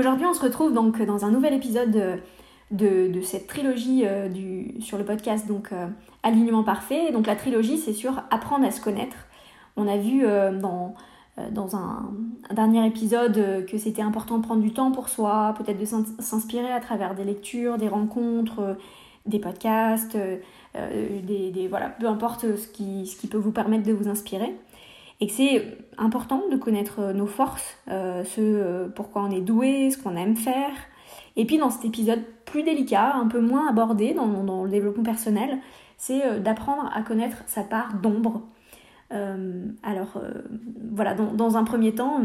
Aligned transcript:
Aujourd'hui 0.00 0.24
on 0.24 0.32
se 0.32 0.40
retrouve 0.40 0.72
donc 0.72 1.02
dans 1.02 1.26
un 1.26 1.30
nouvel 1.30 1.52
épisode 1.52 2.22
de, 2.70 3.20
cette 3.22 3.46
trilogie 3.46 4.04
euh, 4.06 4.30
sur 4.80 4.96
le 4.96 5.04
podcast 5.04 5.46
donc 5.46 5.72
euh, 5.72 5.88
Alignement 6.22 6.62
Parfait. 6.62 7.12
Donc 7.12 7.26
la 7.26 7.36
trilogie 7.36 7.76
c'est 7.76 7.92
sur 7.92 8.22
apprendre 8.30 8.64
à 8.64 8.70
se 8.70 8.80
connaître. 8.80 9.26
On 9.76 9.86
a 9.86 9.98
vu 9.98 10.24
euh, 10.24 10.58
dans, 10.58 11.76
un, 11.76 12.12
dernier 12.50 12.86
épisode 12.86 13.66
que 13.66 13.76
c'était 13.76 14.00
important 14.00 14.38
de 14.38 14.42
prendre 14.42 14.62
du 14.62 14.72
temps 14.72 14.90
pour 14.90 15.10
soi, 15.10 15.54
peut-être 15.58 15.78
de 15.78 16.22
s'inspirer 16.22 16.72
à 16.72 16.80
travers 16.80 17.14
des 17.14 17.24
lectures, 17.24 17.76
des 17.76 17.88
rencontres, 17.88 18.78
des 19.26 19.38
podcasts, 19.38 20.16
des, 20.74 21.66
voilà, 21.68 21.90
peu 21.90 22.06
importe 22.06 22.56
ce 22.56 22.68
qui 22.68 23.26
peut 23.30 23.36
vous 23.36 23.52
permettre 23.52 23.84
de 23.84 23.92
vous 23.92 24.08
inspirer 24.08 24.54
et 25.20 25.26
que 25.26 25.32
c'est 25.32 25.78
important 25.98 26.42
de 26.50 26.56
connaître 26.56 27.00
euh, 27.00 27.12
nos 27.12 27.26
forces, 27.26 27.76
euh, 27.88 28.24
ce 28.24 28.40
euh, 28.40 28.88
pourquoi 28.88 29.22
on 29.22 29.30
est 29.30 29.42
doué, 29.42 29.90
ce 29.90 29.98
qu'on 29.98 30.16
aime 30.16 30.36
faire. 30.36 30.72
Et 31.36 31.44
puis 31.44 31.58
dans 31.58 31.70
cet 31.70 31.84
épisode 31.84 32.20
plus 32.46 32.62
délicat, 32.62 33.14
un 33.14 33.28
peu 33.28 33.40
moins 33.40 33.68
abordé 33.68 34.14
dans, 34.14 34.64
le 34.64 34.70
développement 34.70 35.04
personnel, 35.04 35.58
c'est 35.96 36.40
d'apprendre 36.40 36.90
à 36.94 37.02
connaître 37.02 37.36
sa 37.46 37.62
part 37.62 37.94
d'ombre. 37.94 38.42
alors 39.10 40.20
voilà, 40.92 41.14
dans, 41.14 41.56
un 41.56 41.62
premier 41.62 41.94
temps, 41.94 42.20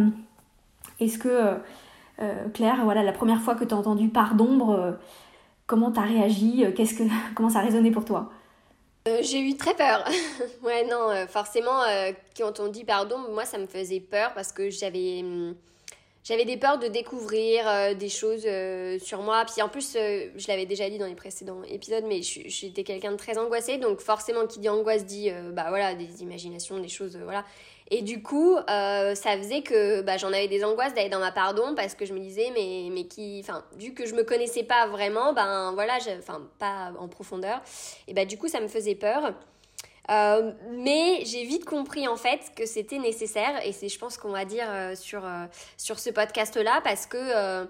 est-ce 0.99 1.19
que 1.19 1.57
Claire, 2.53 2.83
voilà, 2.83 3.03
la 3.03 3.11
première 3.11 3.41
fois 3.41 3.53
que 3.53 3.63
tu 3.63 3.75
as 3.75 3.77
entendu 3.77 4.09
part 4.09 4.33
d'ombre, 4.33 4.97
comment 5.67 5.91
tu 5.91 5.99
as 5.99 6.03
réagi 6.03 6.65
Qu'est-ce 6.75 6.95
que, 6.95 7.03
Comment 7.35 7.49
ça 7.49 7.59
a 7.59 7.61
résonné 7.61 7.91
pour 7.91 8.05
toi? 8.05 8.31
Euh, 9.07 9.19
j'ai 9.21 9.39
eu 9.39 9.55
très 9.55 9.75
peur. 9.75 10.03
ouais, 10.63 10.83
non, 10.85 11.11
euh, 11.11 11.27
forcément, 11.27 11.83
euh, 11.83 12.11
quand 12.35 12.59
on 12.59 12.69
dit 12.69 12.83
pardon, 12.83 13.19
moi, 13.19 13.45
ça 13.45 13.59
me 13.59 13.67
faisait 13.67 13.99
peur 13.99 14.33
parce 14.33 14.51
que 14.51 14.69
j'avais. 14.71 15.19
Hum, 15.21 15.55
j'avais 16.23 16.45
des 16.45 16.57
peurs 16.57 16.79
de 16.79 16.87
découvrir 16.87 17.95
des 17.95 18.09
choses 18.09 18.47
sur 18.99 19.21
moi. 19.21 19.45
Puis 19.45 19.61
en 19.61 19.69
plus, 19.69 19.93
je 19.93 20.47
l'avais 20.47 20.65
déjà 20.65 20.89
dit 20.89 20.97
dans 20.97 21.05
les 21.05 21.13
précédents 21.13 21.61
épisodes, 21.69 22.03
mais 22.07 22.23
j'étais 22.23 22.83
quelqu'un 22.83 23.11
de 23.11 23.17
très 23.17 23.37
angoissé. 23.37 23.77
Donc 23.77 23.99
forcément, 23.99 24.47
qui 24.47 24.57
dit 24.57 24.67
angoisse 24.67 25.05
dit 25.05 25.29
bah 25.51 25.65
voilà 25.69 25.93
des 25.93 26.23
imaginations, 26.23 26.79
des 26.79 26.87
choses 26.87 27.15
voilà. 27.15 27.45
Et 27.91 28.01
du 28.01 28.23
coup, 28.23 28.55
euh, 28.55 29.13
ça 29.13 29.37
faisait 29.37 29.61
que 29.61 30.01
bah, 30.01 30.17
j'en 30.17 30.29
avais 30.29 30.47
des 30.47 30.63
angoisses 30.63 30.93
d'aller 30.95 31.09
dans 31.09 31.19
ma 31.19 31.31
pardon 31.31 31.75
parce 31.75 31.93
que 31.93 32.05
je 32.05 32.13
me 32.13 32.19
disais, 32.19 32.51
mais, 32.55 32.89
mais 32.91 33.05
qui. 33.05 33.39
Enfin, 33.43 33.63
vu 33.77 33.93
que 33.93 34.07
je 34.07 34.15
me 34.15 34.23
connaissais 34.23 34.63
pas 34.63 34.87
vraiment, 34.87 35.33
ben 35.33 35.71
voilà, 35.73 35.97
enfin, 36.17 36.41
pas 36.57 36.93
en 36.97 37.07
profondeur, 37.07 37.61
et 38.07 38.13
bah 38.13 38.25
du 38.25 38.37
coup, 38.37 38.47
ça 38.47 38.59
me 38.59 38.67
faisait 38.67 38.95
peur. 38.95 39.33
Euh, 40.11 40.51
mais 40.69 41.23
j'ai 41.25 41.43
vite 41.45 41.65
compris 41.65 42.07
en 42.07 42.15
fait 42.15 42.51
que 42.55 42.67
c'était 42.67 42.99
nécessaire 42.99 43.65
et 43.65 43.71
c'est 43.71 43.89
je 43.89 43.97
pense 43.97 44.17
qu'on 44.19 44.29
va 44.29 44.45
dire 44.45 44.67
euh, 44.69 44.93
sur, 44.93 45.23
sur 45.77 45.97
ce 45.97 46.11
podcast 46.11 46.55
là 46.57 46.79
parce 46.83 47.07
que 47.07 47.65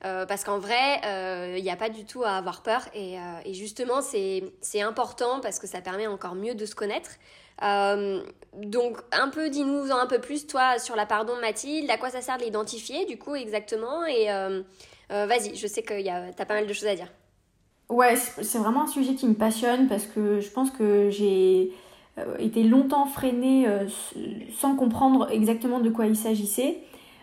parce 0.00 0.42
qu'en 0.42 0.58
vrai 0.58 1.56
il 1.56 1.62
n'y 1.62 1.70
a 1.70 1.76
pas 1.76 1.88
du 1.88 2.04
tout 2.04 2.24
à 2.24 2.30
avoir 2.30 2.64
peur 2.64 2.80
et, 2.92 3.18
et 3.44 3.54
justement 3.54 4.00
c'est 4.02 4.82
important 4.82 5.38
parce 5.40 5.60
que 5.60 5.68
ça 5.68 5.80
permet 5.80 6.08
encore 6.08 6.34
mieux 6.34 6.56
de 6.56 6.66
se 6.66 6.74
connaître 6.74 7.10
euh, 7.62 8.22
donc, 8.54 8.98
un 9.12 9.28
peu, 9.28 9.48
dis-nous 9.48 9.90
un 9.92 10.06
peu 10.06 10.18
plus, 10.18 10.46
toi, 10.46 10.78
sur 10.78 10.96
la 10.96 11.06
pardon 11.06 11.36
de 11.36 11.40
Mathilde, 11.40 11.90
à 11.90 11.98
quoi 11.98 12.10
ça 12.10 12.20
sert 12.20 12.38
de 12.38 12.44
l'identifier, 12.44 13.04
du 13.06 13.18
coup, 13.18 13.34
exactement. 13.34 14.04
Et 14.06 14.30
euh, 14.30 14.62
euh, 15.12 15.26
vas-y, 15.26 15.54
je 15.54 15.66
sais 15.66 15.82
que 15.82 16.00
tu 16.02 16.08
as 16.08 16.44
pas 16.44 16.54
mal 16.54 16.66
de 16.66 16.72
choses 16.72 16.88
à 16.88 16.94
dire. 16.94 17.08
Ouais, 17.88 18.16
c'est 18.16 18.58
vraiment 18.58 18.82
un 18.82 18.88
sujet 18.88 19.14
qui 19.14 19.26
me 19.26 19.34
passionne 19.34 19.86
parce 19.86 20.06
que 20.06 20.40
je 20.40 20.50
pense 20.50 20.70
que 20.72 21.08
j'ai 21.10 21.72
été 22.40 22.64
longtemps 22.64 23.06
freinée 23.06 23.68
sans 24.58 24.74
comprendre 24.74 25.28
exactement 25.30 25.78
de 25.78 25.88
quoi 25.90 26.06
il 26.06 26.16
s'agissait. 26.16 26.78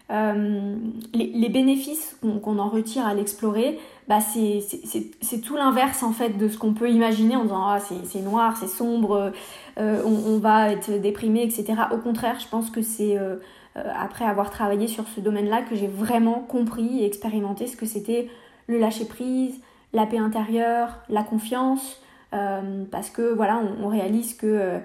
les, 0.09 1.49
bénéfices 1.49 2.17
qu'on 2.21 2.59
en 2.59 2.69
retire 2.69 3.05
à 3.05 3.13
l'explorer, 3.13 3.77
bah 4.07 4.19
c'est 4.21 5.41
tout 5.41 5.57
l'inverse 5.57 6.01
en 6.01 6.13
fait 6.13 6.37
de 6.37 6.47
ce 6.47 6.57
qu'on 6.57 6.73
peut 6.73 6.89
imaginer 6.89 7.35
en 7.35 7.43
disant 7.43 7.67
ah, 7.67 7.79
c'est 7.81 8.21
noir, 8.21 8.55
c'est 8.55 8.67
sombre, 8.67 9.33
euh, 9.79 10.03
on, 10.05 10.37
va 10.37 10.71
être 10.71 10.91
déprimé, 11.01 11.41
etc. 11.43 11.73
Au 11.91 11.97
contraire, 11.97 12.39
je 12.39 12.47
pense 12.47 12.69
que 12.69 12.81
c'est 12.81 13.17
euh, 13.17 13.37
euh, 13.75 13.83
après 13.97 14.25
avoir 14.25 14.51
travaillé 14.51 14.87
sur 14.87 15.07
ce 15.07 15.19
domaine-là 15.19 15.63
que 15.63 15.75
j'ai 15.75 15.87
vraiment 15.87 16.45
compris 16.47 16.99
et 16.99 17.05
expérimenté 17.05 17.65
ce 17.65 17.75
que 17.75 17.87
c'était 17.87 18.29
le 18.67 18.77
lâcher-prise, 18.77 19.59
la 19.93 20.05
paix 20.05 20.19
intérieure, 20.19 20.99
la 21.09 21.23
confiance, 21.23 21.99
parce 22.89 23.11
que 23.11 23.31
voilà, 23.31 23.61
on, 23.83 23.87
réalise 23.89 24.33
que, 24.33 24.79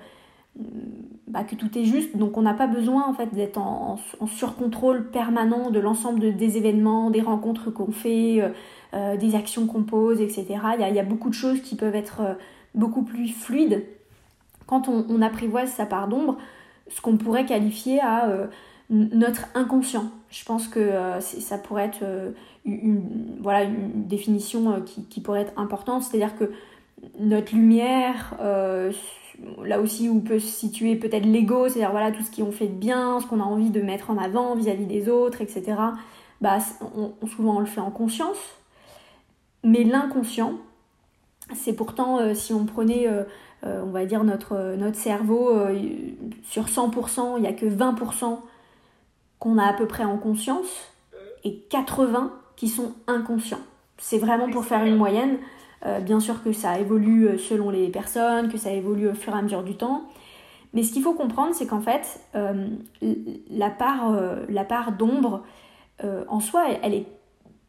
bah, 1.28 1.44
que 1.44 1.54
tout 1.54 1.78
est 1.78 1.84
juste, 1.84 2.14
donc 2.14 2.36
on 2.36 2.42
n'a 2.42 2.52
pas 2.52 2.66
besoin 2.66 3.08
en 3.08 3.14
fait 3.14 3.34
d'être 3.34 3.56
en, 3.56 3.98
surcontrôle 4.26 5.10
permanent 5.10 5.70
de 5.70 5.80
l'ensemble 5.80 6.36
des 6.36 6.58
événements, 6.58 7.08
des 7.08 7.22
rencontres 7.22 7.70
qu'on 7.70 7.90
fait, 7.90 8.52
des 8.92 9.34
actions 9.34 9.66
qu'on 9.66 9.84
pose, 9.84 10.20
etc. 10.20 10.46
Il 10.78 10.94
y, 10.94 10.98
a, 10.98 11.04
beaucoup 11.04 11.30
de 11.30 11.34
choses 11.34 11.62
qui 11.62 11.74
peuvent 11.74 11.96
être 11.96 12.36
beaucoup 12.74 13.02
plus 13.02 13.28
fluides 13.28 13.82
quand 14.68 14.86
on, 14.86 15.22
apprivoise 15.22 15.70
sa 15.70 15.86
part 15.86 16.08
d'ombre, 16.08 16.36
ce 16.88 17.00
qu'on 17.00 17.16
pourrait 17.16 17.46
qualifier 17.46 18.00
à 18.00 18.28
euh, 18.28 18.46
notre 18.90 19.46
inconscient. 19.54 20.10
Je 20.30 20.44
pense 20.44 20.68
que 20.68 20.78
euh, 20.78 21.20
ça 21.20 21.56
pourrait 21.56 21.86
être 21.86 22.02
euh, 22.02 22.30
une, 22.66 23.38
voilà, 23.40 23.64
une 23.64 24.06
définition 24.06 24.82
qui, 24.82 25.20
pourrait 25.20 25.40
être 25.40 25.58
importante, 25.58 26.02
c'est-à-dire 26.02 26.36
que 26.36 26.52
notre 27.18 27.54
lumière, 27.54 28.34
là 29.62 29.80
aussi 29.80 30.08
où 30.08 30.20
peut 30.20 30.38
se 30.38 30.48
situer 30.48 30.96
peut-être 30.96 31.24
l'ego, 31.24 31.68
c'est-à-dire 31.68 32.12
tout 32.14 32.22
ce 32.22 32.30
qu'on 32.30 32.52
fait 32.52 32.66
de 32.66 32.74
bien, 32.74 33.20
ce 33.20 33.26
qu'on 33.26 33.40
a 33.40 33.44
envie 33.44 33.70
de 33.70 33.80
mettre 33.80 34.10
en 34.10 34.18
avant 34.18 34.54
vis-à-vis 34.54 34.84
des 34.84 35.08
autres, 35.08 35.40
etc. 35.40 35.76
Bah, 36.42 36.58
on, 36.94 37.26
souvent 37.26 37.56
on 37.56 37.60
le 37.60 37.66
fait 37.66 37.80
en 37.80 37.90
conscience, 37.90 38.38
mais 39.64 39.84
l'inconscient, 39.84 40.54
c'est 41.54 41.72
pourtant 41.72 42.34
si 42.34 42.52
on 42.52 42.66
prenait 42.66 43.06
euh, 43.64 43.82
on 43.84 43.90
va 43.90 44.04
dire, 44.04 44.22
notre, 44.22 44.76
notre 44.76 44.96
cerveau, 44.96 45.50
euh, 45.50 45.76
sur 46.44 46.66
100%, 46.66 47.38
il 47.38 47.42
n'y 47.42 47.48
a 47.48 47.52
que 47.52 47.66
20% 47.66 48.38
qu'on 49.40 49.58
a 49.58 49.64
à 49.64 49.72
peu 49.72 49.86
près 49.86 50.04
en 50.04 50.16
conscience 50.16 50.92
et 51.44 51.58
80 51.70 52.32
qui 52.56 52.68
sont 52.68 52.92
inconscients. 53.06 53.60
C'est 53.98 54.18
vraiment 54.18 54.48
pour 54.50 54.64
faire 54.64 54.84
une 54.84 54.96
moyenne. 54.96 55.38
Euh, 55.86 56.00
bien 56.00 56.18
sûr 56.18 56.42
que 56.42 56.52
ça 56.52 56.78
évolue 56.78 57.38
selon 57.38 57.70
les 57.70 57.88
personnes, 57.88 58.50
que 58.50 58.58
ça 58.58 58.72
évolue 58.72 59.08
au 59.08 59.14
fur 59.14 59.34
et 59.34 59.38
à 59.38 59.42
mesure 59.42 59.62
du 59.62 59.76
temps. 59.76 60.04
Mais 60.72 60.82
ce 60.82 60.92
qu'il 60.92 61.02
faut 61.02 61.14
comprendre, 61.14 61.54
c'est 61.54 61.66
qu'en 61.66 61.80
fait, 61.80 62.20
la 62.34 63.70
part, 63.70 64.14
la 64.50 64.64
part 64.64 64.92
d'ombre, 64.92 65.42
en 66.04 66.40
soi, 66.40 66.64
elle, 66.82 66.92
est 66.92 67.06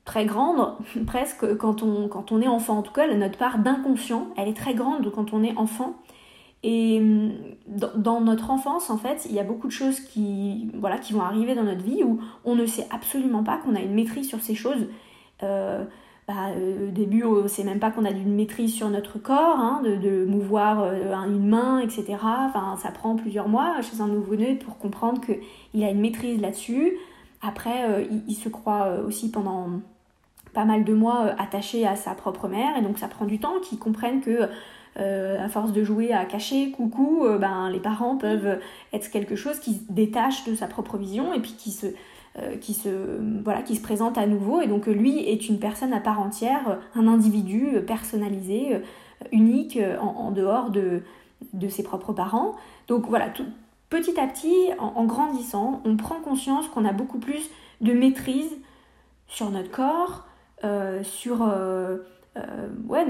très 0.10 0.26
grande, 0.26 0.74
presque 1.06 1.56
quand 1.58 1.84
on, 1.84 2.08
quand 2.08 2.32
on 2.32 2.42
est 2.42 2.48
enfant. 2.48 2.80
En 2.80 2.82
tout 2.82 2.94
cas, 2.94 3.08
notre 3.14 3.38
part 3.38 3.60
d'inconscient, 3.60 4.28
elle 4.38 4.48
est 4.48 4.58
très 4.58 4.74
grande 4.74 5.12
quand 5.12 5.34
on 5.34 5.44
est 5.44 5.56
enfant. 5.56 5.94
Et 6.64 7.00
hum, 7.00 7.32
dans 7.96 8.20
notre 8.20 8.50
enfance, 8.50 8.90
en 8.90 8.98
fait, 8.98 9.28
il 9.30 9.36
y 9.36 9.40
a 9.40 9.44
beaucoup 9.44 9.68
de 9.68 9.72
choses 9.72 10.00
qui, 10.00 10.72
voilà, 10.74 10.98
qui 10.98 11.14
vont 11.14 11.22
arriver 11.22 11.54
dans 11.56 11.64
notre 11.64 11.84
vie 11.84 12.04
où 12.04 12.20
on 12.44 12.56
ne 12.56 12.66
sait 12.66 12.88
absolument 12.92 13.44
pas 13.44 13.58
qu'on 13.58 13.76
a 13.76 13.82
une 13.82 13.94
maîtrise 13.94 14.28
sur 14.28 14.42
ces 14.42 14.56
choses. 14.56 14.88
Euh, 15.44 15.86
bah, 16.28 16.50
euh, 16.58 16.90
au 16.90 16.92
début, 16.92 17.24
on 17.24 17.44
ne 17.44 17.48
sait 17.48 17.64
même 17.64 17.80
pas 17.80 17.92
qu'on 17.92 18.04
a 18.04 18.10
une 18.10 18.36
maîtrise 18.36 18.74
sur 18.74 18.90
notre 18.90 19.20
corps, 19.20 19.60
hein, 19.60 19.82
de, 19.86 19.96
de, 19.96 20.26
mouvoir 20.26 20.82
euh, 20.82 21.14
une 21.28 21.48
main, 21.48 21.80
etc. 21.80 22.18
Enfin, 22.22 22.76
ça 22.82 22.92
prend 22.92 23.16
plusieurs 23.16 23.48
mois 23.48 23.82
chez 23.82 24.02
un 24.02 24.08
nouveau-né 24.08 24.56
pour 24.56 24.78
comprendre 24.80 25.22
qu'il 25.22 25.84
a 25.84 25.90
une 25.92 26.02
maîtrise 26.02 26.42
là-dessus. 26.42 26.98
Après, 27.42 28.06
il, 28.28 28.36
se 28.36 28.50
croit 28.50 28.98
aussi 29.08 29.32
pendant 29.32 29.80
pas 30.54 30.66
mal 30.66 30.84
de 30.84 30.94
mois 30.94 31.26
euh, 31.26 31.34
attaché 31.38 31.86
à 31.86 31.96
sa 31.96 32.14
propre 32.14 32.48
mère 32.48 32.78
et 32.78 32.82
donc 32.82 32.98
ça 32.98 33.08
prend 33.08 33.26
du 33.26 33.40
temps 33.40 33.60
qu'ils 33.62 33.80
comprennent 33.80 34.22
que 34.22 34.50
euh, 35.00 35.44
à 35.44 35.48
force 35.50 35.72
de 35.72 35.84
jouer 35.84 36.12
à 36.14 36.26
cacher, 36.26 36.72
coucou, 36.72 37.26
euh, 37.26 37.38
ben, 37.38 37.70
les 37.70 37.80
parents 37.80 38.18
peuvent 38.18 38.60
être 38.92 39.10
quelque 39.12 39.36
chose 39.36 39.60
qui 39.60 39.76
se 39.76 39.84
détache 39.90 40.46
de 40.46 40.56
sa 40.56 40.68
propre 40.68 40.98
vision 40.98 41.34
et 41.34 41.40
puis 41.40 41.54
qui 41.54 41.72
se, 41.72 41.88
qui, 42.62 42.74
se, 42.74 42.90
voilà, 43.44 43.62
qui 43.62 43.76
se 43.76 43.82
présente 43.82 44.18
à 44.18 44.26
nouveau. 44.26 44.62
Et 44.62 44.68
donc 44.68 44.88
lui 44.88 45.20
est 45.20 45.50
une 45.50 45.60
personne 45.60 45.94
à 45.94 46.00
part 46.00 46.20
entière, 46.20 46.80
un 46.96 47.08
individu 47.08 47.82
personnalisé, 47.86 48.82
unique, 49.32 49.78
en, 50.00 50.32
dehors 50.32 50.70
de, 50.70 51.02
de 51.54 51.68
ses 51.68 51.84
propres 51.84 52.14
parents. 52.14 52.56
Donc 52.88 53.08
voilà, 53.08 53.30
tout, 53.30 53.46
petit 53.90 54.20
à 54.20 54.28
petit, 54.28 54.70
en, 54.78 55.04
grandissant, 55.06 55.82
on 55.86 55.98
prend 55.98 56.16
conscience 56.16 56.68
qu'on 56.68 56.86
a 56.86 56.94
beaucoup 56.94 57.20
plus 57.20 57.50
de 57.82 57.94
maîtrise 57.94 58.52
sur 59.28 59.50
notre 59.50 59.72
corps, 59.72 60.26
sur 61.04 61.44
euh, 61.44 61.98
ouais, 62.88 63.06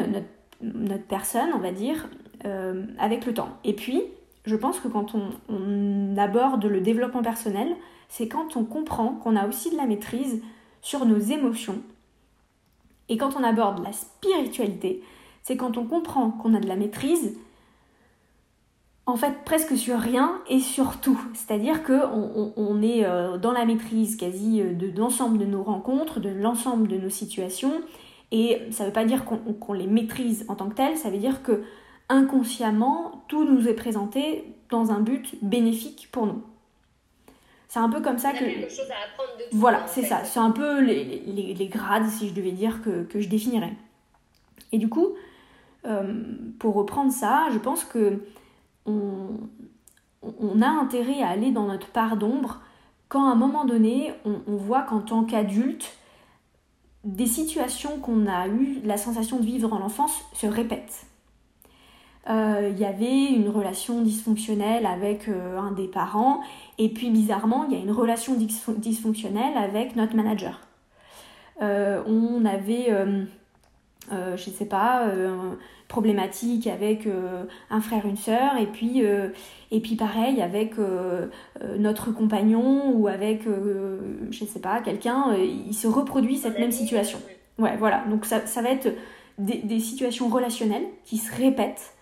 notre, 0.61 1.05
personne, 1.07 1.49
on 1.55 1.59
va 1.59 1.71
dire, 1.71 2.07
avec 2.97 3.25
le 3.25 3.33
temps. 3.33 3.49
Et 3.63 3.73
puis, 3.73 4.01
je 4.45 4.55
pense 4.55 4.79
que 4.79 4.87
quand 4.87 5.13
on 5.49 6.17
aborde 6.17 6.65
le 6.65 6.81
développement 6.81 7.21
personnel, 7.21 7.75
c'est 8.07 8.27
quand 8.27 8.57
on 8.57 8.65
comprend 8.65 9.13
qu'on 9.13 9.35
a 9.35 9.47
aussi 9.47 9.71
de 9.71 9.77
la 9.77 9.85
maîtrise 9.85 10.41
sur 10.81 11.05
nos 11.05 11.19
émotions. 11.19 11.81
Et 13.09 13.17
quand 13.17 13.35
on 13.37 13.43
aborde 13.43 13.83
la 13.83 13.91
spiritualité, 13.91 15.03
c'est 15.43 15.57
quand 15.57 15.77
on 15.77 15.85
comprend 15.85 16.31
qu'on 16.31 16.53
a 16.53 16.59
de 16.59 16.67
la 16.67 16.75
maîtrise, 16.75 17.37
en 19.09 19.17
fait 19.17 19.43
presque 19.43 19.77
sur 19.77 19.99
rien 19.99 20.41
et 20.49 20.59
sur 20.59 20.99
tout. 21.01 21.19
C'est-à-dire 21.33 21.83
qu'on 21.83 22.53
on, 22.55 22.81
est 22.81 23.05
euh, 23.05 23.37
dans 23.37 23.51
la 23.51 23.65
maîtrise 23.65 24.15
quasi 24.15 24.61
euh, 24.61 24.73
de 24.73 24.91
l'ensemble 24.97 25.37
de 25.37 25.45
nos 25.45 25.63
rencontres, 25.63 26.19
de 26.19 26.29
l'ensemble 26.29 26.87
de 26.87 26.97
nos 26.97 27.09
situations. 27.09 27.73
Et 28.31 28.61
ça 28.71 28.83
ne 28.83 28.89
veut 28.89 28.93
pas 28.93 29.05
dire 29.05 29.25
qu'on 29.25 29.73
les 29.73 29.87
maîtrise 29.87 30.45
en 30.49 30.55
tant 30.55 30.69
que 30.69 30.75
telles, 30.75 30.97
ça 30.97 31.09
veut 31.09 31.17
dire 31.17 31.41
que 31.41 31.63
inconsciemment, 32.09 33.23
tout 33.27 33.43
nous 33.43 33.67
est 33.67 33.73
présenté 33.73 34.45
dans 34.69 34.91
un 34.91 34.99
but 34.99 35.35
bénéfique 35.41 36.09
pour 36.11 36.27
nous. 36.27 36.43
C'est 37.67 37.79
un 37.79 37.89
peu 37.89 38.01
comme 38.01 38.19
ça 38.19 38.31
que. 38.31 38.45
Chose 38.45 38.89
à 38.91 39.07
apprendre 39.07 39.37
de 39.39 39.57
voilà, 39.57 39.85
c'est 39.87 40.03
ça. 40.03 40.23
C'est 40.25 40.39
un 40.39 40.51
peu 40.51 40.81
les, 40.81 41.03
les, 41.25 41.53
les, 41.55 41.67
grades, 41.67 42.07
si 42.07 42.29
je 42.29 42.33
devais 42.33 42.51
dire, 42.51 42.81
que, 42.83 43.03
que 43.03 43.19
je 43.19 43.29
définirais. 43.29 43.73
Et 44.71 44.77
du 44.77 44.89
coup, 44.89 45.09
euh, 45.85 46.23
pour 46.59 46.75
reprendre 46.75 47.11
ça, 47.11 47.47
je 47.51 47.57
pense 47.57 47.83
que 47.83 48.19
on, 48.85 50.61
a 50.61 50.67
intérêt 50.67 51.21
à 51.21 51.29
aller 51.29 51.51
dans 51.51 51.67
notre 51.67 51.87
part 51.87 52.17
d'ombre 52.17 52.59
quand 53.09 53.27
à 53.27 53.31
un 53.31 53.35
moment 53.35 53.65
donné, 53.65 54.13
on, 54.23 54.55
voit 54.55 54.83
qu'en 54.83 54.99
tant 54.99 55.23
qu'adulte, 55.23 55.97
des 57.03 57.25
situations 57.25 57.97
qu'on 57.97 58.27
a 58.27 58.47
eu 58.47 58.81
la 58.83 58.97
sensation 58.97 59.37
de 59.37 59.45
vivre 59.45 59.73
en 59.73 59.81
enfance 59.81 60.21
se 60.33 60.45
répètent. 60.45 61.07
Euh, 62.29 62.69
il 62.71 62.79
y 62.79 62.85
avait 62.85 63.25
une 63.25 63.49
relation 63.49 64.01
dysfonctionnelle 64.03 64.85
avec 64.85 65.27
euh, 65.27 65.57
un 65.57 65.71
des 65.71 65.87
parents, 65.87 66.41
et 66.77 66.89
puis 66.89 67.09
bizarrement, 67.09 67.65
il 67.65 67.73
y 67.73 67.77
a 67.77 67.79
une 67.79 67.91
relation 67.91 68.35
dysfonctionnelle 68.35 69.57
avec 69.57 69.95
notre 69.95 70.15
manager. 70.15 70.59
Euh, 71.61 72.03
on 72.05 72.45
avait, 72.45 72.93
je 74.11 74.49
ne 74.49 74.55
sais 74.55 74.65
pas, 74.65 75.07
problématique 75.87 76.67
avec 76.67 77.07
un 77.69 77.81
frère, 77.81 78.05
une 78.05 78.17
sœur, 78.17 78.57
et 78.59 78.65
puis, 78.65 79.01
et 79.71 79.79
puis 79.79 79.95
pareil 79.95 80.41
avec 80.41 80.75
notre 81.77 82.11
compagnon 82.11 82.91
ou 82.95 83.07
avec, 83.07 83.43
je 83.43 84.43
ne 84.43 84.47
sais 84.47 84.59
pas, 84.59 84.81
quelqu'un, 84.81 85.33
il 85.35 85.73
se 85.73 85.87
reproduit 85.87 86.37
cette 86.37 86.59
même 86.59 86.71
situation. 86.71 87.19
Ouais, 87.57 87.75
voilà, 87.77 88.03
donc 88.09 88.25
ça, 88.25 88.45
ça 88.45 88.61
va 88.61 88.69
être 88.69 88.89
des, 89.39 89.79
situations 89.79 90.27
relationnelles 90.29 90.87
qui 91.05 91.17
se 91.17 91.35
répètent 91.35 91.93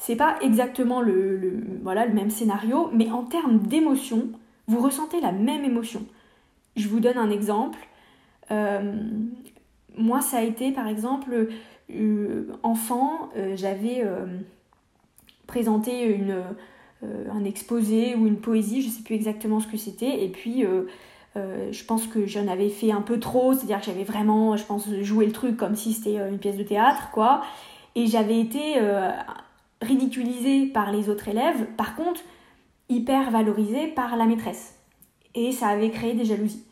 c'est 0.00 0.16
pas 0.16 0.38
exactement 0.40 1.02
le, 1.02 1.62
voilà, 1.82 2.06
le 2.06 2.14
même 2.14 2.30
scénario, 2.30 2.88
mais 2.94 3.10
en 3.10 3.22
termes 3.22 3.58
d'émotion, 3.58 4.30
vous 4.66 4.80
ressentez 4.80 5.20
la 5.20 5.30
même 5.30 5.62
émotion. 5.62 6.06
Je 6.74 6.88
vous 6.88 7.00
donne 7.00 7.18
un 7.18 7.28
exemple. 7.28 7.78
Euh, 8.50 8.94
moi, 9.96 10.20
ça 10.20 10.38
a 10.38 10.42
été 10.42 10.72
par 10.72 10.86
exemple, 10.86 11.48
euh, 11.90 12.46
enfant, 12.62 13.30
euh, 13.36 13.56
j'avais 13.56 14.04
présenté 15.46 16.04
une, 16.04 16.42
un 17.02 17.44
exposé 17.44 18.14
ou 18.14 18.26
une 18.26 18.36
poésie, 18.36 18.82
je 18.82 18.88
sais 18.88 19.02
plus 19.02 19.14
exactement 19.14 19.60
ce 19.60 19.66
que 19.66 19.76
c'était, 19.76 20.22
et 20.24 20.28
puis 20.28 20.64
je 21.34 21.84
pense 21.84 22.06
que 22.06 22.26
j'en 22.26 22.46
avais 22.46 22.68
fait 22.68 22.92
un 22.92 23.00
peu 23.00 23.18
trop, 23.18 23.52
c'est-à-dire 23.52 23.80
que 23.80 23.86
j'avais 23.86 24.04
vraiment, 24.04 24.56
je 24.56 24.64
pense, 24.64 24.88
joué 25.02 25.26
le 25.26 25.32
truc 25.32 25.56
comme 25.56 25.74
si 25.74 25.92
c'était 25.92 26.18
une 26.18 26.38
pièce 26.38 26.56
de 26.56 26.62
théâtre, 26.62 27.10
quoi. 27.12 27.42
Et 27.96 28.06
j'avais 28.06 28.38
été 28.38 28.76
ridiculisé 29.82 30.66
par 30.66 30.92
les 30.92 31.08
autres 31.08 31.26
élèves, 31.26 31.66
par 31.76 31.96
contre, 31.96 32.20
hyper 32.88 33.30
valorisé 33.30 33.86
par 33.88 34.16
la 34.16 34.26
maîtresse. 34.26 34.74
Et 35.34 35.52
ça 35.52 35.68
avait 35.68 35.90
créé 35.90 36.14
des 36.14 36.24
jalousies. 36.24 36.64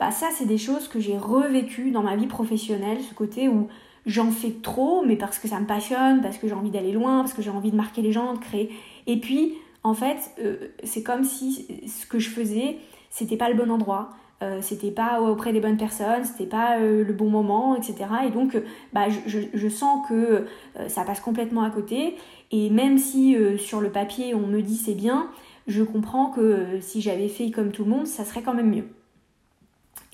Bah 0.00 0.10
ça, 0.10 0.28
c'est 0.32 0.46
des 0.46 0.58
choses 0.58 0.88
que 0.88 0.98
j'ai 0.98 1.16
revécues 1.16 1.90
dans 1.90 2.02
ma 2.02 2.16
vie 2.16 2.26
professionnelle, 2.26 2.98
ce 3.00 3.14
côté 3.14 3.48
où 3.48 3.68
j'en 4.06 4.30
fais 4.30 4.50
trop, 4.62 5.04
mais 5.04 5.16
parce 5.16 5.38
que 5.38 5.48
ça 5.48 5.60
me 5.60 5.66
passionne, 5.66 6.20
parce 6.20 6.38
que 6.38 6.48
j'ai 6.48 6.54
envie 6.54 6.70
d'aller 6.70 6.92
loin, 6.92 7.20
parce 7.20 7.32
que 7.32 7.42
j'ai 7.42 7.50
envie 7.50 7.70
de 7.70 7.76
marquer 7.76 8.02
les 8.02 8.12
gens, 8.12 8.34
de 8.34 8.38
créer. 8.38 8.70
Et 9.06 9.18
puis, 9.18 9.54
en 9.82 9.94
fait, 9.94 10.16
euh, 10.40 10.56
c'est 10.82 11.02
comme 11.02 11.24
si 11.24 11.66
ce 11.86 12.06
que 12.06 12.18
je 12.18 12.30
faisais, 12.30 12.78
c'était 13.10 13.36
pas 13.36 13.48
le 13.48 13.54
bon 13.54 13.70
endroit. 13.70 14.10
Euh, 14.42 14.58
c'était 14.60 14.90
pas 14.90 15.20
auprès 15.20 15.52
des 15.52 15.60
bonnes 15.60 15.76
personnes, 15.76 16.24
c'était 16.24 16.46
pas 16.48 16.78
euh, 16.78 17.04
le 17.04 17.12
bon 17.12 17.30
moment, 17.30 17.76
etc. 17.76 17.94
Et 18.26 18.30
donc, 18.30 18.60
bah, 18.92 19.06
je, 19.26 19.68
sens 19.68 20.06
que 20.08 20.46
ça 20.88 21.04
passe 21.04 21.20
complètement 21.20 21.62
à 21.62 21.70
côté. 21.70 22.16
Et 22.50 22.68
même 22.70 22.98
si 22.98 23.36
sur 23.58 23.80
le 23.80 23.90
papier 23.90 24.34
on 24.34 24.46
me 24.46 24.60
dit 24.60 24.76
c'est 24.76 24.94
bien, 24.94 25.28
je 25.66 25.82
comprends 25.82 26.26
que 26.26 26.78
si 26.80 27.00
j'avais 27.00 27.28
fait 27.28 27.50
comme 27.50 27.70
tout 27.70 27.84
le 27.84 27.90
monde, 27.90 28.06
ça 28.06 28.24
serait 28.24 28.42
quand 28.42 28.54
même 28.54 28.70
mieux. 28.70 28.86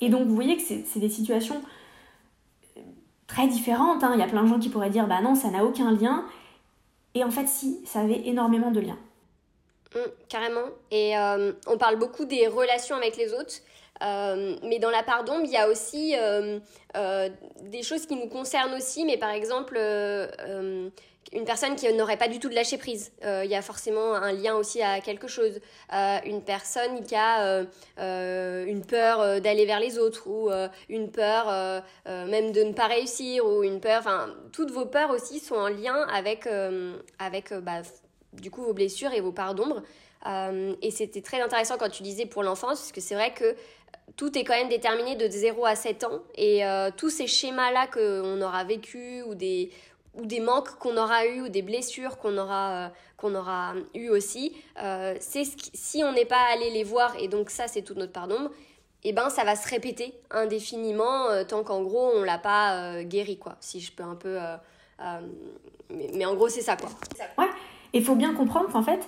Et 0.00 0.08
donc 0.08 0.26
vous 0.26 0.34
voyez 0.34 0.56
que 0.56 0.62
c'est 0.62 0.98
des 0.98 1.08
situations 1.08 1.62
euh, 2.76 2.80
très 3.26 3.46
différentes. 3.46 4.02
Hein. 4.02 4.12
Il 4.14 4.20
y 4.20 4.22
a 4.22 4.26
plein 4.28 4.42
de 4.42 4.48
gens 4.48 4.58
qui 4.58 4.68
pourraient 4.68 4.90
dire 4.90 5.06
bah 5.06 5.20
non, 5.22 5.34
ça 5.34 5.50
n'a 5.50 5.64
aucun 5.64 5.92
lien. 5.92 6.24
Et 7.14 7.24
en 7.24 7.30
fait, 7.30 7.48
si, 7.48 7.80
ça 7.84 8.00
avait 8.00 8.26
énormément 8.26 8.70
de 8.70 8.80
liens. 8.80 8.98
Mmh, 9.94 9.98
carrément. 10.28 10.66
Et 10.92 11.14
on 11.66 11.76
parle 11.76 11.96
beaucoup 11.96 12.24
des 12.24 12.46
relations 12.46 12.96
avec 12.96 13.16
les 13.16 13.32
autres. 13.32 13.56
mais 14.00 14.78
dans 14.78 14.90
la 14.90 15.02
part 15.02 15.24
d'ombre, 15.24 15.42
il 15.44 15.50
y 15.50 15.56
a 15.56 15.68
aussi 15.68 16.14
des 16.94 17.82
choses 17.82 18.06
qui 18.06 18.14
nous 18.14 18.28
concernent 18.28 18.74
aussi. 18.74 19.04
Mais 19.04 19.16
par 19.16 19.30
exemple, 19.30 19.76
une 21.32 21.44
personne 21.44 21.76
qui 21.76 21.90
n'aurait 21.92 22.16
pas 22.16 22.28
du 22.28 22.40
tout 22.40 22.48
de 22.48 22.54
lâcher 22.54 22.76
prise. 22.76 23.12
Euh, 23.24 23.44
il 23.44 23.50
y 23.50 23.54
a 23.54 23.62
forcément 23.62 24.14
un 24.14 24.32
lien 24.32 24.56
aussi 24.56 24.82
à 24.82 25.00
quelque 25.00 25.28
chose. 25.28 25.60
Euh, 25.92 26.18
une 26.24 26.42
personne 26.42 27.04
qui 27.04 27.14
a 27.14 27.64
euh, 27.98 28.64
une 28.66 28.84
peur 28.84 29.40
d'aller 29.40 29.64
vers 29.64 29.78
les 29.78 29.98
autres 29.98 30.26
ou 30.28 30.50
une 30.88 31.10
peur 31.10 31.82
même 32.06 32.52
de 32.52 32.62
ne 32.62 32.72
pas 32.72 32.86
réussir 32.86 33.46
ou 33.46 33.62
une 33.62 33.80
peur. 33.80 34.00
Enfin, 34.00 34.34
toutes 34.52 34.70
vos 34.70 34.86
peurs 34.86 35.10
aussi 35.10 35.38
sont 35.38 35.54
en 35.54 35.68
lien 35.68 36.06
avec, 36.12 36.48
avec 37.18 37.54
bah, 37.54 37.82
du 38.32 38.50
coup 38.50 38.62
vos 38.62 38.72
blessures 38.72 39.12
et 39.12 39.20
vos 39.20 39.32
parts 39.32 39.54
d'ombre. 39.54 39.82
et 40.82 40.90
c'était 40.90 41.22
très 41.22 41.40
intéressant 41.40 41.76
quand 41.78 41.90
tu 41.90 42.02
disais 42.02 42.26
pour 42.26 42.42
l'enfance, 42.42 42.80
parce 42.80 42.92
que 42.92 43.00
c'est 43.00 43.14
vrai 43.14 43.32
que 43.32 43.54
tout 44.16 44.36
est 44.36 44.42
quand 44.42 44.54
même 44.54 44.68
déterminé 44.68 45.14
de 45.14 45.28
0 45.28 45.64
à 45.64 45.76
7 45.76 46.04
ans. 46.04 46.22
Et 46.34 46.62
tous 46.96 47.10
ces 47.10 47.28
schémas-là 47.28 47.86
qu'on 47.86 48.42
aura 48.42 48.64
vécu 48.64 49.22
ou 49.22 49.34
des, 49.36 49.70
ou 50.14 50.26
des 50.26 50.40
manques 50.40 50.70
qu'on 50.78 50.96
aura 50.96 51.26
eu 51.26 51.42
ou 51.42 51.48
des 51.48 51.62
blessures 51.62 52.18
qu'on 52.18 52.36
aura, 52.36 52.70
euh, 52.70 52.88
qu'on 53.16 53.34
aura 53.34 53.74
eu 53.94 54.08
aussi, 54.08 54.52
euh, 54.82 55.14
c'est 55.20 55.44
si 55.74 56.02
on 56.04 56.12
n'est 56.12 56.24
pas 56.24 56.42
allé 56.52 56.70
les 56.70 56.84
voir, 56.84 57.14
et 57.18 57.28
donc 57.28 57.50
ça 57.50 57.68
c'est 57.68 57.82
toute 57.82 57.96
notre 57.96 58.12
part 58.12 58.28
d'ombre, 58.28 58.50
et 59.02 59.10
eh 59.10 59.12
ben 59.12 59.30
ça 59.30 59.44
va 59.44 59.56
se 59.56 59.68
répéter 59.68 60.12
indéfiniment 60.30 61.28
euh, 61.28 61.44
tant 61.44 61.62
qu'en 61.62 61.82
gros 61.82 62.10
on 62.14 62.22
l'a 62.22 62.38
pas 62.38 63.02
guéri, 63.04 63.38
quoi, 63.38 63.56
si 63.60 63.80
je 63.80 63.92
peux 63.92 64.02
un 64.02 64.16
peu... 64.16 64.38
Mais, 65.92 66.10
mais, 66.14 66.24
en 66.26 66.34
gros 66.34 66.48
c'est 66.48 66.60
ça, 66.60 66.76
quoi. 66.76 66.90
Ouais, 67.36 67.50
et 67.92 67.98
il 67.98 68.04
faut 68.04 68.14
bien 68.14 68.32
comprendre 68.32 68.70
qu'en 68.70 68.82
fait, 68.82 69.00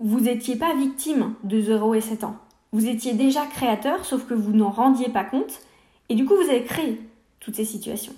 vous 0.00 0.20
n'étiez 0.20 0.56
pas 0.56 0.74
victime 0.74 1.34
de 1.42 1.60
0 1.60 1.94
et 1.94 2.00
7 2.00 2.24
ans. 2.24 2.36
Vous 2.72 2.86
étiez 2.86 3.12
déjà 3.12 3.44
créateur, 3.44 4.04
sauf 4.04 4.26
que 4.26 4.34
vous 4.34 4.52
n'en 4.52 4.70
rendiez 4.70 5.10
pas 5.10 5.24
compte, 5.24 5.60
et 6.08 6.14
du 6.14 6.24
coup 6.24 6.36
vous 6.36 6.48
avez 6.48 6.64
créé 6.64 7.00
toutes 7.40 7.56
ces 7.56 7.64
situations 7.64 8.14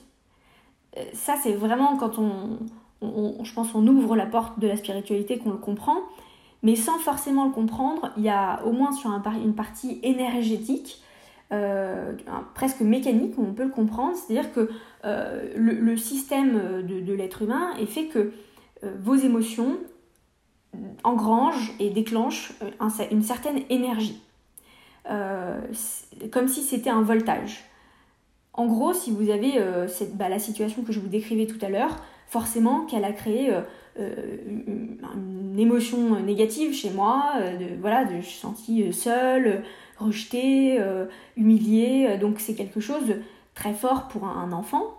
ça, 1.12 1.34
c'est 1.42 1.52
vraiment 1.52 1.96
quand 1.96 2.18
on, 2.18 2.58
je 3.44 3.52
pense, 3.52 3.74
on 3.74 3.86
ouvre 3.86 4.16
la 4.16 4.26
porte 4.26 4.58
de 4.58 4.66
la 4.66 4.76
spiritualité 4.76 5.38
qu'on 5.38 5.50
le 5.50 5.58
comprend. 5.58 5.96
Mais 6.62 6.74
sans 6.74 6.98
forcément 6.98 7.44
le 7.44 7.52
comprendre, 7.52 8.10
il 8.16 8.24
y 8.24 8.28
a 8.28 8.64
au 8.64 8.72
moins 8.72 8.92
sur 8.92 9.10
un, 9.10 9.22
une 9.44 9.54
partie 9.54 10.00
énergétique, 10.02 11.02
euh, 11.52 12.14
presque 12.54 12.80
mécanique, 12.80 13.34
on 13.38 13.52
peut 13.52 13.64
le 13.64 13.70
comprendre. 13.70 14.16
C'est-à-dire 14.16 14.52
que 14.52 14.70
euh, 15.04 15.52
le, 15.56 15.96
système 15.96 16.82
de, 16.82 17.12
l'être 17.12 17.42
humain 17.42 17.74
est 17.78 17.86
fait 17.86 18.06
que 18.06 18.32
euh, 18.82 18.92
vos 19.00 19.14
émotions 19.14 19.76
engrangent 21.04 21.72
et 21.78 21.90
déclenchent 21.90 22.52
une 23.10 23.22
certaine 23.22 23.62
énergie. 23.70 24.20
comme 26.32 26.48
si 26.48 26.62
c'était 26.62 26.90
un 26.90 27.02
voltage. 27.02 27.64
En 28.56 28.66
gros, 28.66 28.94
si 28.94 29.10
vous 29.10 29.30
avez 29.30 29.58
euh, 29.58 29.86
bah, 30.14 30.28
la 30.28 30.38
situation 30.38 30.82
que 30.82 30.92
je 30.92 30.98
vous 30.98 31.08
décrivais 31.08 31.46
tout 31.46 31.62
à 31.64 31.68
l'heure, 31.68 31.96
forcément 32.26 32.86
qu'elle 32.86 33.04
a 33.04 33.12
créé 33.12 33.52
euh, 33.52 33.60
euh, 34.00 34.36
une, 34.66 35.58
émotion 35.58 36.20
négative 36.20 36.74
chez 36.74 36.90
moi, 36.90 37.32
voilà, 37.80 38.04
je 38.20 38.26
suis 38.26 38.38
sentie 38.38 38.92
seule, 38.92 39.62
rejetée, 39.96 40.78
humiliée, 41.34 42.18
donc 42.20 42.40
c'est 42.40 42.54
quelque 42.54 42.78
chose 42.78 43.06
de 43.06 43.22
très 43.54 43.72
fort 43.72 44.08
pour 44.08 44.26
un, 44.26 44.52
enfant. 44.52 44.98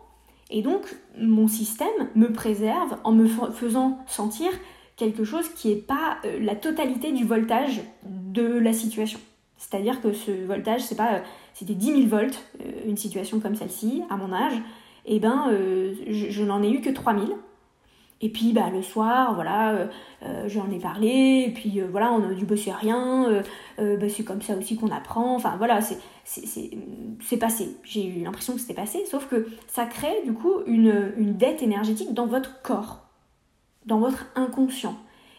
Et 0.50 0.64
donc 0.64 0.82
mon 1.20 1.48
système 1.48 2.10
me 2.16 2.34
préserve 2.34 2.98
en 3.04 3.12
me 3.12 3.28
faisant 3.28 4.00
sentir 4.08 4.50
quelque 4.96 5.24
chose 5.24 5.48
qui 5.50 5.68
n'est 5.68 5.76
pas 5.76 6.18
la 6.42 6.56
totalité 6.56 7.12
du 7.12 7.24
voltage 7.24 7.82
de 8.04 8.58
la 8.58 8.74
situation. 8.74 9.20
C'est-à-dire 9.58 10.02
que 10.02 10.14
ce 10.14 10.32
voltage, 10.46 10.82
c'est 10.82 10.96
pas, 10.96 11.22
c'était 11.54 11.74
10 11.74 12.08
000 12.08 12.08
volts, 12.08 12.44
une 12.86 12.98
situation 12.98 13.40
comme 13.40 13.56
celle-ci, 13.56 14.04
à 14.10 14.18
mon 14.18 14.32
âge, 14.32 14.58
et 15.06 15.16
eh 15.16 15.20
ben 15.20 15.50
je, 16.08 16.30
je 16.30 16.44
n'en 16.44 16.62
ai 16.62 16.70
eu 16.70 16.82
que 16.82 16.90
3000. 16.90 17.34
Et 18.20 18.30
puis 18.30 18.52
bah, 18.52 18.70
le 18.72 18.82
soir, 18.82 19.36
voilà, 19.36 19.74
euh, 19.74 19.88
euh, 20.24 20.50
j'en 20.50 20.72
ai 20.72 20.80
parlé, 20.80 21.52
puis 21.54 21.80
euh, 21.80 21.88
voilà, 21.90 22.12
on 22.12 22.24
a 22.24 22.34
dû 22.34 22.46
bosser 22.46 22.72
rien, 22.72 23.44
bah, 23.78 24.10
c'est 24.10 24.24
comme 24.24 24.42
ça 24.42 24.56
aussi 24.56 24.76
qu'on 24.76 24.90
apprend, 24.90 25.36
enfin 25.36 25.56
voilà, 25.58 25.82
c'est 25.82 27.38
passé. 27.38 27.78
J'ai 27.84 28.08
eu 28.08 28.24
l'impression 28.24 28.54
que 28.54 28.60
c'était 28.60 28.74
passé, 28.74 29.06
sauf 29.06 29.28
que 29.28 29.48
ça 29.68 29.86
crée 29.86 30.24
du 30.26 30.34
coup 30.34 30.62
une, 30.66 31.36
dette 31.38 31.62
énergétique 31.62 32.14
dans 32.14 32.26
votre 32.26 32.62
corps, 32.64 33.02
dans 33.86 34.00
votre 34.00 34.26
inconscient. 34.36 34.96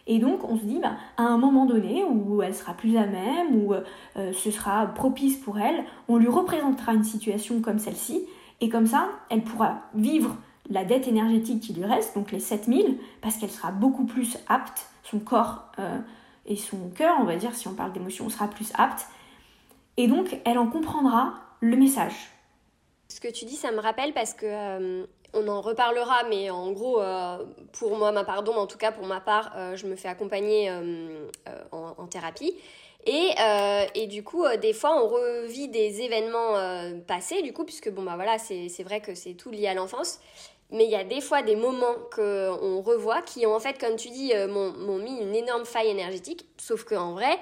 Et 0.09 0.19
donc 0.19 0.43
on 0.43 0.57
se 0.57 0.63
dit, 0.63 0.79
bah, 0.81 0.97
à 1.15 1.23
un 1.23 1.37
moment 1.37 1.65
donné 1.65 2.03
où 2.03 2.41
elle 2.41 2.55
sera 2.55 2.73
plus 2.73 2.97
à 2.97 3.05
même, 3.05 3.55
où 3.55 3.73
ce 4.15 4.51
sera 4.51 4.87
propice 4.87 5.37
pour 5.37 5.59
elle, 5.59 5.85
on 6.07 6.17
lui 6.17 6.27
représentera 6.27 6.93
une 6.93 7.03
situation 7.03 7.61
comme 7.61 7.79
celle-ci, 7.79 8.25
et 8.61 8.69
comme 8.69 8.87
ça, 8.87 9.09
elle 9.29 9.43
pourra 9.43 9.83
vivre 9.93 10.35
la 10.69 10.83
dette 10.83 11.07
énergétique 11.07 11.61
qui 11.61 11.73
lui 11.73 11.85
reste, 11.85 12.15
donc 12.15 12.31
les 12.31 12.39
7000, 12.39 12.97
parce 13.21 13.37
qu'elle 13.37 13.49
sera 13.49 13.71
beaucoup 13.71 14.05
plus 14.05 14.37
apte, 14.47 14.87
son 15.03 15.19
corps 15.19 15.71
euh, 15.79 15.97
et 16.45 16.55
son 16.55 16.89
cœur, 16.89 17.15
on 17.19 17.23
va 17.23 17.35
dire, 17.35 17.55
si 17.55 17.67
on 17.67 17.73
parle 17.73 17.91
d'émotion, 17.91 18.29
sera 18.29 18.47
plus 18.47 18.71
apte, 18.75 19.07
et 19.97 20.07
donc 20.07 20.39
elle 20.45 20.57
en 20.57 20.67
comprendra 20.67 21.33
le 21.61 21.75
message. 21.75 22.31
Ce 23.07 23.19
que 23.19 23.31
tu 23.31 23.45
dis, 23.45 23.55
ça 23.55 23.71
me 23.71 23.79
rappelle 23.79 24.13
parce 24.13 24.33
que 24.33 24.45
euh, 24.45 25.05
on 25.33 25.47
en 25.47 25.61
reparlera, 25.61 26.23
mais 26.29 26.49
en 26.49 26.71
gros, 26.71 27.01
euh, 27.01 27.37
pour 27.73 27.97
moi, 27.97 28.11
ma 28.11 28.23
pardon, 28.23 28.53
en 28.53 28.67
tout 28.67 28.77
cas 28.77 28.91
pour 28.91 29.05
ma 29.05 29.19
part, 29.19 29.51
je 29.75 29.85
me 29.87 29.95
fais 29.95 30.07
accompagner 30.07 30.71
en, 31.71 31.95
en, 31.97 32.07
thérapie. 32.07 32.55
Et, 33.05 33.31
et, 33.95 34.07
du 34.07 34.23
coup, 34.23 34.45
des 34.61 34.73
fois, 34.73 35.01
on 35.01 35.07
revit 35.07 35.69
des 35.69 36.01
événements 36.01 36.55
passés, 37.07 37.41
du 37.41 37.53
coup, 37.53 37.63
puisque 37.63 37.89
bon, 37.89 38.03
bah 38.03 38.15
voilà, 38.15 38.37
c'est 38.37 38.83
vrai 38.83 39.01
que 39.01 39.15
c'est 39.15 39.33
tout 39.33 39.51
lié 39.51 39.67
à 39.67 39.73
l'enfance 39.73 40.19
mais 40.71 40.85
il 40.85 40.91
y 40.91 40.95
a 40.95 41.03
des 41.03 41.21
fois 41.21 41.41
des 41.41 41.55
moments 41.55 41.95
qu'on 42.13 42.81
revoit 42.81 43.21
qui 43.21 43.45
ont 43.45 43.55
en 43.55 43.59
fait, 43.59 43.79
comme 43.79 43.95
tu 43.95 44.09
dis, 44.09 44.33
euh, 44.33 44.47
m'ont 44.47 44.97
mis 44.99 45.19
une 45.19 45.35
énorme 45.35 45.65
faille 45.65 45.87
énergétique. 45.87 46.45
Sauf 46.57 46.83
qu'en 46.83 47.13
vrai, 47.13 47.39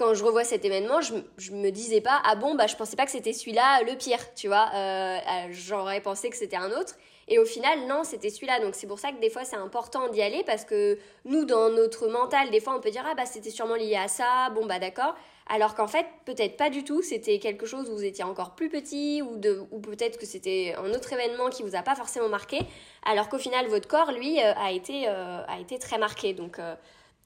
quand 0.00 0.14
je 0.14 0.24
revois 0.24 0.44
cet 0.44 0.64
événement, 0.64 1.02
je, 1.02 1.12
je 1.36 1.52
me 1.52 1.68
disais 1.68 2.00
pas, 2.00 2.22
ah 2.24 2.34
bon, 2.34 2.54
bah 2.54 2.66
je 2.66 2.74
pensais 2.74 2.96
pas 2.96 3.04
que 3.04 3.10
c'était 3.10 3.34
celui-là 3.34 3.82
le 3.82 3.98
pire, 3.98 4.32
tu 4.34 4.48
vois. 4.48 4.70
Euh, 4.74 5.18
euh, 5.18 5.20
j'aurais 5.50 6.00
pensé 6.00 6.30
que 6.30 6.38
c'était 6.38 6.56
un 6.56 6.70
autre. 6.70 6.94
Et 7.28 7.38
au 7.38 7.44
final, 7.44 7.86
non, 7.86 8.02
c'était 8.02 8.30
celui-là. 8.30 8.60
Donc 8.60 8.74
c'est 8.74 8.86
pour 8.86 8.98
ça 8.98 9.12
que 9.12 9.20
des 9.20 9.28
fois, 9.28 9.44
c'est 9.44 9.56
important 9.56 10.08
d'y 10.08 10.22
aller 10.22 10.42
parce 10.44 10.64
que 10.64 10.98
nous, 11.26 11.44
dans 11.44 11.68
notre 11.68 12.08
mental, 12.08 12.48
des 12.50 12.60
fois, 12.60 12.74
on 12.74 12.80
peut 12.80 12.90
dire, 12.90 13.04
ah 13.06 13.14
bah 13.14 13.26
c'était 13.26 13.50
sûrement 13.50 13.74
lié 13.74 13.94
à 13.94 14.08
ça, 14.08 14.48
bon 14.54 14.64
bah 14.64 14.78
d'accord 14.78 15.14
alors 15.52 15.74
qu'en 15.74 15.88
fait, 15.88 16.06
peut-être 16.26 16.56
pas 16.56 16.70
du 16.70 16.84
tout, 16.84 17.02
c'était 17.02 17.40
quelque 17.40 17.66
chose 17.66 17.90
où 17.90 17.94
vous 17.94 18.04
étiez 18.04 18.22
encore 18.22 18.54
plus 18.54 18.68
petit, 18.68 19.20
ou, 19.20 19.32
ou 19.72 19.80
peut-être 19.80 20.16
que 20.16 20.24
c'était 20.24 20.76
un 20.78 20.94
autre 20.94 21.12
événement 21.12 21.48
qui 21.50 21.64
vous 21.64 21.74
a 21.74 21.82
pas 21.82 21.96
forcément 21.96 22.28
marqué, 22.28 22.60
alors 23.04 23.28
qu'au 23.28 23.38
final, 23.38 23.66
votre 23.66 23.88
corps, 23.88 24.12
lui, 24.12 24.40
euh, 24.40 24.52
a, 24.54 24.70
été, 24.70 25.08
euh, 25.08 25.42
a 25.48 25.58
été 25.58 25.80
très 25.80 25.98
marqué. 25.98 26.34
Donc, 26.34 26.60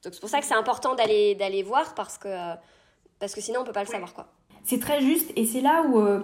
donc 0.05 0.13
c'est 0.13 0.21
pour 0.21 0.29
ça 0.29 0.39
que 0.39 0.45
c'est 0.45 0.55
important 0.55 0.95
d'aller, 0.95 1.35
d'aller 1.35 1.63
voir, 1.63 1.93
parce 1.95 2.17
que, 2.17 2.29
parce 3.19 3.35
que 3.35 3.41
sinon, 3.41 3.61
on 3.61 3.63
peut 3.65 3.73
pas 3.73 3.83
le 3.83 3.89
savoir. 3.89 4.13
quoi. 4.13 4.27
C'est 4.63 4.79
très 4.79 5.01
juste, 5.01 5.31
et 5.35 5.45
c'est 5.45 5.61
là 5.61 5.83
où 5.87 5.99
euh, 5.99 6.21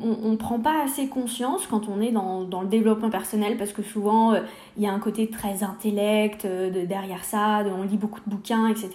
on 0.00 0.30
ne 0.30 0.36
prend 0.36 0.60
pas 0.60 0.82
assez 0.84 1.08
conscience 1.08 1.66
quand 1.66 1.88
on 1.88 2.00
est 2.00 2.12
dans, 2.12 2.46
le 2.62 2.68
développement 2.68 3.10
personnel 3.10 3.56
parce 3.56 3.72
que 3.72 3.82
souvent 3.82 4.34
euh, 4.34 4.40
il 4.76 4.82
y 4.82 4.86
a 4.86 4.92
un 4.92 4.98
côté 4.98 5.28
très 5.28 5.62
intellect 5.62 6.44
euh, 6.44 6.86
derrière 6.86 7.24
ça, 7.24 7.64
on 7.66 7.82
lit 7.82 7.96
beaucoup 7.96 8.20
de 8.24 8.30
bouquins, 8.30 8.68
etc. 8.68 8.90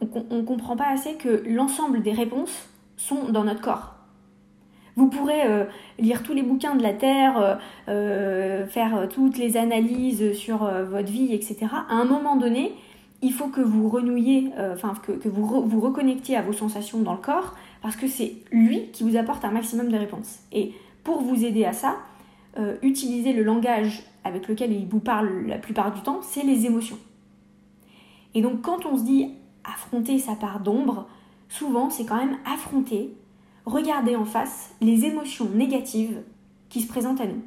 On 0.00 0.36
ne 0.36 0.42
comprend 0.42 0.76
pas 0.76 0.88
assez 0.88 1.14
que 1.14 1.42
l'ensemble 1.46 2.02
des 2.02 2.12
réponses 2.12 2.68
sont 2.96 3.30
dans 3.30 3.44
notre 3.44 3.60
corps. 3.60 3.94
Vous 4.96 5.08
pourrez 5.08 5.44
lire 6.00 6.24
tous 6.24 6.32
les 6.32 6.42
bouquins 6.42 6.74
de 6.74 6.82
la 6.82 6.92
Terre, 6.92 7.60
faire 7.86 9.06
toutes 9.08 9.38
les 9.38 9.56
analyses 9.56 10.32
sur 10.32 10.58
votre 10.58 11.08
vie, 11.08 11.32
etc. 11.32 11.68
À 11.88 11.94
un 11.94 12.04
moment 12.04 12.34
donné, 12.34 12.74
il 13.20 13.32
faut 13.32 13.48
que 13.48 13.60
vous 13.60 13.88
renouiez, 13.88 14.52
enfin 14.72 14.94
que, 15.02 15.28
vous 15.28 15.66
vous 15.66 15.80
reconnectiez 15.80 16.36
à 16.36 16.42
vos 16.42 16.52
sensations 16.52 17.00
dans 17.00 17.14
le 17.14 17.18
corps 17.18 17.56
parce 17.82 17.96
que 17.96 18.06
c'est 18.06 18.36
lui 18.52 18.90
qui 18.92 19.02
vous 19.02 19.16
apporte 19.16 19.44
un 19.44 19.50
maximum 19.50 19.90
de 19.90 19.96
réponses. 19.96 20.38
Et 20.52 20.72
pour 21.04 21.22
vous 21.22 21.44
aider 21.44 21.64
à 21.64 21.72
ça, 21.72 21.96
euh, 22.58 22.76
utiliser 22.82 23.32
le 23.32 23.42
langage 23.42 24.02
avec 24.24 24.48
lequel 24.48 24.72
il 24.72 24.86
vous 24.86 25.00
parle 25.00 25.46
la 25.46 25.58
plupart 25.58 25.92
du 25.92 26.00
temps, 26.00 26.20
c'est 26.22 26.42
les 26.42 26.66
émotions. 26.66 26.98
Et 28.34 28.42
donc 28.42 28.62
quand 28.62 28.84
on 28.84 28.96
se 28.96 29.04
dit 29.04 29.34
affronter 29.64 30.18
sa 30.18 30.34
part 30.34 30.60
d'ombre, 30.60 31.08
souvent 31.48 31.88
c'est 31.88 32.04
quand 32.04 32.16
même 32.16 32.36
affronter, 32.44 33.14
regarder 33.64 34.16
en 34.16 34.24
face 34.24 34.74
les 34.80 35.04
émotions 35.04 35.48
négatives 35.54 36.22
qui 36.68 36.80
se 36.80 36.88
présentent 36.88 37.20
à 37.20 37.26
nous. 37.26 37.42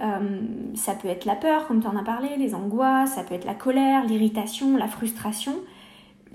Euh, 0.00 0.40
ça 0.74 0.94
peut 0.94 1.08
être 1.08 1.24
la 1.24 1.34
peur, 1.34 1.66
comme 1.66 1.80
tu 1.80 1.86
en 1.88 1.96
as 1.96 2.04
parlé, 2.04 2.28
les 2.38 2.54
angoisses, 2.54 3.14
ça 3.14 3.24
peut 3.24 3.34
être 3.34 3.44
la 3.44 3.54
colère, 3.54 4.04
l'irritation, 4.04 4.76
la 4.76 4.86
frustration, 4.86 5.54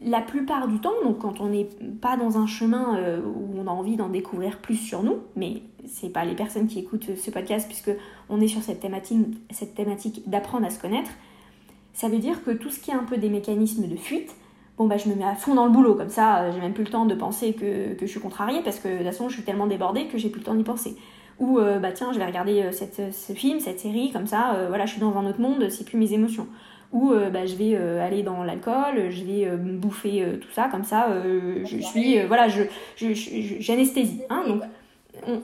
la 0.01 0.21
plupart 0.21 0.67
du 0.67 0.79
temps, 0.79 0.93
donc 1.03 1.19
quand 1.19 1.39
on 1.39 1.47
n'est 1.47 1.69
pas 2.01 2.17
dans 2.17 2.37
un 2.37 2.47
chemin 2.47 2.97
euh, 2.97 3.21
où 3.21 3.57
on 3.57 3.67
a 3.67 3.71
envie 3.71 3.95
d'en 3.95 4.09
découvrir 4.09 4.59
plus 4.59 4.75
sur 4.75 5.03
nous, 5.03 5.17
mais 5.35 5.61
c'est 5.85 6.09
pas 6.09 6.25
les 6.25 6.35
personnes 6.35 6.67
qui 6.67 6.79
écoutent 6.79 7.15
ce 7.15 7.31
podcast 7.31 7.67
puisque 7.67 7.91
on 8.29 8.41
est 8.41 8.47
sur 8.47 8.61
cette 8.61 8.79
thématique, 8.79 9.19
cette 9.51 9.75
thématique 9.75 10.29
d'apprendre 10.29 10.65
à 10.65 10.69
se 10.69 10.79
connaître, 10.79 11.11
ça 11.93 12.09
veut 12.09 12.19
dire 12.19 12.43
que 12.43 12.51
tout 12.51 12.69
ce 12.69 12.79
qui 12.79 12.91
est 12.91 12.95
un 12.95 13.03
peu 13.03 13.17
des 13.17 13.29
mécanismes 13.29 13.87
de 13.87 13.95
fuite, 13.95 14.35
bon 14.77 14.87
bah 14.87 14.97
je 14.97 15.07
me 15.07 15.15
mets 15.15 15.25
à 15.25 15.35
fond 15.35 15.55
dans 15.55 15.65
le 15.65 15.71
boulot, 15.71 15.95
comme 15.95 16.09
ça 16.09 16.41
euh, 16.41 16.51
j'ai 16.53 16.59
même 16.59 16.73
plus 16.73 16.83
le 16.83 16.89
temps 16.89 17.05
de 17.05 17.15
penser 17.15 17.53
que, 17.53 17.95
je 17.99 18.05
suis 18.05 18.19
contrariée 18.19 18.61
parce 18.63 18.79
que 18.79 18.87
de 18.87 18.97
toute 18.97 19.05
façon 19.05 19.29
je 19.29 19.35
suis 19.35 19.43
tellement 19.43 19.67
débordée 19.67 20.07
que 20.07 20.17
j'ai 20.17 20.29
plus 20.29 20.39
le 20.39 20.45
temps 20.45 20.55
d'y 20.55 20.63
penser. 20.63 20.97
Ou 21.39 21.59
euh, 21.59 21.79
bah 21.79 21.91
tiens 21.91 22.13
je 22.13 22.19
vais 22.19 22.25
regarder 22.25 22.69
ce 22.71 23.33
film, 23.33 23.59
cette 23.59 23.79
série, 23.79 24.11
comme 24.11 24.27
ça 24.27 24.65
voilà 24.67 24.85
je 24.85 24.91
suis 24.91 25.01
dans 25.01 25.17
un 25.17 25.25
autre 25.25 25.41
monde, 25.41 25.67
c'est 25.69 25.85
plus 25.85 25.97
mes 25.97 26.13
émotions 26.13 26.47
ou 26.93 27.11
euh, 27.11 27.29
bah, 27.29 27.45
je 27.45 27.55
vais 27.55 27.73
euh, 27.73 28.05
aller 28.05 28.21
dans 28.21 28.43
l'alcool, 28.43 29.09
je 29.09 29.23
vais 29.23 29.47
euh, 29.47 29.57
bouffer 29.57 30.37
tout 30.39 30.51
ça, 30.51 30.69
comme 30.69 30.83
ça, 30.83 31.09
je, 31.23 31.77
suis, 31.81 32.23
voilà, 32.25 32.47
je, 32.47 32.63
j'anesthésie. 33.59 34.21
Hein, 34.29 34.43
donc, 34.47 34.61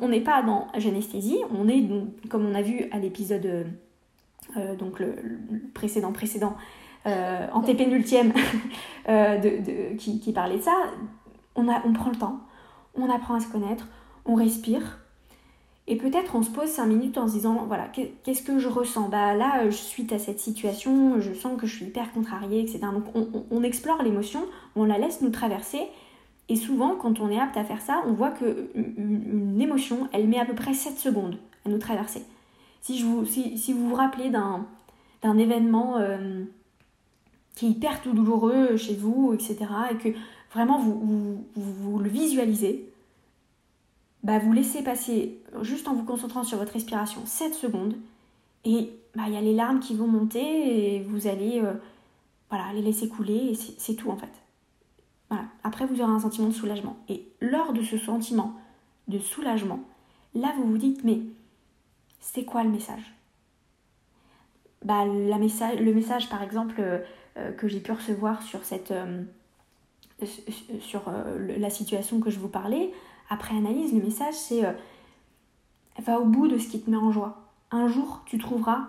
on 0.02 0.08
n'est 0.08 0.22
pas 0.22 0.42
dans 0.44 0.68
j'anesthésie, 0.78 1.40
on 1.52 1.68
est, 1.68 1.84
comme 2.30 2.46
on 2.46 2.56
a 2.56 2.62
vu 2.62 2.86
à 2.92 3.00
l'épisode, 3.00 3.66
donc 4.78 5.00
le, 5.00 5.16
précédent, 5.74 6.12
précédent, 6.12 6.56
en 7.06 7.62
TP-nultième, 7.62 8.32
de, 9.08 9.96
qui, 9.98 10.20
qui, 10.20 10.34
parlait 10.34 10.58
de 10.58 10.62
ça, 10.62 10.76
on, 11.56 11.68
a, 11.70 11.82
on 11.86 11.94
prend 11.94 12.10
le 12.10 12.18
temps, 12.18 12.40
on 12.96 13.10
apprend 13.10 13.36
à 13.36 13.40
se 13.40 13.48
connaître, 13.48 13.88
on 14.26 14.36
respire, 14.36 15.00
et 15.92 15.96
peut-être 15.96 16.36
on 16.36 16.44
se 16.44 16.52
pose 16.52 16.70
5 16.70 16.86
minutes 16.86 17.18
en 17.18 17.28
se 17.28 17.34
disant, 17.34 17.66
voilà, 17.68 17.88
qu'est-ce 17.88 18.44
que 18.44 18.60
je 18.60 18.68
ressens? 18.68 19.10
Bah 19.10 19.34
là, 19.34 19.72
suite 19.72 20.14
à 20.14 20.20
cette 20.20 20.40
situation, 20.40 21.20
je 21.20 21.34
sens 21.34 21.60
que 21.60 21.66
je 21.66 21.78
suis 21.78 21.86
hyper 21.88 22.14
contrariée, 22.14 22.62
etc. 22.62 22.82
Donc 22.94 23.06
on, 23.50 23.64
explore 23.64 24.04
l'émotion, 24.04 24.46
on 24.76 24.86
la 24.86 25.00
laisse 25.00 25.22
nous 25.22 25.32
traverser. 25.32 25.82
Et 26.48 26.56
souvent, 26.56 26.96
quand 26.96 27.20
on 27.20 27.32
est 27.32 27.40
apte 27.40 27.58
à 27.58 27.64
faire 27.64 27.82
ça, 27.82 28.04
on 28.06 28.14
voit 28.14 28.30
que 28.30 28.70
une, 28.76 29.60
émotion, 29.60 30.08
elle 30.14 30.28
met 30.28 30.40
à 30.40 30.46
peu 30.46 30.54
près 30.54 30.76
7 30.76 30.96
secondes 31.00 31.40
à 31.66 31.70
nous 31.70 31.80
traverser. 31.80 32.22
Si, 32.82 33.00
je 33.00 33.06
vous, 33.06 33.26
si, 33.26 33.74
vous 33.74 33.90
vous 33.90 33.96
rappelez 33.96 34.30
d'un 34.30 35.38
événement 35.40 35.98
euh, 35.98 36.44
qui 37.56 37.66
est 37.66 37.70
hyper 37.70 38.04
tout 38.04 38.14
douloureux 38.14 38.78
chez 38.78 38.94
vous, 38.94 39.34
etc., 39.34 39.58
et 39.90 39.96
que 39.96 40.16
vraiment 40.54 40.78
vous, 40.78 41.44
vous 41.56 41.98
le 41.98 42.10
visualisez, 42.10 42.89
bah, 44.24 44.40
vous 44.40 44.52
laissez 44.52 44.84
passer, 44.84 45.40
juste 45.62 45.88
en 45.88 45.94
vous 45.94 46.04
concentrant 46.04 46.44
sur 46.44 46.58
votre 46.58 46.74
respiration, 46.74 47.22
7 47.26 47.54
secondes, 47.54 47.96
et 48.66 48.92
bah, 49.16 49.24
il 49.28 49.34
y 49.34 49.38
a 49.38 49.42
les 49.42 49.54
larmes 49.56 49.80
qui 49.80 49.96
vont 49.96 50.08
monter, 50.08 50.96
et 50.96 51.02
vous 51.02 51.28
allez 51.28 51.62
euh, 51.62 51.74
voilà, 52.50 52.74
les 52.74 52.82
laisser 52.82 53.08
couler, 53.08 53.52
et 53.52 53.56
c'est 53.56 53.96
tout 53.96 54.10
en 54.10 54.18
fait. 54.18 54.32
Voilà. 55.30 55.46
Après, 55.64 55.86
vous 55.86 56.02
aurez 56.02 56.12
un 56.12 56.20
sentiment 56.20 56.48
de 56.48 56.54
soulagement. 56.54 56.98
Et 57.08 57.28
lors 57.40 57.72
de 57.72 57.84
ce 57.84 57.98
sentiment 57.98 58.56
de 59.08 59.20
soulagement, 59.20 59.80
là, 60.36 60.54
vous 60.58 60.64
vous 60.64 60.78
dites, 60.78 61.04
mais 61.04 61.22
c'est 62.20 62.44
quoi 62.44 62.64
le 62.64 62.70
message? 62.70 63.14
Bah, 64.84 65.06
Le 65.06 65.94
message, 65.94 66.30
par 66.30 66.44
exemple, 66.44 66.76
euh, 66.80 67.00
euh, 67.38 67.52
que 67.52 67.68
j'ai 67.68 67.80
pu 67.80 67.92
recevoir 67.92 68.42
sur, 68.42 68.66
cette, 68.66 68.94
sur 70.82 71.04
la 71.58 71.70
situation 71.70 72.20
que 72.20 72.30
je 72.30 72.40
vous 72.40 72.50
parlais, 72.50 72.92
après 73.30 73.56
analyse, 73.56 73.94
le 73.94 74.02
message 74.02 74.34
c'est 74.34 74.66
euh, 74.66 74.72
va 76.00 76.20
au 76.20 76.26
bout 76.26 76.48
de 76.48 76.58
ce 76.58 76.68
qui 76.68 76.82
te 76.82 76.90
met 76.90 76.98
en 76.98 77.12
joie. 77.12 77.38
Un 77.72 77.88
jour, 77.88 78.22
tu 78.26 78.38
trouveras 78.38 78.88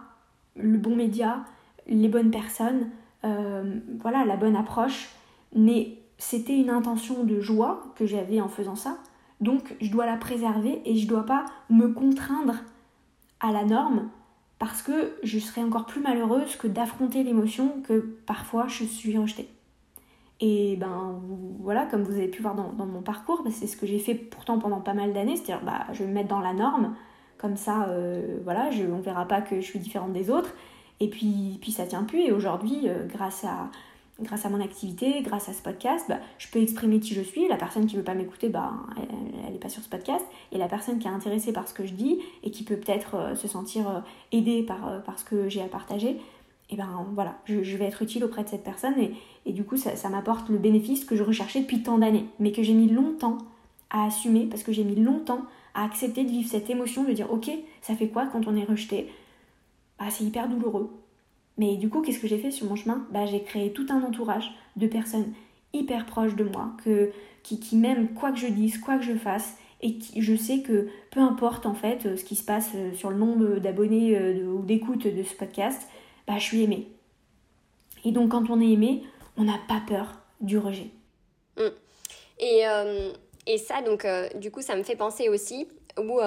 le 0.56 0.78
bon 0.78 0.96
média, 0.96 1.44
les 1.86 2.08
bonnes 2.08 2.30
personnes, 2.30 2.90
euh, 3.24 3.78
voilà, 4.00 4.24
la 4.24 4.36
bonne 4.36 4.56
approche. 4.56 5.10
Mais 5.54 5.98
c'était 6.18 6.56
une 6.56 6.70
intention 6.70 7.24
de 7.24 7.40
joie 7.40 7.82
que 7.96 8.06
j'avais 8.06 8.40
en 8.40 8.48
faisant 8.48 8.76
ça. 8.76 8.98
Donc, 9.40 9.74
je 9.80 9.90
dois 9.90 10.06
la 10.06 10.16
préserver 10.16 10.82
et 10.84 10.96
je 10.96 11.08
dois 11.08 11.24
pas 11.24 11.46
me 11.68 11.88
contraindre 11.88 12.56
à 13.40 13.52
la 13.52 13.64
norme 13.64 14.08
parce 14.58 14.82
que 14.82 15.14
je 15.22 15.38
serais 15.38 15.62
encore 15.62 15.86
plus 15.86 16.02
malheureuse 16.02 16.56
que 16.56 16.68
d'affronter 16.68 17.22
l'émotion 17.24 17.80
que 17.82 18.18
parfois 18.26 18.68
je 18.68 18.84
suis 18.84 19.16
rejetée. 19.16 19.48
Et 20.40 20.76
ben 20.76 21.20
voilà, 21.60 21.84
comme 21.86 22.02
vous 22.02 22.14
avez 22.14 22.28
pu 22.28 22.40
voir 22.40 22.54
dans, 22.54 22.86
mon 22.86 23.02
parcours, 23.02 23.42
bah, 23.44 23.50
c'est 23.52 23.66
ce 23.66 23.76
que 23.76 23.86
j'ai 23.86 23.98
fait 23.98 24.14
pourtant 24.14 24.58
pendant 24.58 24.80
pas 24.80 24.94
mal 24.94 25.12
d'années, 25.12 25.36
c'est-à-dire 25.36 25.64
bah, 25.64 25.86
je 25.92 26.02
vais 26.02 26.08
me 26.08 26.14
mettre 26.14 26.28
dans 26.28 26.40
la 26.40 26.54
norme, 26.54 26.94
comme 27.36 27.56
ça, 27.56 27.88
euh, 27.88 28.38
voilà, 28.44 28.70
je, 28.70 28.84
on 28.84 29.00
verra 29.00 29.26
pas 29.26 29.42
que 29.42 29.56
je 29.56 29.66
suis 29.66 29.78
différente 29.78 30.12
des 30.12 30.30
autres, 30.30 30.54
et 31.00 31.08
puis, 31.08 31.58
puis 31.60 31.72
ça 31.72 31.86
tient 31.86 32.04
plus, 32.04 32.20
et 32.20 32.32
aujourd'hui, 32.32 32.88
euh, 32.88 33.06
grâce 33.06 33.44
à, 33.44 33.70
grâce 34.22 34.46
à 34.46 34.48
mon 34.48 34.62
activité, 34.62 35.20
grâce 35.22 35.50
à 35.50 35.52
ce 35.52 35.62
podcast, 35.62 36.06
bah, 36.08 36.18
je 36.38 36.48
peux 36.48 36.60
exprimer 36.60 37.00
qui 37.00 37.14
je 37.14 37.22
suis. 37.22 37.46
La 37.48 37.56
personne 37.56 37.86
qui 37.86 37.96
veut 37.96 38.02
pas 38.02 38.14
m'écouter, 38.14 38.48
bah, 38.48 38.72
elle 39.46 39.52
n'est 39.52 39.58
pas 39.58 39.68
sur 39.70 39.82
ce 39.82 39.88
podcast. 39.88 40.24
Et 40.52 40.58
la 40.58 40.68
personne 40.68 40.98
qui 40.98 41.06
est 41.06 41.10
intéressée 41.10 41.52
par 41.52 41.68
ce 41.68 41.74
que 41.74 41.86
je 41.86 41.94
dis 41.94 42.18
et 42.42 42.50
qui 42.50 42.64
peut 42.64 42.76
peut-être 42.76 43.14
euh, 43.14 43.34
se 43.34 43.48
sentir 43.48 44.02
aidée 44.32 44.62
par, 44.62 45.18
ce 45.18 45.24
que 45.24 45.48
j'ai 45.48 45.62
à 45.62 45.68
partager, 45.68 46.18
et 46.72 46.76
ben 46.76 47.04
voilà, 47.14 47.36
je, 47.46 47.76
vais 47.76 47.86
être 47.86 48.02
utile 48.02 48.22
auprès 48.24 48.44
de 48.44 48.48
cette 48.48 48.62
personne 48.62 48.94
et 49.46 49.52
du 49.52 49.64
coup 49.64 49.76
ça, 49.76 49.96
ça 49.96 50.08
m'apporte 50.08 50.48
le 50.48 50.58
bénéfice 50.58 51.04
que 51.04 51.16
je 51.16 51.22
recherchais 51.22 51.60
depuis 51.60 51.82
tant 51.82 51.98
d'années, 51.98 52.26
mais 52.38 52.52
que 52.52 52.62
j'ai 52.62 52.74
mis 52.74 52.88
longtemps 52.88 53.38
à 53.90 54.06
assumer 54.06 54.46
parce 54.46 54.62
que 54.62 54.72
j'ai 54.72 54.84
mis 54.84 54.96
longtemps 54.96 55.42
à 55.74 55.84
accepter 55.84 56.24
de 56.24 56.30
vivre 56.30 56.48
cette 56.48 56.70
émotion, 56.70 57.04
de 57.04 57.12
dire 57.12 57.32
ok, 57.32 57.50
ça 57.82 57.94
fait 57.94 58.08
quoi 58.08 58.26
quand 58.26 58.46
on 58.46 58.56
est 58.56 58.64
rejeté? 58.64 59.08
Bah, 59.98 60.06
C'est 60.10 60.24
hyper 60.24 60.48
douloureux. 60.48 60.90
Mais 61.58 61.76
du 61.76 61.88
coup, 61.90 62.00
qu'est-ce 62.00 62.18
que 62.18 62.26
j'ai 62.26 62.38
fait 62.38 62.50
sur 62.50 62.66
mon 62.66 62.76
chemin? 62.76 63.06
Bah, 63.12 63.26
J'ai 63.26 63.42
créé 63.42 63.72
tout 63.72 63.86
un 63.90 64.02
entourage 64.02 64.50
de 64.76 64.86
personnes 64.86 65.32
hyper 65.72 66.06
proches 66.06 66.34
de 66.34 66.44
moi, 66.44 66.72
que, 66.84 67.10
qui, 67.42 67.60
qui 67.60 67.76
m'aiment 67.76 68.08
quoi 68.08 68.32
que 68.32 68.38
je 68.38 68.46
dise, 68.46 68.78
quoi 68.78 68.96
que 68.96 69.04
je 69.04 69.14
fasse, 69.14 69.56
et 69.82 69.94
qui, 69.98 70.20
je 70.20 70.34
sais 70.34 70.60
que 70.60 70.88
peu 71.10 71.20
importe 71.20 71.66
en 71.66 71.74
fait 71.74 72.06
euh, 72.06 72.16
ce 72.16 72.24
qui 72.24 72.36
se 72.36 72.44
passe 72.44 72.70
euh, 72.74 72.92
sur 72.92 73.10
le 73.10 73.16
nombre 73.16 73.58
d'abonnés 73.60 74.16
euh, 74.16 74.44
ou 74.46 74.62
d'écoutes 74.62 75.06
de 75.06 75.22
ce 75.22 75.34
podcast, 75.34 75.88
bah, 76.26 76.34
je 76.38 76.44
suis 76.44 76.62
aimée. 76.62 76.88
Et 78.04 78.12
donc 78.12 78.30
quand 78.30 78.50
on 78.50 78.60
est 78.60 78.70
aimé, 78.70 79.02
on 79.40 79.44
n'a 79.44 79.58
pas 79.68 79.82
peur 79.88 80.06
du 80.40 80.58
rejet. 80.58 80.90
Mm. 81.56 81.68
Et, 82.38 82.64
et, 83.46 83.58
ça, 83.58 83.82
donc, 83.82 84.06
du 84.36 84.50
coup, 84.50 84.62
ça 84.62 84.76
me 84.76 84.82
fait 84.82 84.96
penser 84.96 85.28
aussi 85.28 85.68
où 85.98 86.20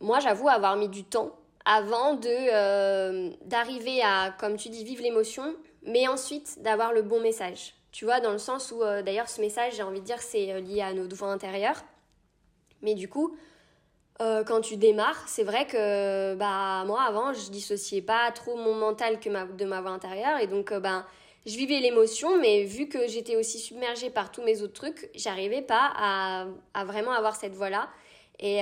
moi, 0.00 0.18
j'avoue 0.20 0.48
avoir 0.48 0.76
mis 0.76 0.88
du 0.88 1.04
temps 1.04 1.36
avant 1.64 2.14
de 2.14 2.28
euh, 2.28 3.30
d'arriver 3.44 4.02
à, 4.02 4.34
comme 4.38 4.56
tu 4.56 4.70
dis, 4.70 4.82
vivre 4.82 5.02
l'émotion, 5.02 5.54
mais 5.82 6.08
ensuite 6.08 6.62
d'avoir 6.62 6.92
le 6.92 7.02
bon 7.02 7.20
message. 7.20 7.74
Tu 7.92 8.04
vois, 8.04 8.20
dans 8.20 8.32
le 8.32 8.38
sens 8.38 8.72
où, 8.72 8.82
euh, 8.82 9.02
d'ailleurs, 9.02 9.28
ce 9.28 9.40
message, 9.40 9.74
j'ai 9.76 9.82
envie 9.82 10.00
de 10.00 10.06
dire, 10.06 10.22
c'est 10.22 10.52
euh, 10.52 10.60
lié 10.60 10.80
à 10.80 10.92
notre 10.94 11.14
voix 11.16 11.28
intérieure. 11.28 11.82
Mais 12.82 12.94
du 12.94 13.08
coup, 13.08 13.36
quand 14.18 14.60
tu 14.60 14.76
démarres, 14.76 15.24
c'est 15.28 15.44
vrai 15.44 15.66
que 15.66 16.34
bah, 16.34 16.84
moi, 16.86 17.02
avant, 17.08 17.32
je 17.32 17.50
dissociais 17.50 18.02
pas 18.02 18.30
trop 18.32 18.54
mon 18.54 18.74
mental 18.74 19.18
que 19.18 19.30
de 19.30 19.64
ma 19.64 19.80
voix 19.80 19.92
intérieure. 19.92 20.38
Et 20.40 20.46
donc, 20.46 20.74
ben, 20.74 21.06
je 21.46 21.56
vivais 21.56 21.80
l'émotion, 21.80 22.38
mais 22.38 22.64
vu 22.64 22.88
que 22.88 23.08
j'étais 23.08 23.36
aussi 23.36 23.58
submergée 23.58 24.10
par 24.10 24.30
tous 24.30 24.42
mes 24.42 24.62
autres 24.62 24.74
trucs, 24.74 25.10
j'arrivais 25.14 25.62
pas 25.62 25.90
à, 25.96 26.46
à, 26.74 26.84
vraiment 26.84 27.12
avoir 27.12 27.36
cette 27.36 27.54
voix-là. 27.54 27.88
Et, 28.38 28.60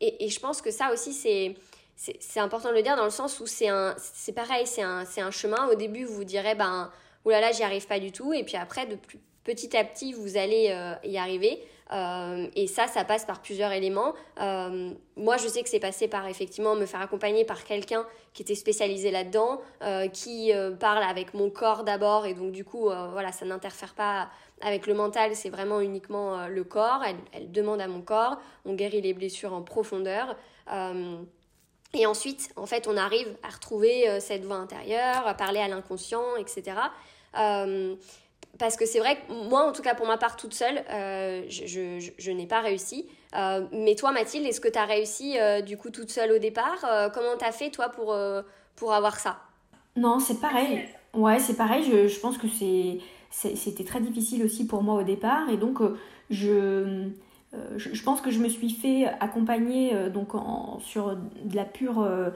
et, 0.00 0.24
et, 0.24 0.28
je 0.28 0.40
pense 0.40 0.62
que 0.62 0.70
ça 0.70 0.92
aussi, 0.92 1.12
c'est 1.12 1.56
c'est 1.96 2.38
important 2.38 2.70
de 2.70 2.74
le 2.74 2.82
dire 2.82 2.96
dans 2.96 3.04
le 3.04 3.10
sens 3.10 3.40
où 3.40 3.46
c'est 3.46 3.68
c'est 3.96 4.32
pareil, 4.32 4.66
c'est 4.66 4.82
un, 4.82 5.04
un, 5.16 5.30
chemin. 5.30 5.68
Au 5.68 5.74
début, 5.74 6.04
vous 6.04 6.14
vous 6.14 6.24
direz, 6.24 6.54
ben, 6.54 6.90
oulala, 7.24 7.50
j'y 7.52 7.64
arrive 7.64 7.86
pas 7.86 7.98
du 7.98 8.12
tout. 8.12 8.32
Et 8.32 8.44
puis 8.44 8.56
après, 8.56 8.86
de 8.86 8.94
plus, 8.94 9.18
petit 9.48 9.74
à 9.78 9.82
petit, 9.82 10.12
vous 10.12 10.36
allez 10.36 10.68
euh, 10.70 10.94
y 11.04 11.16
arriver. 11.16 11.64
Euh, 11.90 12.48
et 12.54 12.66
ça, 12.66 12.86
ça 12.86 13.02
passe 13.04 13.24
par 13.24 13.40
plusieurs 13.40 13.72
éléments. 13.72 14.12
Euh, 14.42 14.90
moi, 15.16 15.38
je 15.38 15.48
sais 15.48 15.62
que 15.62 15.70
c'est 15.70 15.80
passé 15.80 16.06
par 16.06 16.26
effectivement 16.26 16.74
me 16.74 16.84
faire 16.84 17.00
accompagner 17.00 17.46
par 17.46 17.64
quelqu'un 17.64 18.04
qui 18.34 18.42
était 18.42 18.54
spécialisé 18.54 19.10
là-dedans, 19.10 19.62
qui 20.12 20.52
parle 20.78 21.02
avec 21.02 21.32
mon 21.32 21.48
corps 21.48 21.84
d'abord. 21.84 22.26
Et 22.26 22.34
donc, 22.34 22.52
du 22.52 22.62
coup, 22.62 22.90
voilà, 23.12 23.32
ça 23.32 23.46
n'interfère 23.46 23.94
pas 23.94 24.28
avec 24.60 24.86
le 24.86 24.92
mental, 24.92 25.34
c'est 25.34 25.48
vraiment 25.48 25.80
uniquement 25.80 26.46
le 26.46 26.62
corps. 26.62 27.02
Elle, 27.06 27.16
elle, 27.32 27.50
demande 27.50 27.80
à 27.80 27.88
mon 27.88 28.02
corps. 28.02 28.36
On 28.66 28.74
guérit 28.74 29.00
les 29.00 29.14
blessures 29.14 29.54
en 29.54 29.62
profondeur. 29.62 30.36
Et 31.94 32.06
ensuite, 32.06 32.50
en 32.56 32.66
fait, 32.66 32.86
on 32.86 32.98
arrive 32.98 33.34
à 33.42 33.48
retrouver 33.48 34.20
cette 34.20 34.44
voix 34.44 34.56
intérieure, 34.56 35.26
à 35.26 35.34
parler 35.34 35.60
à 35.60 35.68
l'inconscient, 35.68 36.36
etc. 36.36 36.76
Euh, 38.54 38.56
parce 38.58 38.76
que 38.76 38.86
c'est 38.86 38.98
vrai 38.98 39.16
que 39.16 39.48
moi, 39.48 39.68
en 39.68 39.72
tout 39.72 39.82
cas 39.82 39.94
pour 39.94 40.06
ma 40.06 40.16
part 40.16 40.36
toute 40.36 40.54
seule, 40.54 40.82
euh, 40.90 41.42
je, 41.48 41.66
je, 41.66 42.10
je 42.16 42.30
n'ai 42.30 42.46
pas 42.46 42.60
réussi. 42.60 43.08
mais 43.72 43.94
toi, 43.96 44.12
Mathilde, 44.12 44.46
est-ce 44.46 44.60
que 44.60 44.68
tu 44.68 44.78
as 44.78 44.84
réussi 44.84 45.36
du 45.64 45.76
coup 45.76 45.90
toute 45.90 46.10
seule 46.10 46.32
au 46.32 46.38
départ 46.38 46.80
Comment 47.14 47.36
tu 47.38 47.44
as 47.44 47.52
fait 47.52 47.70
toi 47.70 47.88
pour, 47.88 48.16
pour 48.76 48.92
avoir 48.92 49.18
ça? 49.18 49.38
Non, 49.96 50.18
c'est 50.18 50.40
pareil. 50.40 50.88
Ouais, 51.14 51.38
c'est 51.38 51.56
pareil. 51.56 51.84
Je, 51.84 52.08
je 52.08 52.20
pense 52.20 52.38
que 52.38 52.46
c'était 53.30 53.84
très 53.84 54.00
difficile 54.00 54.44
aussi 54.44 54.66
pour 54.66 54.82
moi 54.82 54.94
au 54.96 55.02
départ. 55.04 55.48
Et 55.50 55.56
donc, 55.56 55.80
je 56.30 57.10
euh, 57.54 57.78
je, 57.78 58.02
pense 58.02 58.20
que 58.20 58.30
je 58.30 58.40
me 58.40 58.48
suis 58.48 58.68
fait 58.70 59.06
accompagner 59.20 59.94
euh, 59.94 60.10
donc 60.10 60.32
sur 60.80 61.16
de 61.16 61.56
la 61.56 61.64
pure 61.64 62.00
euh, 62.00 62.30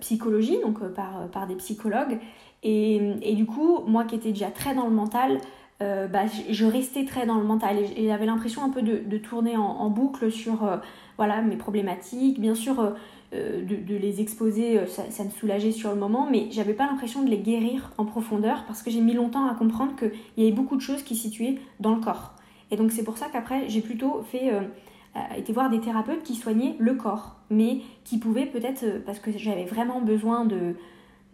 psychologie, 0.00 0.58
donc 0.60 0.82
par, 0.88 1.28
par 1.28 1.46
des 1.46 1.54
psychologues. 1.56 2.18
Et, 2.62 2.96
et, 3.22 3.34
du 3.34 3.46
coup, 3.46 3.80
moi 3.86 4.04
qui 4.04 4.16
étais 4.16 4.30
déjà 4.30 4.50
très 4.50 4.74
dans 4.74 4.86
le 4.86 4.94
mental, 4.94 5.38
bah, 5.80 6.24
je, 6.50 6.64
restais 6.66 7.04
très 7.04 7.24
dans 7.24 7.38
le 7.38 7.44
mental 7.44 7.76
et 7.78 8.08
j'avais 8.08 8.26
l'impression 8.26 8.64
un 8.64 8.70
peu 8.70 8.82
de, 8.82 8.98
de 8.98 9.18
tourner 9.18 9.56
en, 9.56 9.88
boucle 9.90 10.32
sur 10.32 10.68
voilà, 11.16 11.40
mes 11.40 11.54
problématiques. 11.54 12.40
Bien 12.40 12.56
sûr, 12.56 12.94
de, 13.32 13.60
de, 13.62 13.96
les 13.96 14.20
exposer, 14.20 14.84
ça, 14.88 15.04
ça, 15.08 15.22
me 15.22 15.30
soulageait 15.30 15.70
sur 15.70 15.90
le 15.90 15.96
moment, 15.96 16.26
mais 16.28 16.48
j'avais 16.50 16.74
pas 16.74 16.86
l'impression 16.86 17.22
de 17.22 17.30
les 17.30 17.38
guérir 17.38 17.92
en 17.96 18.04
profondeur 18.04 18.64
parce 18.66 18.82
que 18.82 18.90
j'ai 18.90 19.00
mis 19.00 19.14
longtemps 19.14 19.46
à 19.46 19.54
comprendre 19.54 19.94
qu'il 19.94 20.10
y 20.36 20.42
avait 20.42 20.56
beaucoup 20.56 20.74
de 20.74 20.82
choses 20.82 21.04
qui 21.04 21.14
se 21.14 21.22
situaient 21.22 21.60
dans 21.78 21.94
le 21.94 22.00
corps. 22.00 22.32
Et 22.70 22.76
donc 22.76 22.92
c'est 22.92 23.04
pour 23.04 23.18
ça 23.18 23.26
qu'après 23.32 23.68
j'ai 23.68 23.80
plutôt 23.80 24.22
fait 24.22 24.52
euh, 24.52 24.60
euh, 25.16 25.36
été 25.36 25.52
voir 25.52 25.70
des 25.70 25.80
thérapeutes 25.80 26.22
qui 26.22 26.34
soignaient 26.34 26.76
le 26.78 26.94
corps, 26.94 27.36
mais 27.50 27.80
qui 28.04 28.18
pouvaient 28.18 28.46
peut-être, 28.46 28.84
euh, 28.84 28.98
parce 29.04 29.18
que 29.18 29.30
j'avais 29.36 29.64
vraiment 29.64 30.00
besoin 30.00 30.44
de 30.44 30.74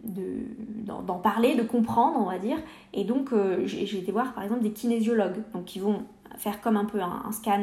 d'en 0.05 1.19
parler, 1.19 1.55
de 1.55 1.63
comprendre, 1.63 2.19
on 2.19 2.25
va 2.25 2.37
dire. 2.37 2.57
Et 2.93 3.03
donc, 3.03 3.31
j'ai 3.65 3.97
été 3.97 4.11
voir 4.11 4.33
par 4.33 4.43
exemple 4.43 4.61
des 4.61 4.71
kinésiologues, 4.71 5.41
donc 5.53 5.65
qui 5.65 5.79
vont 5.79 6.03
faire 6.37 6.61
comme 6.61 6.77
un 6.77 6.85
peu 6.85 7.01
un, 7.01 7.31
scan 7.31 7.61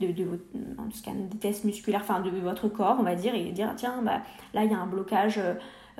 de, 0.00 0.06
de, 0.12 0.24
un 0.78 0.90
scan 0.92 1.14
des 1.30 1.38
tests 1.38 1.64
musculaires, 1.64 2.02
enfin 2.02 2.20
de 2.20 2.30
votre 2.30 2.68
corps, 2.68 2.96
on 2.98 3.02
va 3.02 3.14
dire, 3.14 3.34
et 3.34 3.50
dire 3.50 3.72
tiens, 3.76 4.00
bah, 4.02 4.20
là 4.54 4.64
il 4.64 4.70
y 4.70 4.74
a 4.74 4.78
un 4.78 4.86
blocage 4.86 5.40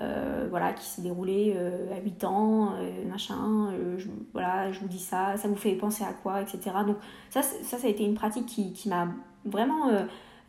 euh, 0.00 0.48
voilà, 0.50 0.72
qui 0.72 0.84
s'est 0.84 1.02
déroulé 1.02 1.54
euh, 1.56 1.94
à 1.96 2.00
8 2.00 2.24
ans, 2.24 2.72
euh, 2.80 3.08
machin, 3.08 3.70
je, 3.96 4.08
voilà, 4.32 4.72
je 4.72 4.80
vous 4.80 4.88
dis 4.88 4.98
ça, 4.98 5.36
ça 5.36 5.46
vous 5.46 5.54
fait 5.54 5.74
penser 5.74 6.02
à 6.02 6.12
quoi, 6.12 6.42
etc. 6.42 6.58
Donc 6.84 6.96
ça, 7.30 7.42
ça, 7.42 7.78
ça 7.78 7.86
a 7.86 7.90
été 7.90 8.04
une 8.04 8.14
pratique 8.14 8.46
qui, 8.46 8.72
qui 8.72 8.88
m'a 8.88 9.08
vraiment... 9.44 9.90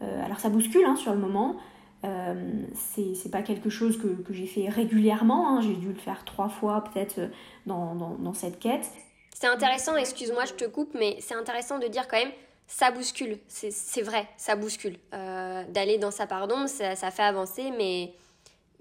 alors 0.02 0.40
ça 0.40 0.50
bouscule 0.50 0.86
hein, 0.86 0.96
sur 0.96 1.14
le 1.14 1.20
moment, 1.20 1.58
c'est 2.74 3.32
pas 3.32 3.42
quelque 3.42 3.70
chose 3.70 3.98
que, 3.98 4.08
que 4.08 4.34
j'ai 4.34 4.48
fait 4.48 4.70
régulièrement, 4.70 5.50
hein. 5.58 5.62
j'ai 5.62 5.74
dû 5.74 5.90
le 5.90 6.00
faire 6.00 6.26
trois 6.26 6.50
fois 6.50 6.84
peut-être 6.84 7.30
dans, 7.66 7.96
dans, 7.96 8.16
dans, 8.16 8.34
cette 8.34 8.60
quête. 8.60 8.86
C'est 9.34 9.48
intéressant, 9.48 9.96
excuse-moi, 9.96 10.46
je 10.46 10.54
te 10.54 10.66
coupe, 10.66 10.94
mais 10.94 11.18
c'est 11.20 11.36
intéressant 11.36 11.80
de 11.80 11.88
dire 11.88 12.08
quand 12.08 12.18
même, 12.18 12.32
ça 12.68 12.92
bouscule, 12.92 13.38
c'est 13.48 14.02
vrai, 14.02 14.28
ça 14.38 14.56
bouscule. 14.56 14.98
D'aller 15.12 15.98
dans 15.98 16.12
sa 16.12 16.26
pardon, 16.26 16.68
ça, 16.68 16.96
ça 16.96 17.12
fait 17.12 17.24
avancer, 17.24 17.72
mais 17.78 18.14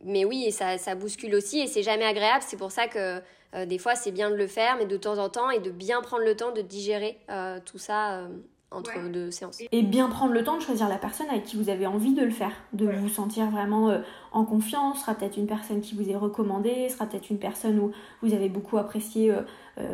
mais 0.04 0.24
oui, 0.24 0.52
ça, 0.52 0.78
ça 0.78 0.94
bouscule 0.94 1.34
aussi 1.34 1.60
et 1.60 1.66
c'est 1.66 1.82
jamais 1.82 2.04
agréable. 2.04 2.44
C'est 2.46 2.56
pour 2.56 2.70
ça 2.70 2.88
que 2.88 3.20
euh, 3.54 3.66
des 3.66 3.78
fois 3.78 3.94
c'est 3.94 4.12
bien 4.12 4.30
de 4.30 4.34
le 4.34 4.46
faire, 4.46 4.76
mais 4.76 4.86
de 4.86 4.96
temps 4.96 5.18
en 5.18 5.28
temps 5.28 5.50
et 5.50 5.60
de 5.60 5.70
bien 5.70 6.02
prendre 6.02 6.24
le 6.24 6.36
temps 6.36 6.52
de 6.52 6.60
digérer 6.60 7.18
euh, 7.30 7.58
tout 7.64 7.78
ça 7.78 8.28
euh, 8.72 8.76
entre 8.76 9.08
deux 9.10 9.30
séances. 9.30 9.62
Et 9.72 9.82
bien 9.82 10.08
prendre 10.08 10.32
le 10.32 10.42
temps 10.42 10.56
de 10.56 10.62
choisir 10.62 10.88
la 10.88 10.96
personne 10.96 11.28
avec 11.30 11.44
qui 11.44 11.56
vous 11.56 11.68
avez 11.68 11.86
envie 11.86 12.14
de 12.14 12.22
le 12.22 12.30
faire, 12.30 12.52
de 12.72 12.86
vous 12.86 13.08
sentir 13.08 13.50
vraiment 13.50 13.96
en 14.32 14.44
confiance. 14.44 15.00
Sera 15.00 15.14
peut-être 15.14 15.36
une 15.36 15.46
personne 15.46 15.80
qui 15.80 15.94
vous 15.94 16.08
est 16.08 16.16
recommandée, 16.16 16.88
sera 16.88 17.06
peut-être 17.06 17.30
une 17.30 17.38
personne 17.38 17.78
où 17.78 17.92
vous 18.22 18.34
avez 18.34 18.48
beaucoup 18.48 18.76
apprécié 18.78 19.32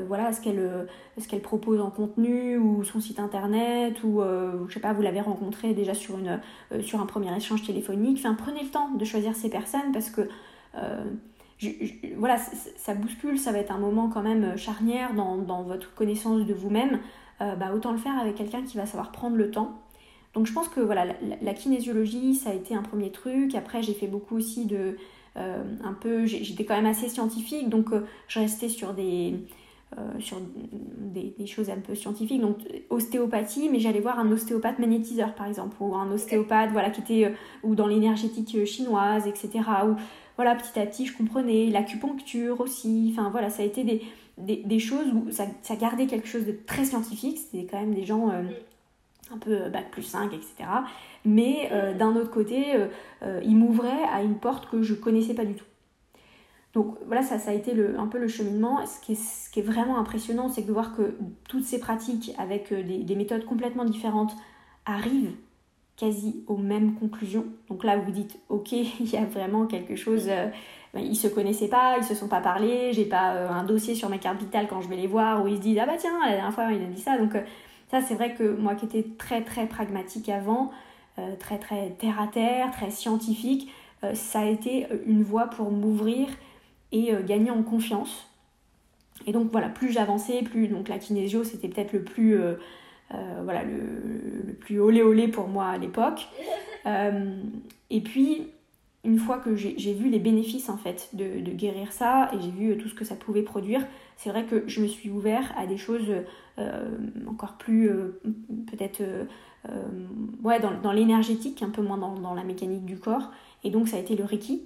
voilà, 0.06 0.32
ce 0.32 0.40
qu'elle 0.40 0.88
ce 1.18 1.26
qu'elle 1.28 1.42
propose 1.42 1.80
en 1.80 1.90
contenu 1.90 2.56
ou 2.58 2.84
son 2.84 3.00
site 3.00 3.18
internet 3.18 4.02
ou 4.04 4.22
je 4.68 4.72
sais 4.72 4.80
pas, 4.80 4.92
vous 4.92 5.02
l'avez 5.02 5.20
rencontré 5.20 5.74
déjà 5.74 5.94
sur, 5.94 6.18
une, 6.18 6.40
sur 6.82 7.00
un 7.00 7.06
premier 7.06 7.34
échange 7.36 7.66
téléphonique. 7.66 8.18
Enfin, 8.18 8.34
prenez 8.34 8.62
le 8.62 8.70
temps 8.70 8.90
de 8.90 9.04
choisir 9.04 9.34
ces 9.34 9.50
personnes 9.50 9.92
parce 9.92 10.10
que 10.10 10.22
voilà, 12.16 12.38
ça 12.76 12.94
bouscule, 12.94 13.38
ça 13.38 13.52
va 13.52 13.58
être 13.58 13.72
un 13.72 13.78
moment 13.78 14.08
quand 14.08 14.22
même 14.22 14.56
charnière 14.56 15.14
dans, 15.14 15.36
dans 15.36 15.62
votre 15.62 15.94
connaissance 15.94 16.46
de 16.46 16.54
vous-même. 16.54 17.00
Euh, 17.42 17.54
bah, 17.54 17.70
autant 17.74 17.92
le 17.92 17.98
faire 17.98 18.18
avec 18.18 18.34
quelqu'un 18.34 18.62
qui 18.62 18.76
va 18.76 18.84
savoir 18.84 19.12
prendre 19.12 19.36
le 19.36 19.50
temps. 19.50 19.80
Donc 20.34 20.46
je 20.46 20.52
pense 20.52 20.68
que 20.68 20.80
voilà, 20.80 21.06
la, 21.40 21.54
kinésiologie, 21.54 22.34
ça 22.34 22.50
a 22.50 22.54
été 22.54 22.74
un 22.74 22.82
premier 22.82 23.10
truc. 23.10 23.54
Après, 23.54 23.82
j'ai 23.82 23.94
fait 23.94 24.06
beaucoup 24.06 24.36
aussi 24.36 24.66
de... 24.66 24.96
Euh, 25.36 25.62
un 25.82 25.94
peu... 25.94 26.26
J'étais 26.26 26.64
quand 26.64 26.76
même 26.76 26.86
assez 26.86 27.08
scientifique, 27.08 27.70
donc 27.70 27.92
euh, 27.92 28.02
je 28.28 28.40
restais 28.40 28.68
sur 28.68 28.92
des... 28.92 29.36
choses 31.46 31.70
un 31.70 31.80
peu 31.80 31.94
scientifiques, 31.94 32.42
donc 32.42 32.58
ostéopathie, 32.90 33.70
mais 33.70 33.80
j'allais 33.80 34.00
voir 34.00 34.18
un 34.18 34.30
ostéopathe 34.30 34.78
magnétiseur 34.78 35.34
par 35.34 35.46
exemple, 35.46 35.76
ou 35.80 35.94
un 35.94 36.12
ostéopathe 36.12 36.72
voilà, 36.72 36.90
qui 36.90 37.00
était 37.00 37.34
ou 37.62 37.74
dans 37.74 37.86
l'énergétique 37.86 38.66
chinoise, 38.66 39.26
etc. 39.26 39.64
Ou 39.88 39.94
voilà, 40.36 40.54
petit 40.56 40.78
à 40.78 40.84
petit 40.84 41.06
je 41.06 41.16
comprenais, 41.16 41.70
l'acupuncture 41.70 42.60
aussi, 42.60 43.12
enfin 43.12 43.30
voilà, 43.30 43.48
ça 43.48 43.62
a 43.62 43.66
été 43.66 43.82
des, 43.82 44.02
des, 44.40 44.78
choses 44.78 45.06
où 45.12 45.30
ça, 45.30 45.46
ça, 45.62 45.76
gardait 45.76 46.06
quelque 46.06 46.28
chose 46.28 46.46
de 46.46 46.56
très 46.66 46.84
scientifique, 46.84 47.38
c'était 47.38 47.66
quand 47.66 47.80
même 47.80 47.94
des 47.94 48.04
gens 48.04 48.30
un 48.30 49.38
peu 49.38 49.68
bac 49.68 49.90
plus 49.90 50.02
5, 50.02 50.32
etc. 50.32 50.68
Mais 51.24 51.70
d'un 51.98 52.16
autre 52.16 52.30
côté, 52.30 52.64
il 53.44 53.56
m'ouvrait 53.56 54.04
à 54.12 54.22
une 54.22 54.36
porte 54.36 54.70
que 54.70 54.82
je 54.82 54.94
connaissais 54.94 55.34
pas 55.34 55.44
du 55.44 55.54
tout. 55.54 55.64
Donc 56.72 56.96
voilà, 57.06 57.22
ça, 57.22 57.38
ça 57.38 57.50
a 57.50 57.54
été 57.54 57.74
le, 57.74 57.98
un 57.98 58.06
peu 58.06 58.18
le 58.18 58.28
cheminement. 58.28 58.84
Ce 58.86 59.00
qui 59.00 59.12
est, 59.12 59.16
ce 59.16 59.50
qui 59.50 59.60
est 59.60 59.64
vraiment 59.64 59.98
impressionnant, 59.98 60.48
c'est 60.48 60.62
de 60.62 60.72
voir 60.72 60.94
que 60.94 61.16
toutes 61.48 61.64
ces 61.64 61.80
pratiques, 61.80 62.32
avec 62.38 62.72
euh, 62.72 62.82
des, 62.82 63.16
méthodes 63.16 63.44
complètement 63.44 63.84
différentes, 63.84 64.32
arrivent 64.86 65.34
quasi 65.96 66.44
aux 66.46 66.56
mêmes 66.56 66.94
conclusions. 66.94 67.46
Donc 67.68 67.82
là, 67.82 67.96
vous 67.96 68.12
dites, 68.12 68.38
ok, 68.48 68.72
il 68.72 69.10
y 69.10 69.16
a 69.16 69.24
vraiment 69.24 69.66
quelque 69.66 69.96
chose. 69.96 70.28
Euh, 70.94 70.98
ben, 70.98 71.04
ils 71.04 71.16
se 71.16 71.28
connaissaient 71.28 71.68
pas, 71.68 71.96
ils 71.98 72.04
se 72.04 72.14
sont 72.14 72.28
pas 72.28 72.40
parlé, 72.40 72.92
j'ai 72.92 73.04
pas 73.04 73.34
euh, 73.34 73.48
un 73.48 73.64
dossier 73.64 73.94
sur 73.94 74.08
ma 74.08 74.18
carte 74.18 74.38
vitale 74.38 74.66
quand 74.68 74.80
je 74.80 74.88
vais 74.88 74.96
les 74.96 75.06
voir 75.06 75.44
où 75.44 75.48
ils 75.48 75.56
se 75.56 75.62
disent, 75.62 75.78
ah 75.80 75.86
bah 75.86 75.96
tiens, 75.98 76.18
la 76.24 76.32
dernière 76.32 76.54
fois 76.54 76.72
il 76.72 76.82
a 76.82 76.86
dit 76.86 77.00
ça. 77.00 77.18
Donc 77.18 77.32
ça, 77.90 78.00
c'est 78.00 78.14
vrai 78.14 78.34
que 78.34 78.44
moi 78.44 78.74
qui 78.74 78.86
étais 78.86 79.06
très 79.18 79.42
très 79.42 79.66
pragmatique 79.66 80.28
avant, 80.28 80.70
très 81.38 81.58
très 81.58 81.90
terre 81.90 82.20
à 82.20 82.28
terre, 82.28 82.70
très 82.70 82.90
scientifique, 82.90 83.72
ça 84.14 84.40
a 84.40 84.46
été 84.46 84.86
une 85.06 85.22
voie 85.22 85.48
pour 85.48 85.70
m'ouvrir 85.70 86.28
et 86.92 87.14
euh, 87.14 87.22
gagner 87.22 87.50
en 87.50 87.62
confiance. 87.62 88.28
Et 89.26 89.32
donc 89.32 89.50
voilà, 89.52 89.68
plus 89.68 89.92
j'avançais, 89.92 90.42
plus 90.42 90.68
donc 90.68 90.88
la 90.88 90.98
kinésio 90.98 91.44
c'était 91.44 91.68
peut-être 91.68 91.92
le 91.92 92.02
plus 92.02 92.40
euh, 92.40 92.54
euh, 93.14 93.40
voilà 93.44 93.62
le, 93.64 93.76
le, 94.46 94.52
plus 94.54 94.80
olé 94.80 95.02
olé 95.02 95.28
pour 95.28 95.48
moi 95.48 95.66
à 95.66 95.78
l'époque. 95.78 96.28
et 96.86 98.00
puis 98.00 98.48
une 99.04 99.18
fois 99.18 99.38
que 99.38 99.56
j'ai 99.56 99.94
vu 99.94 100.10
les 100.10 100.18
bénéfices 100.18 100.68
en 100.68 100.76
fait 100.76 101.08
de, 101.14 101.40
de 101.40 101.52
guérir 101.52 101.90
ça 101.92 102.30
et 102.34 102.40
j'ai 102.40 102.50
vu 102.50 102.76
tout 102.76 102.88
ce 102.88 102.94
que 102.94 103.04
ça 103.04 103.14
pouvait 103.14 103.42
produire, 103.42 103.86
c'est 104.16 104.28
vrai 104.28 104.44
que 104.44 104.64
je 104.66 104.82
me 104.82 104.86
suis 104.86 105.10
ouvert 105.10 105.54
à 105.56 105.66
des 105.66 105.78
choses 105.78 106.12
encore 107.26 107.54
plus 107.54 107.90
peut-être 108.70 109.02
ouais, 110.44 110.60
dans, 110.60 110.78
dans 110.82 110.92
l'énergétique, 110.92 111.62
un 111.62 111.70
peu 111.70 111.80
moins 111.80 111.96
dans, 111.96 112.14
dans, 112.18 112.34
la 112.34 112.44
mécanique 112.44 112.84
du 112.84 112.98
corps. 112.98 113.30
Et 113.64 113.70
donc 113.70 113.88
ça 113.88 113.96
a 113.96 114.00
été 114.00 114.16
le 114.16 114.24
Reiki 114.24 114.62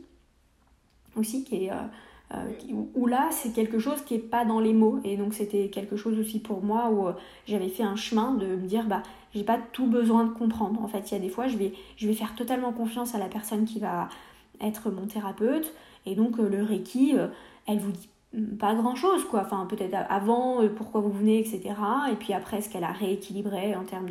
aussi 1.16 1.44
qui 1.44 1.66
est 1.66 1.70
euh, 2.32 2.36
où 2.94 3.06
là 3.06 3.28
c'est 3.30 3.52
quelque 3.52 3.78
chose 3.78 4.00
qui 4.02 4.14
est 4.14 4.18
pas 4.18 4.46
dans 4.46 4.58
les 4.58 4.72
mots 4.72 4.98
et 5.04 5.16
donc 5.18 5.34
c'était 5.34 5.68
quelque 5.68 5.96
chose 5.96 6.18
aussi 6.18 6.40
pour 6.40 6.62
moi 6.62 6.88
où 6.88 7.06
euh, 7.06 7.12
j'avais 7.46 7.68
fait 7.68 7.82
un 7.82 7.96
chemin 7.96 8.32
de 8.32 8.46
me 8.46 8.66
dire 8.66 8.86
bah 8.86 9.02
j'ai 9.34 9.44
pas 9.44 9.58
tout 9.72 9.86
besoin 9.86 10.24
de 10.24 10.32
comprendre. 10.32 10.82
En 10.82 10.88
fait 10.88 11.10
il 11.10 11.14
y 11.14 11.16
a 11.16 11.20
des 11.20 11.28
fois 11.28 11.48
je 11.48 11.56
vais 11.56 11.72
je 11.96 12.06
vais 12.06 12.14
faire 12.14 12.34
totalement 12.34 12.72
confiance 12.72 13.14
à 13.14 13.18
la 13.18 13.26
personne 13.26 13.64
qui 13.64 13.80
va 13.80 14.08
être 14.60 14.90
mon 14.90 15.06
thérapeute. 15.06 15.72
Et 16.06 16.14
donc 16.14 16.38
euh, 16.38 16.48
le 16.48 16.62
reiki 16.62 17.14
elle 17.66 17.78
vous 17.78 17.92
dit 17.92 18.08
pas 18.58 18.74
grand 18.74 18.94
chose 18.94 19.24
quoi. 19.24 19.42
Enfin 19.44 19.66
peut-être 19.68 19.96
avant 20.08 20.66
pourquoi 20.76 21.00
vous 21.00 21.12
venez 21.12 21.38
etc 21.38 21.74
et 22.10 22.16
puis 22.16 22.32
après 22.32 22.60
ce 22.60 22.68
qu'elle 22.68 22.84
a 22.84 22.92
rééquilibré 22.92 23.74
en 23.74 23.84
termes 23.84 24.08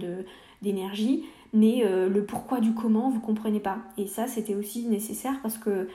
d'énergie. 0.61 1.25
Mais 1.53 1.83
le 1.85 2.25
pourquoi 2.25 2.59
du 2.59 2.73
comment 2.73 3.09
vous 3.09 3.19
comprenez 3.19 3.59
pas. 3.59 3.77
Et 3.97 4.07
ça 4.07 4.27
c'était 4.27 4.55
aussi 4.55 4.85
nécessaire 4.87 5.39
parce 5.41 5.57
que 5.57 5.87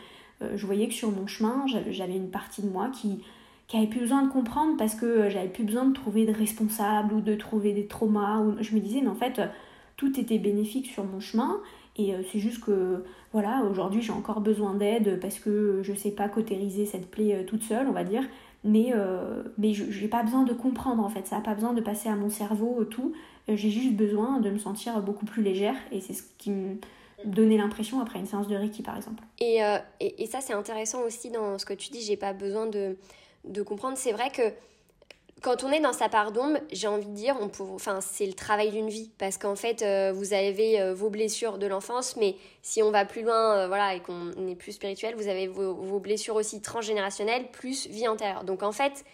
euh, 0.42 0.56
je 0.56 0.66
voyais 0.66 0.88
que 0.88 0.94
sur 0.94 1.10
mon 1.10 1.26
chemin, 1.26 1.64
j'avais 1.88 2.16
une 2.16 2.30
partie 2.30 2.62
de 2.62 2.68
moi 2.68 2.88
qui, 2.88 3.22
qui 3.68 3.76
avait 3.76 3.86
plus 3.86 4.00
besoin 4.00 4.22
de 4.22 4.32
comprendre 4.32 4.76
parce 4.76 4.94
que 4.94 5.06
euh, 5.06 5.30
j'avais 5.30 5.48
plus 5.48 5.64
besoin 5.64 5.84
de 5.84 5.92
trouver 5.92 6.26
de 6.26 6.32
responsables 6.32 7.14
ou 7.14 7.20
de 7.20 7.34
trouver 7.34 7.72
des 7.72 7.86
traumas. 7.86 8.40
Ou... 8.40 8.56
Je 8.60 8.74
me 8.74 8.80
disais, 8.80 9.00
mais 9.02 9.08
en 9.08 9.14
fait, 9.14 9.40
tout 9.96 10.18
était 10.18 10.38
bénéfique 10.38 10.86
sur 10.86 11.04
mon 11.04 11.20
chemin. 11.20 11.60
Et 11.96 12.14
euh, 12.14 12.22
c'est 12.32 12.38
juste 12.38 12.64
que, 12.64 13.04
voilà, 13.32 13.62
aujourd'hui 13.70 14.02
j'ai 14.02 14.12
encore 14.12 14.40
besoin 14.40 14.74
d'aide 14.74 15.20
parce 15.20 15.38
que 15.38 15.80
je 15.82 15.92
sais 15.92 16.10
pas 16.10 16.28
cautériser 16.28 16.86
cette 16.86 17.10
plaie 17.10 17.44
toute 17.46 17.62
seule, 17.62 17.86
on 17.88 17.92
va 17.92 18.04
dire. 18.04 18.24
Mais, 18.64 18.92
mais 19.56 19.72
je 19.72 20.00
n'ai 20.00 20.08
pas 20.08 20.24
besoin 20.24 20.42
de 20.42 20.52
comprendre 20.52 21.04
en 21.04 21.08
fait, 21.08 21.28
ça 21.28 21.36
n'a 21.36 21.42
pas 21.42 21.54
besoin 21.54 21.74
de 21.74 21.80
passer 21.80 22.08
à 22.08 22.16
mon 22.16 22.28
cerveau 22.28 22.84
tout. 22.84 23.12
j'ai 23.46 23.70
juste 23.70 23.94
besoin 23.94 24.40
de 24.40 24.50
me 24.50 24.58
sentir 24.58 25.00
beaucoup 25.00 25.26
plus 25.26 25.44
légère 25.44 25.76
et 25.92 26.00
c'est 26.00 26.12
ce 26.12 26.24
qui 26.38 26.50
me 26.50 26.74
donner 27.24 27.56
l'impression 27.56 28.00
après 28.00 28.18
une 28.18 28.26
séance 28.26 28.48
de 28.48 28.56
Reiki 28.56 28.82
par 28.82 28.96
exemple. 28.96 29.22
Euh, 29.42 29.78
et, 30.00 30.22
et, 30.22 30.26
ça 30.26 30.40
c'est 30.40 30.52
intéressant 30.52 31.02
aussi 31.02 31.30
dans 31.30 31.58
ce 31.58 31.66
que 31.66 31.74
tu 31.74 31.90
dis, 31.90 32.00
j'ai 32.00 32.16
pas 32.16 32.32
besoin 32.32 32.66
de, 32.66 32.96
de 33.48 33.62
comprendre. 33.62 33.96
C'est 33.98 34.12
vrai 34.12 34.30
que 34.30 34.52
quand 35.42 35.62
on 35.62 35.70
est 35.70 35.80
dans 35.80 35.92
sa 35.92 36.08
part 36.08 36.32
d'ombre, 36.32 36.58
j'ai 36.72 36.88
envie 36.88 37.06
de 37.06 37.14
dire, 37.14 37.36
on 37.40 37.48
peut, 37.48 37.62
enfin, 37.62 38.00
c'est 38.00 38.26
le 38.26 38.32
travail 38.32 38.70
d'une 38.70 38.88
vie. 38.88 39.10
Parce 39.18 39.38
qu'en 39.38 39.56
fait, 39.56 39.82
euh, 39.82 40.12
vous 40.12 40.32
avez 40.32 40.80
euh, 40.80 40.94
vos 40.94 41.10
blessures 41.10 41.58
de 41.58 41.66
l'enfance, 41.66 42.16
mais 42.16 42.36
si 42.62 42.82
on 42.82 42.90
va 42.90 43.04
plus 43.04 43.22
loin 43.22 43.66
voilà, 43.68 43.94
et 43.94 44.00
qu'on 44.00 44.30
est 44.48 44.56
plus 44.56 44.72
spirituel, 44.72 45.14
vous 45.16 45.28
avez 45.28 45.46
vos, 45.46 45.74
vos, 45.74 46.00
blessures 46.00 46.36
aussi 46.36 46.60
transgénérationnelles, 46.60 47.50
plus 47.50 47.86
vie 47.88 48.08
antérieure. 48.08 48.44
Donc 48.44 48.62
en 48.62 48.72
fait, 48.72 49.04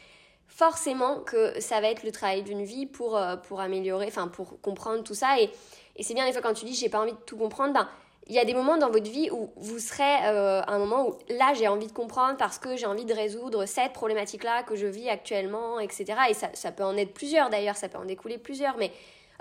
forcément 0.48 1.20
que 1.20 1.60
ça 1.60 1.80
va 1.80 1.88
être 1.88 2.04
le 2.04 2.12
travail 2.12 2.42
d'une 2.42 2.64
vie 2.64 2.86
pour, 2.86 3.20
pour 3.46 3.60
améliorer, 3.60 4.06
enfin 4.06 4.28
pour 4.28 4.60
comprendre 4.60 5.02
tout 5.02 5.14
ça. 5.14 5.40
Et, 5.40 5.50
et 5.96 6.02
c'est 6.02 6.14
bien 6.14 6.26
des 6.26 6.32
fois 6.32 6.42
quand 6.42 6.54
tu 6.54 6.64
dis 6.64 6.74
j'ai 6.74 6.88
pas 6.88 7.00
envie 7.00 7.12
de 7.12 7.18
tout 7.26 7.36
comprendre, 7.36 7.74
ben 7.74 7.88
il 8.26 8.34
y 8.34 8.38
a 8.38 8.44
des 8.44 8.54
moments 8.54 8.78
dans 8.78 8.90
votre 8.90 9.10
vie 9.10 9.30
où 9.30 9.50
vous 9.56 9.78
serez 9.78 10.02
euh, 10.24 10.62
à 10.62 10.72
un 10.72 10.78
moment 10.78 11.08
où 11.08 11.18
là 11.28 11.52
j'ai 11.54 11.68
envie 11.68 11.86
de 11.86 11.92
comprendre 11.92 12.36
parce 12.38 12.58
que 12.58 12.76
j'ai 12.76 12.86
envie 12.86 13.04
de 13.04 13.12
résoudre 13.12 13.66
cette 13.66 13.92
problématique-là 13.92 14.62
que 14.62 14.76
je 14.76 14.86
vis 14.86 15.10
actuellement, 15.10 15.78
etc. 15.78 16.06
Et 16.30 16.34
ça, 16.34 16.48
ça 16.54 16.72
peut 16.72 16.84
en 16.84 16.96
être 16.96 17.12
plusieurs 17.12 17.50
d'ailleurs, 17.50 17.76
ça 17.76 17.88
peut 17.88 17.98
en 17.98 18.06
découler 18.06 18.38
plusieurs, 18.38 18.76
mais 18.78 18.92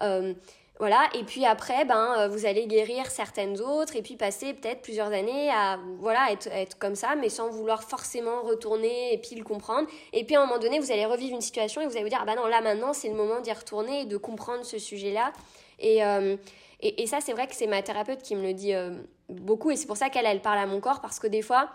euh, 0.01 0.33
voilà. 0.79 1.07
Et 1.13 1.23
puis 1.23 1.45
après, 1.45 1.85
ben 1.85 2.15
euh, 2.17 2.27
vous 2.27 2.45
allez 2.45 2.67
guérir 2.67 3.09
certaines 3.09 3.61
autres 3.61 3.95
et 3.95 4.01
puis 4.01 4.17
passer 4.17 4.53
peut-être 4.53 4.81
plusieurs 4.81 5.13
années 5.13 5.49
à 5.49 5.79
voilà 5.99 6.31
être, 6.31 6.47
être 6.47 6.77
comme 6.77 6.95
ça, 6.95 7.15
mais 7.15 7.29
sans 7.29 7.49
vouloir 7.49 7.83
forcément 7.83 8.41
retourner 8.41 9.13
et 9.13 9.17
puis 9.17 9.37
le 9.37 9.45
comprendre. 9.45 9.87
Et 10.11 10.25
puis 10.25 10.35
à 10.35 10.41
un 10.41 10.45
moment 10.45 10.59
donné, 10.59 10.79
vous 10.79 10.91
allez 10.91 11.05
revivre 11.05 11.35
une 11.35 11.41
situation 11.41 11.79
et 11.79 11.85
vous 11.85 11.93
allez 11.93 12.03
vous 12.03 12.09
dire 12.09 12.19
ah 12.21 12.25
ben 12.25 12.35
non 12.35 12.47
là 12.47 12.59
maintenant 12.59 12.91
c'est 12.91 13.07
le 13.07 13.15
moment 13.15 13.39
d'y 13.39 13.53
retourner 13.53 14.01
et 14.01 14.05
de 14.05 14.17
comprendre 14.17 14.65
ce 14.65 14.77
sujet-là. 14.77 15.31
Et, 15.79 16.03
euh, 16.03 16.35
et, 16.83 17.07
ça, 17.07 17.21
c'est 17.21 17.31
vrai 17.31 17.47
que 17.47 17.55
c'est 17.55 17.67
ma 17.67 17.81
thérapeute 17.81 18.21
qui 18.21 18.35
me 18.35 18.43
le 18.43 18.53
dit 18.53 18.73
euh, 18.73 18.91
beaucoup. 19.29 19.71
Et 19.71 19.77
c'est 19.77 19.87
pour 19.87 19.97
ça 19.97 20.09
qu'elle, 20.09 20.25
elle 20.25 20.41
parle 20.41 20.57
à 20.57 20.65
mon 20.65 20.81
corps 20.81 20.99
parce 20.99 21.19
que 21.19 21.27
des 21.27 21.41
fois, 21.41 21.69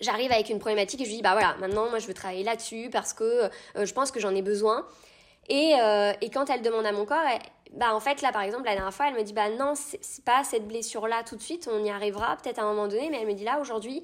j'arrive 0.00 0.30
avec 0.30 0.50
une 0.50 0.58
problématique 0.58 1.00
et 1.00 1.04
je 1.04 1.08
lui 1.08 1.16
dis, 1.16 1.22
bah 1.22 1.32
voilà, 1.32 1.56
maintenant, 1.60 1.88
moi, 1.88 1.98
je 1.98 2.06
veux 2.06 2.14
travailler 2.14 2.44
là-dessus 2.44 2.90
parce 2.92 3.14
que 3.14 3.24
euh, 3.24 3.48
je 3.86 3.92
pense 3.94 4.10
que 4.10 4.20
j'en 4.20 4.34
ai 4.34 4.42
besoin. 4.42 4.86
Et, 5.50 5.72
et, 6.20 6.28
quand 6.28 6.50
elle 6.50 6.60
demande 6.60 6.84
à 6.84 6.92
mon 6.92 7.06
corps, 7.06 7.24
bah 7.72 7.94
en 7.94 8.00
fait, 8.00 8.20
là, 8.20 8.32
par 8.32 8.42
exemple, 8.42 8.66
la 8.66 8.74
dernière 8.74 8.92
fois, 8.92 9.08
elle 9.08 9.14
me 9.14 9.22
dit, 9.22 9.32
bah 9.32 9.48
non, 9.48 9.72
c'est 9.74 10.22
pas 10.22 10.44
cette 10.44 10.68
blessure-là 10.68 11.22
tout 11.26 11.36
de 11.36 11.40
suite, 11.40 11.70
on 11.72 11.82
y 11.82 11.88
arrivera 11.88 12.36
peut-être 12.36 12.58
à 12.58 12.64
un 12.64 12.68
moment 12.74 12.86
donné, 12.86 13.08
mais 13.10 13.22
elle 13.22 13.26
me 13.26 13.32
dit, 13.32 13.44
là, 13.44 13.58
aujourd'hui, 13.58 14.02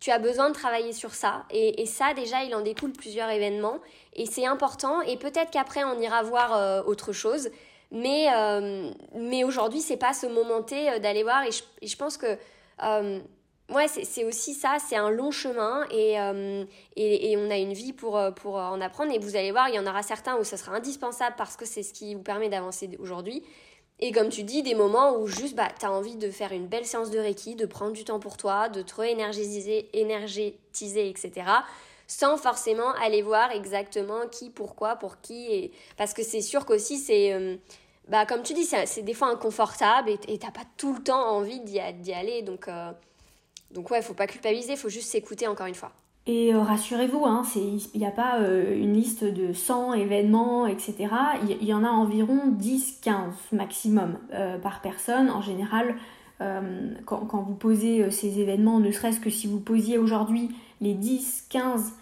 tu 0.00 0.10
as 0.10 0.18
besoin 0.18 0.48
de 0.48 0.54
travailler 0.54 0.92
sur 0.92 1.14
ça. 1.14 1.44
Et, 1.50 1.86
ça, 1.86 2.12
déjà, 2.12 2.42
il 2.42 2.52
en 2.56 2.62
découle 2.62 2.90
plusieurs 2.90 3.30
événements. 3.30 3.78
Et 4.14 4.26
c'est 4.26 4.46
important. 4.46 5.00
Et 5.02 5.16
peut-être 5.16 5.52
qu'après, 5.52 5.84
on 5.84 6.00
ira 6.00 6.24
voir 6.24 6.88
autre 6.88 7.12
chose. 7.12 7.50
Mais, 7.92 8.28
euh, 8.34 8.90
mais 9.16 9.44
aujourd'hui, 9.44 9.80
c'est 9.80 9.96
pas 9.96 10.12
ce 10.12 10.26
moment 10.26 10.62
T 10.62 10.88
euh, 10.88 10.98
d'aller 10.98 11.22
voir. 11.22 11.44
Et 11.44 11.50
je, 11.86 11.96
pense 11.96 12.16
que 12.16 12.38
euh, 12.84 13.20
ouais, 13.68 13.88
c'est 13.88 14.24
aussi 14.24 14.54
ça, 14.54 14.76
c'est 14.78 14.96
un 14.96 15.10
long 15.10 15.30
chemin 15.30 15.84
et, 15.90 16.14
et, 16.96 17.32
et, 17.32 17.36
on 17.36 17.50
a 17.50 17.56
une 17.56 17.72
vie 17.72 17.92
pour, 17.92 18.20
pour 18.36 18.56
en 18.56 18.80
apprendre. 18.80 19.12
Et 19.12 19.18
vous 19.18 19.36
allez 19.36 19.50
voir, 19.50 19.68
il 19.68 19.74
y 19.74 19.78
en 19.78 19.86
aura 19.86 20.02
certains 20.02 20.36
où 20.36 20.44
ça 20.44 20.56
sera 20.56 20.72
indispensable 20.76 21.34
parce 21.36 21.56
que 21.56 21.64
c'est 21.64 21.82
ce 21.82 21.92
qui 21.92 22.14
vous 22.14 22.22
permet 22.22 22.48
d'avancer 22.48 22.88
aujourd'hui. 23.00 23.42
Et 24.02 24.12
comme 24.12 24.30
tu 24.30 24.44
dis, 24.44 24.62
des 24.62 24.74
moments 24.74 25.18
où 25.18 25.26
juste 25.26 25.54
bah, 25.54 25.68
tu 25.78 25.84
as 25.84 25.92
envie 25.92 26.16
de 26.16 26.30
faire 26.30 26.52
une 26.52 26.68
belle 26.68 26.86
séance 26.86 27.10
de 27.10 27.18
Reiki, 27.18 27.54
de 27.54 27.66
prendre 27.66 27.92
du 27.92 28.04
temps 28.04 28.18
pour 28.18 28.38
toi, 28.38 28.70
de 28.70 28.80
te 28.80 28.94
réénergiser, 28.94 29.90
énergétiser, 29.92 31.10
etc 31.10 31.44
sans 32.10 32.36
forcément 32.36 32.90
aller 33.00 33.22
voir 33.22 33.52
exactement 33.52 34.26
qui, 34.30 34.50
pourquoi, 34.50 34.96
pour 34.96 35.20
qui. 35.20 35.46
Et... 35.52 35.72
Parce 35.96 36.12
que 36.12 36.24
c'est 36.24 36.40
sûr 36.40 36.66
qu'aussi, 36.66 36.98
c'est. 36.98 37.32
Euh, 37.32 37.56
bah, 38.08 38.26
comme 38.26 38.42
tu 38.42 38.52
dis, 38.52 38.64
c'est 38.64 39.02
des 39.02 39.14
fois 39.14 39.28
inconfortable 39.28 40.10
et 40.26 40.38
t'as 40.38 40.50
pas 40.50 40.64
tout 40.76 40.92
le 40.92 41.00
temps 41.00 41.28
envie 41.28 41.60
d'y 41.60 41.78
aller. 42.12 42.42
Donc, 42.42 42.66
euh, 42.66 42.90
donc 43.70 43.92
ouais, 43.92 44.02
faut 44.02 44.14
pas 44.14 44.26
culpabiliser, 44.26 44.74
faut 44.74 44.88
juste 44.88 45.08
s'écouter 45.08 45.46
encore 45.46 45.66
une 45.66 45.76
fois. 45.76 45.92
Et 46.26 46.52
euh, 46.52 46.58
rassurez-vous, 46.58 47.24
hein, 47.24 47.44
il 47.54 47.80
n'y 47.94 48.06
a 48.06 48.10
pas 48.10 48.38
une 48.38 48.94
liste 48.94 49.22
de 49.22 49.52
100 49.52 49.94
événements, 49.94 50.66
etc. 50.66 51.06
Il 51.48 51.64
y, 51.64 51.72
en 51.72 51.84
a 51.84 51.88
environ 51.88 52.52
10-15 52.58 53.30
maximum 53.52 54.18
par 54.60 54.82
personne. 54.82 55.30
En 55.30 55.42
général, 55.42 55.94
quand, 56.40 57.26
quand, 57.26 57.42
vous 57.42 57.54
posez 57.54 58.10
ces 58.10 58.40
événements, 58.40 58.80
ne 58.80 58.90
serait-ce 58.90 59.20
que 59.20 59.30
si 59.30 59.46
vous 59.46 59.60
posiez 59.60 59.98
aujourd'hui 59.98 60.50
les 60.80 60.94
10-15 60.94 61.92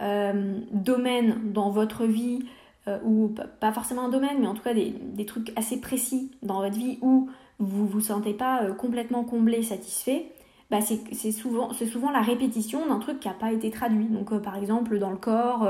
euh, 0.00 0.60
domaines 0.72 1.52
dans 1.52 1.70
votre 1.70 2.04
vie, 2.04 2.44
euh, 2.88 2.98
ou 3.04 3.34
pas 3.60 3.72
forcément 3.72 4.04
un 4.04 4.08
domaine, 4.08 4.38
mais 4.40 4.46
en 4.46 4.54
tout 4.54 4.62
cas 4.62 4.74
des, 4.74 4.90
des, 4.90 5.24
trucs 5.26 5.52
assez 5.56 5.80
précis 5.80 6.30
dans 6.42 6.60
votre 6.60 6.76
vie 6.76 6.98
où 7.00 7.30
vous 7.58 7.86
vous 7.86 8.00
sentez 8.00 8.34
pas 8.34 8.62
euh, 8.62 8.74
complètement 8.74 9.24
comblé, 9.24 9.62
satisfait, 9.62 10.26
bah 10.70 10.78
c'est 10.80 11.32
souvent, 11.32 11.72
souvent 11.72 12.10
la 12.10 12.20
répétition 12.20 12.86
d'un 12.88 12.98
truc 12.98 13.20
qui 13.20 13.28
n'a 13.28 13.34
pas 13.34 13.52
été 13.52 13.70
traduit. 13.70 14.06
Donc 14.06 14.36
par 14.42 14.56
exemple 14.56 14.98
dans 14.98 15.10
le 15.10 15.16
corps, 15.16 15.68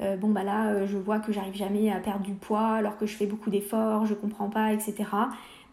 bon 0.00 0.30
bah 0.30 0.42
là 0.42 0.84
je 0.86 0.98
vois 0.98 1.20
que 1.20 1.32
j'arrive 1.32 1.54
jamais 1.54 1.92
à 1.92 2.00
perdre 2.00 2.24
du 2.24 2.34
poids 2.34 2.72
alors 2.72 2.98
que 2.98 3.06
je 3.06 3.14
fais 3.14 3.26
beaucoup 3.26 3.50
d'efforts, 3.50 4.06
je 4.06 4.14
comprends 4.14 4.48
pas, 4.50 4.72
etc. 4.72 5.04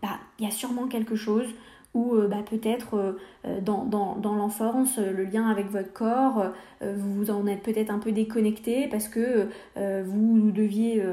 Bah 0.03 0.19
il 0.37 0.45
y 0.45 0.47
a 0.47 0.51
sûrement 0.51 0.85
quelque 0.87 1.15
chose 1.15 1.47
ou 1.93 2.15
bah, 2.29 2.43
peut-être 2.49 3.17
dans, 3.61 3.83
dans, 3.85 4.15
dans 4.15 4.35
l'enfance, 4.35 4.97
le 4.97 5.23
lien 5.23 5.49
avec 5.49 5.69
votre 5.69 5.91
corps, 5.91 6.45
vous 6.81 7.29
en 7.29 7.47
êtes 7.47 7.63
peut-être 7.63 7.89
un 7.89 7.99
peu 7.99 8.11
déconnecté 8.11 8.87
parce 8.87 9.09
que 9.09 9.47
vous 9.75 10.51
deviez 10.51 11.03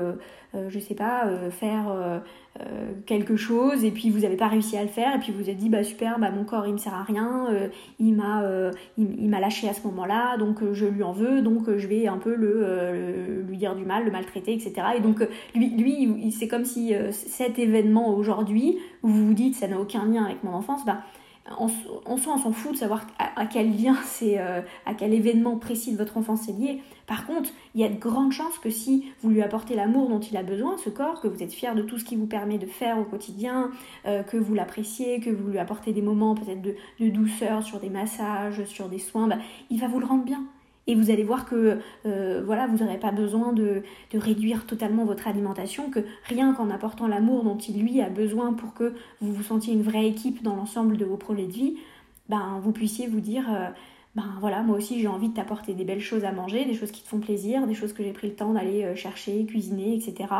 euh, 0.55 0.71
je 0.71 0.79
sais 0.79 0.95
pas, 0.95 1.27
euh, 1.27 1.51
faire 1.51 1.91
euh, 1.91 2.21
quelque 3.05 3.37
chose 3.37 3.85
et 3.85 3.91
puis 3.91 4.09
vous 4.09 4.21
n'avez 4.21 4.37
pas 4.37 4.49
réussi 4.49 4.79
à 4.79 4.83
le 4.83 4.89
faire 4.89 5.15
et 5.15 5.19
puis 5.19 5.31
vous 5.31 5.43
vous 5.43 5.51
êtes 5.51 5.59
dit 5.59 5.69
bah 5.69 5.85
super 5.85 6.19
bah 6.19 6.31
mon 6.31 6.43
corps 6.43 6.67
il 6.67 6.73
me 6.73 6.79
sert 6.79 6.95
à 6.95 7.05
rien 7.05 7.47
il 8.01 8.17
m'a 8.17 9.41
lâché 9.41 9.69
à 9.69 9.75
ce 9.75 9.87
moment-là 9.87 10.37
donc 10.39 10.59
je 10.73 10.87
lui 10.87 11.05
en 11.05 11.13
veux 11.13 11.41
donc 11.41 11.77
je 11.77 11.87
vais 11.87 12.09
un 12.09 12.17
peu 12.17 12.35
lui 12.35 13.57
dire 13.57 13.77
du 13.77 13.85
mal 13.85 14.05
le 14.05 14.11
maltraiter 14.11 14.55
etc 14.55 14.73
et 14.97 15.01
donc 15.01 15.25
lui 15.55 15.69
lui 15.77 16.33
c'est 16.33 16.49
comme 16.49 16.65
si 16.65 16.93
cet 17.13 17.61
événement 17.61 18.13
aujourd'hui 18.17 18.79
vous 19.03 19.29
vous 19.29 19.35
dites 19.35 19.55
ça 19.55 19.69
n'a 19.69 19.79
aucun 19.79 20.07
lien 20.07 20.25
avec 20.25 20.43
mon 20.43 20.55
enfance 20.55 20.85
bah 20.85 20.99
en, 21.57 21.69
soi, 21.69 22.03
on 22.07 22.17
s'en 22.17 22.53
fout 22.53 22.73
de 22.73 22.77
savoir 22.77 23.07
à, 23.19 23.47
quel 23.47 23.81
lien 23.81 23.97
c'est, 24.05 24.39
euh, 24.39 24.61
à 24.87 24.95
quel 24.95 25.15
événement 25.15 25.57
précis 25.57 25.93
de 25.93 25.97
votre 25.97 26.17
enfance 26.17 26.43
c'est 26.47 26.53
lié. 26.53 26.83
Par 27.07 27.27
contre, 27.27 27.51
il 27.75 27.81
y 27.81 27.85
a 27.85 27.89
de 27.89 27.99
grandes 27.99 28.33
chances 28.33 28.59
que 28.59 28.71
si 28.71 29.13
vous 29.23 29.31
lui 29.31 29.43
apportez 29.43 29.75
l'amour 29.75 30.09
dont 30.09 30.21
il 30.21 30.37
a 30.37 30.43
besoin, 30.43 30.77
ce 30.77 30.91
corps, 30.91 31.21
que 31.21 31.29
vous 31.29 31.43
êtes 31.43 31.53
fier 31.53 31.75
de 31.75 31.83
tout 31.83 31.99
ce 31.99 32.05
qui 32.05 32.17
vous 32.17 32.27
permet 32.27 32.59
de 32.59 32.67
faire 32.67 32.99
au 32.99 33.05
quotidien, 33.05 33.71
euh, 34.07 34.23
que 34.23 34.37
vous 34.37 34.55
l'appréciez, 34.55 35.21
que 35.21 35.31
vous 35.31 35.49
lui 35.49 35.59
apportez 35.59 35.93
des 35.93 36.03
moments 36.03 36.35
peut-être 36.35 36.63
de, 36.63 36.75
douceur 37.09 37.63
sur 37.63 37.81
des 37.81 37.91
massages, 37.91 38.65
sur 38.65 38.89
des 38.89 38.99
soins, 38.99 39.29
bah, 39.29 39.39
il 39.71 39.81
va 39.81 39.89
vous 39.89 40.01
le 40.01 40.07
rendre 40.07 40.25
bien. 40.25 40.45
Et 40.89 40.95
vous 40.95 41.11
allez 41.11 41.23
voir 41.23 41.45
que 41.45 41.79
euh, 42.07 42.43
voilà, 42.45 42.67
vous 42.67 42.79
n'aurez 42.79 42.99
pas 42.99 43.13
besoin 43.13 43.53
de, 43.53 43.83
réduire 44.15 44.67
totalement 44.67 45.05
votre 45.05 45.29
alimentation, 45.29 45.91
que 45.91 46.01
rien 46.25 46.55
qu'en 46.55 46.71
apportant 46.71 47.07
l'amour 47.07 47.45
dont 47.45 47.59
il 47.59 47.83
lui 47.83 48.01
a 48.01 48.09
besoin 48.09 48.55
pour 48.55 48.73
que 48.73 48.95
vous 49.21 49.33
vous 49.33 49.43
sentiez 49.43 49.75
une 49.75 49.83
vraie 49.83 50.07
équipe 50.07 50.43
dans 50.43 50.57
l'ensemble 50.57 50.97
de 50.97 51.05
vos 51.05 51.19
projets 51.19 51.47
de 51.47 51.53
vie, 51.53 51.77
ben, 52.31 52.59
vous 52.63 52.73
puissiez 52.73 53.07
vous 53.07 53.21
dire 53.21 53.45
euh, 53.53 53.69
ben 54.17 54.35
voilà, 54.41 54.63
moi 54.63 54.79
aussi 54.79 54.99
j'ai 54.99 55.09
envie 55.09 55.29
de 55.29 55.35
t'apporter 55.35 55.75
des 55.75 55.85
belles 55.85 56.01
choses 56.01 56.25
à 56.25 56.33
manger, 56.33 56.65
des 56.65 56.75
choses 56.75 56.91
qui 56.91 57.03
te 57.03 57.09
font 57.09 57.21
plaisir, 57.21 57.67
des 57.67 57.75
choses 57.75 57.93
que 57.93 58.03
j'ai 58.03 58.13
pris 58.13 58.29
le 58.29 58.35
temps 58.35 58.55
d'aller 58.55 58.85
euh, 58.85 58.97
chercher, 58.97 59.45
cuisiner, 59.45 59.95
etc. 59.95 60.33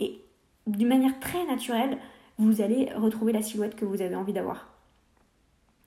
Et 0.00 0.20
d'une 0.66 0.88
manière 0.88 1.18
très 1.18 1.46
naturelle, 1.46 1.96
vous 2.38 2.60
allez 2.60 2.90
retrouver 2.94 3.32
la 3.32 3.40
silhouette 3.40 3.74
que 3.74 3.86
vous 3.86 4.02
avez 4.02 4.14
envie 4.14 4.34
d'avoir. 4.34 4.73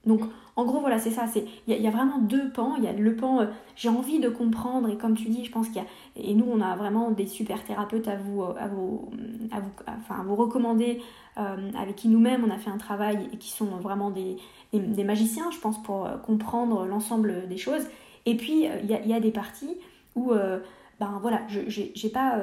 Donc 0.08 0.22
en 0.56 0.66
gros 0.66 0.80
voilà 0.80 0.98
c'est 0.98 1.12
ça, 1.12 1.26
il 1.68 1.82
y, 1.82 1.88
a 1.88 1.92
vraiment 1.92 2.18
deux 2.18 2.50
pans, 2.50 2.76
il 2.78 2.84
y 2.84 2.88
a 2.88 2.94
le 2.94 3.16
pan 3.16 3.42
euh, 3.42 3.46
j'ai 3.76 3.90
envie 3.90 4.20
de 4.20 4.28
comprendre 4.28 4.90
et 4.90 4.98
comme 4.98 5.16
tu 5.16 5.30
dis 5.30 5.46
je 5.46 5.52
pense 5.52 5.68
qu'il 5.68 5.78
y 5.78 5.80
a 5.80 5.86
et 6.16 6.34
nous 6.34 6.48
on 6.50 6.62
a 6.62 6.76
vraiment 6.76 7.12
des 7.12 7.28
super 7.28 7.64
thérapeutes 7.64 8.08
à 8.08 8.16
vous 8.16 8.42
euh, 8.42 8.54
à 8.58 8.68
vous 8.68 9.12
à 9.52 9.60
vous 9.60 9.70
enfin 9.88 10.22
à 10.22 10.24
vous 10.24 10.36
recommander 10.36 11.00
euh, 11.38 11.72
avec 11.78 11.96
qui 11.96 12.08
nous-mêmes 12.08 12.44
on 12.44 12.50
a 12.50 12.58
fait 12.58 12.72
un 12.72 12.78
travail 12.78 13.30
et 13.32 13.38
qui 13.38 13.52
sont 13.52 13.66
vraiment 13.66 14.10
des, 14.10 14.38
magiciens 15.04 15.52
je 15.52 15.60
pense 15.60 15.82
pour 15.84 16.10
comprendre 16.26 16.86
l'ensemble 16.86 17.48
des 17.48 17.58
choses. 17.58 17.86
Et 18.26 18.36
puis 18.36 18.66
il 18.66 18.90
y, 18.90 19.14
a, 19.14 19.20
des 19.20 19.32
parties 19.32 19.78
où 20.16 20.32
ben 21.00 21.20
voilà 21.22 21.42
j'ai 21.48 22.10
pas 22.10 22.42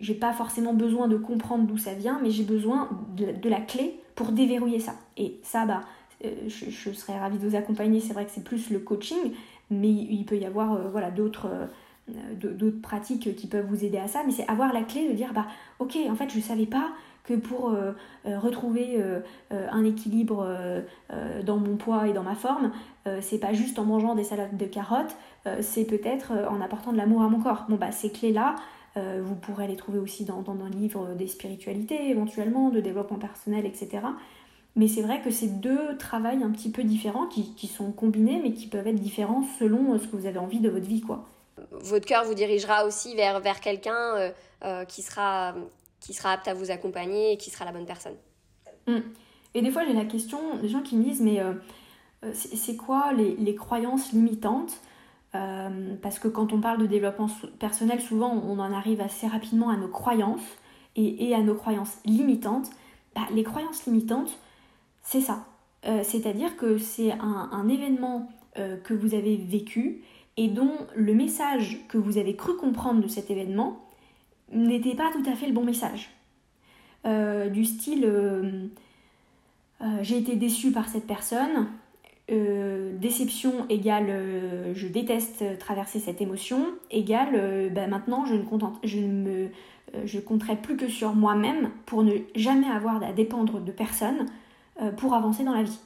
j'ai 0.00 0.14
pas 0.14 0.32
forcément 0.32 0.72
besoin 0.74 1.08
de 1.08 1.16
comprendre 1.16 1.66
d'où 1.66 1.76
ça 1.76 1.92
vient 1.92 2.18
mais 2.22 2.30
j'ai 2.30 2.44
besoin 2.44 2.88
de, 3.16 3.32
de 3.32 3.48
la 3.48 3.60
clé 3.60 4.00
pour 4.14 4.32
déverrouiller 4.32 4.80
ça. 4.80 4.94
Et 5.16 5.38
ça 5.42 5.66
bah 5.66 5.82
euh, 6.24 6.48
je, 6.48 6.90
serais 6.90 7.18
ravie 7.18 7.38
de 7.38 7.48
vous 7.48 7.56
accompagner. 7.56 8.00
C'est 8.00 8.12
vrai 8.12 8.24
que 8.24 8.30
c'est 8.32 8.44
plus 8.44 8.70
le 8.70 8.78
coaching, 8.80 9.32
mais 9.70 9.90
il 9.90 10.24
peut 10.24 10.36
y 10.36 10.44
avoir 10.44 10.74
euh, 10.74 10.88
voilà, 10.90 11.10
d'autres 11.10 11.46
euh, 11.46 11.66
d'autres 12.34 12.80
pratiques 12.80 13.36
qui 13.36 13.46
peuvent 13.46 13.66
vous 13.66 13.84
aider 13.84 13.98
à 13.98 14.08
ça, 14.08 14.22
mais 14.24 14.32
c'est 14.32 14.48
avoir 14.48 14.72
la 14.72 14.82
clé 14.82 15.08
de 15.08 15.12
dire 15.12 15.34
bah 15.34 15.46
ok 15.78 15.98
en 16.08 16.14
fait 16.14 16.30
je 16.30 16.40
savais 16.40 16.64
pas 16.64 16.88
que 17.22 17.34
pour 17.34 17.76
retrouver 18.24 18.98
un 19.50 19.84
équilibre 19.84 20.48
dans 21.44 21.58
mon 21.58 21.76
poids 21.76 22.08
et 22.08 22.14
dans 22.14 22.22
ma 22.22 22.34
forme, 22.34 22.72
c'est 23.20 23.36
pas 23.36 23.52
juste 23.52 23.78
en 23.78 23.84
mangeant 23.84 24.14
des 24.14 24.24
salades 24.24 24.56
de 24.56 24.64
carottes, 24.64 25.14
c'est 25.60 25.84
peut-être 25.84 26.32
en 26.48 26.62
apportant 26.62 26.92
de 26.92 26.96
l'amour 26.96 27.20
à 27.20 27.28
mon 27.28 27.40
corps. 27.40 27.66
Bon 27.68 27.76
bah 27.76 27.92
ces 27.92 28.10
clés 28.10 28.32
là, 28.32 28.54
vous 28.96 29.34
pourrez 29.34 29.66
les 29.66 29.76
trouver 29.76 29.98
aussi 29.98 30.24
dans, 30.24 30.40
dans 30.40 30.64
un 30.64 30.70
livre 30.70 31.08
des 31.14 31.26
spiritualités 31.26 32.08
éventuellement, 32.08 32.70
de 32.70 32.80
développement 32.80 33.18
personnel, 33.18 33.66
etc. 33.66 33.98
Mais 34.76 34.86
c'est 34.86 35.02
vrai 35.02 35.20
que 35.20 35.30
c'est 35.30 35.60
deux 35.60 35.96
travails 35.98 36.42
un 36.42 36.50
petit 36.50 36.70
peu 36.70 36.84
différents 36.84 37.26
qui, 37.26 37.66
sont 37.66 37.90
combinés, 37.90 38.40
mais 38.42 38.52
qui 38.52 38.68
peuvent 38.68 38.86
être 38.86 39.00
différents 39.00 39.42
selon 39.58 39.94
euh, 39.94 39.98
ce 39.98 40.06
que 40.06 40.16
vous 40.16 40.26
avez 40.26 40.38
envie 40.38 40.60
de 40.60 40.68
votre 40.68 40.86
vie. 40.86 41.00
quoi. 41.00 41.26
Votre 41.72 42.06
cœur 42.06 42.24
vous 42.24 42.34
dirigera 42.34 42.86
aussi 42.86 43.16
vers, 43.16 43.40
vers 43.40 43.60
quelqu'un 43.60 44.16
euh, 44.16 44.30
euh, 44.64 44.84
qui, 44.84 45.02
sera, 45.02 45.54
qui 46.00 46.14
sera 46.14 46.32
apte 46.32 46.46
à 46.46 46.54
vous 46.54 46.70
accompagner 46.70 47.32
et 47.32 47.36
qui 47.36 47.50
sera 47.50 47.64
la 47.64 47.72
bonne 47.72 47.86
personne. 47.86 48.14
Hum. 48.86 49.02
Et 49.54 49.62
des 49.62 49.70
fois, 49.70 49.84
j'ai 49.84 49.94
la 49.94 50.04
question 50.04 50.38
des 50.62 50.68
gens 50.68 50.82
qui 50.82 50.96
me 50.96 51.02
disent, 51.02 51.22
mais 51.22 51.40
c'est 52.32 52.76
quoi 52.76 53.12
les, 53.12 53.34
les, 53.36 53.54
croyances 53.54 54.12
limitantes? 54.12 54.74
Parce 55.32 56.18
que 56.18 56.28
quand 56.28 56.52
on 56.52 56.60
parle 56.60 56.78
de 56.78 56.86
développement 56.86 57.28
personnel, 57.58 58.00
souvent, 58.00 58.30
on 58.30 58.58
en 58.58 58.72
arrive 58.72 59.00
assez 59.00 59.26
rapidement 59.26 59.70
à 59.70 59.76
nos 59.76 59.88
croyances 59.88 60.44
et, 60.94 61.28
et 61.28 61.34
à 61.34 61.40
nos 61.40 61.54
croyances 61.54 61.98
limitantes. 62.04 62.70
Bah, 63.16 63.22
les 63.32 63.42
croyances 63.42 63.86
limitantes, 63.86 64.38
c'est 65.10 65.22
ça. 65.22 65.46
Euh, 65.86 66.02
c'est-à-dire 66.02 66.54
que 66.58 66.76
c'est 66.76 67.12
un, 67.12 67.68
événement 67.70 68.30
euh, 68.58 68.76
que 68.76 68.92
vous 68.92 69.14
avez 69.14 69.36
vécu 69.36 70.02
et 70.36 70.48
dont 70.48 70.72
le 70.94 71.14
message 71.14 71.78
que 71.88 71.96
vous 71.96 72.18
avez 72.18 72.36
cru 72.36 72.56
comprendre 72.56 73.00
de 73.00 73.08
cet 73.08 73.30
événement 73.30 73.80
n'était 74.52 74.94
pas 74.94 75.10
tout 75.12 75.22
à 75.26 75.34
fait 75.34 75.46
le 75.46 75.54
bon 75.54 75.64
message. 75.64 76.10
Euh, 77.06 77.48
du 77.48 77.64
style 77.64 78.70
j'ai 80.02 80.18
été 80.18 80.34
déçu 80.34 80.72
par 80.72 80.88
cette 80.88 81.06
personne, 81.06 81.68
déception 82.28 83.64
égale 83.70 84.74
je 84.74 84.88
déteste 84.88 85.44
traverser 85.58 86.00
cette 86.00 86.20
émotion, 86.20 86.66
égale 86.90 87.70
bah, 87.72 87.86
maintenant 87.86 88.26
je 88.26 88.34
ne, 88.98 89.46
je 90.04 90.18
compterai 90.18 90.56
plus 90.56 90.76
que 90.76 90.88
sur 90.88 91.14
moi-même 91.14 91.70
pour 91.86 92.02
ne 92.02 92.12
jamais 92.34 92.66
avoir 92.66 93.02
à 93.02 93.12
dépendre 93.12 93.60
de 93.60 93.70
personne 93.70 94.26
pour 94.96 95.14
avancer 95.14 95.44
dans 95.44 95.54
la 95.54 95.62
vie. 95.62 95.78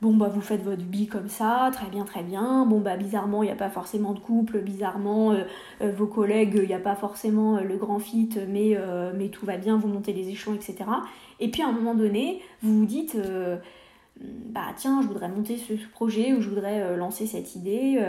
Bon 0.00 0.14
bah 0.14 0.28
vous 0.32 0.40
faites 0.40 0.62
votre 0.62 0.84
vie 0.84 1.08
comme 1.08 1.28
ça, 1.28 1.70
très 1.72 1.88
bien 1.88 2.04
très 2.04 2.22
bien. 2.22 2.64
Bon 2.66 2.78
bah 2.78 2.96
bizarrement 2.96 3.42
il 3.42 3.46
n'y 3.46 3.52
a 3.52 3.56
pas 3.56 3.68
forcément 3.68 4.12
de 4.12 4.20
couple, 4.20 4.60
bizarrement 4.60 5.32
euh, 5.32 5.42
euh, 5.80 5.90
vos 5.90 6.06
collègues 6.06 6.60
il 6.62 6.68
n'y 6.68 6.74
a 6.74 6.78
pas 6.78 6.94
forcément 6.94 7.60
le 7.60 7.76
grand 7.76 7.98
fit, 7.98 8.30
mais, 8.48 8.78
mais 9.16 9.28
tout 9.28 9.44
va 9.44 9.56
bien, 9.56 9.76
vous 9.76 9.88
montez 9.88 10.12
les 10.12 10.28
échelons, 10.28 10.54
etc. 10.54 10.76
Et 11.40 11.50
puis 11.50 11.62
à 11.62 11.68
un 11.68 11.72
moment 11.72 11.96
donné 11.96 12.40
vous 12.62 12.78
vous 12.78 12.86
dites 12.86 13.16
bah 14.20 14.72
tiens 14.76 15.02
je 15.02 15.08
voudrais 15.08 15.28
monter 15.28 15.56
ce, 15.56 15.72
projet 15.90 16.32
ou 16.32 16.42
je 16.42 16.48
voudrais 16.48 16.96
lancer 16.96 17.26
cette 17.26 17.56
idée, 17.56 18.00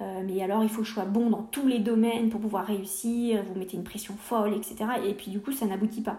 mais 0.00 0.42
alors 0.42 0.62
il 0.62 0.68
faut 0.68 0.82
que 0.82 0.86
je 0.88 0.92
sois 0.92 1.06
bon 1.06 1.30
dans 1.30 1.42
tous 1.42 1.66
les 1.66 1.78
domaines 1.78 2.28
pour 2.28 2.40
pouvoir 2.40 2.66
réussir, 2.66 3.42
vous 3.48 3.58
mettez 3.58 3.78
une 3.78 3.84
pression 3.84 4.14
folle, 4.18 4.52
etc. 4.54 4.76
Et 5.06 5.14
puis 5.14 5.30
du 5.30 5.40
coup 5.40 5.52
ça 5.52 5.64
n'aboutit 5.64 6.02
pas 6.02 6.18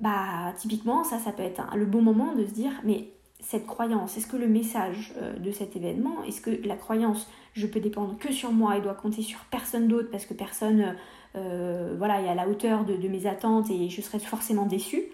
bah 0.00 0.52
typiquement 0.56 1.04
ça 1.04 1.18
ça 1.18 1.32
peut 1.32 1.42
être 1.42 1.62
le 1.76 1.86
bon 1.86 2.02
moment 2.02 2.34
de 2.34 2.44
se 2.44 2.50
dire 2.50 2.72
mais 2.84 3.08
cette 3.44 3.66
croyance, 3.66 4.16
est-ce 4.16 4.26
que 4.26 4.36
le 4.36 4.48
message 4.48 5.12
euh, 5.18 5.36
de 5.38 5.50
cet 5.50 5.76
événement, 5.76 6.24
est-ce 6.24 6.40
que 6.40 6.66
la 6.66 6.76
croyance 6.76 7.28
je 7.52 7.66
peux 7.66 7.80
dépendre 7.80 8.16
que 8.18 8.32
sur 8.32 8.50
moi 8.52 8.76
et 8.76 8.80
dois 8.80 8.94
compter 8.94 9.22
sur 9.22 9.38
personne 9.50 9.86
d'autre 9.86 10.08
parce 10.10 10.24
que 10.24 10.34
personne 10.34 10.96
euh, 11.36 11.94
voilà 11.98 12.22
est 12.22 12.28
à 12.28 12.34
la 12.34 12.48
hauteur 12.48 12.84
de, 12.84 13.08
mes 13.08 13.26
attentes 13.26 13.70
et 13.70 13.90
je 13.90 14.00
serais 14.00 14.18
forcément 14.18 14.66
déçue? 14.66 15.04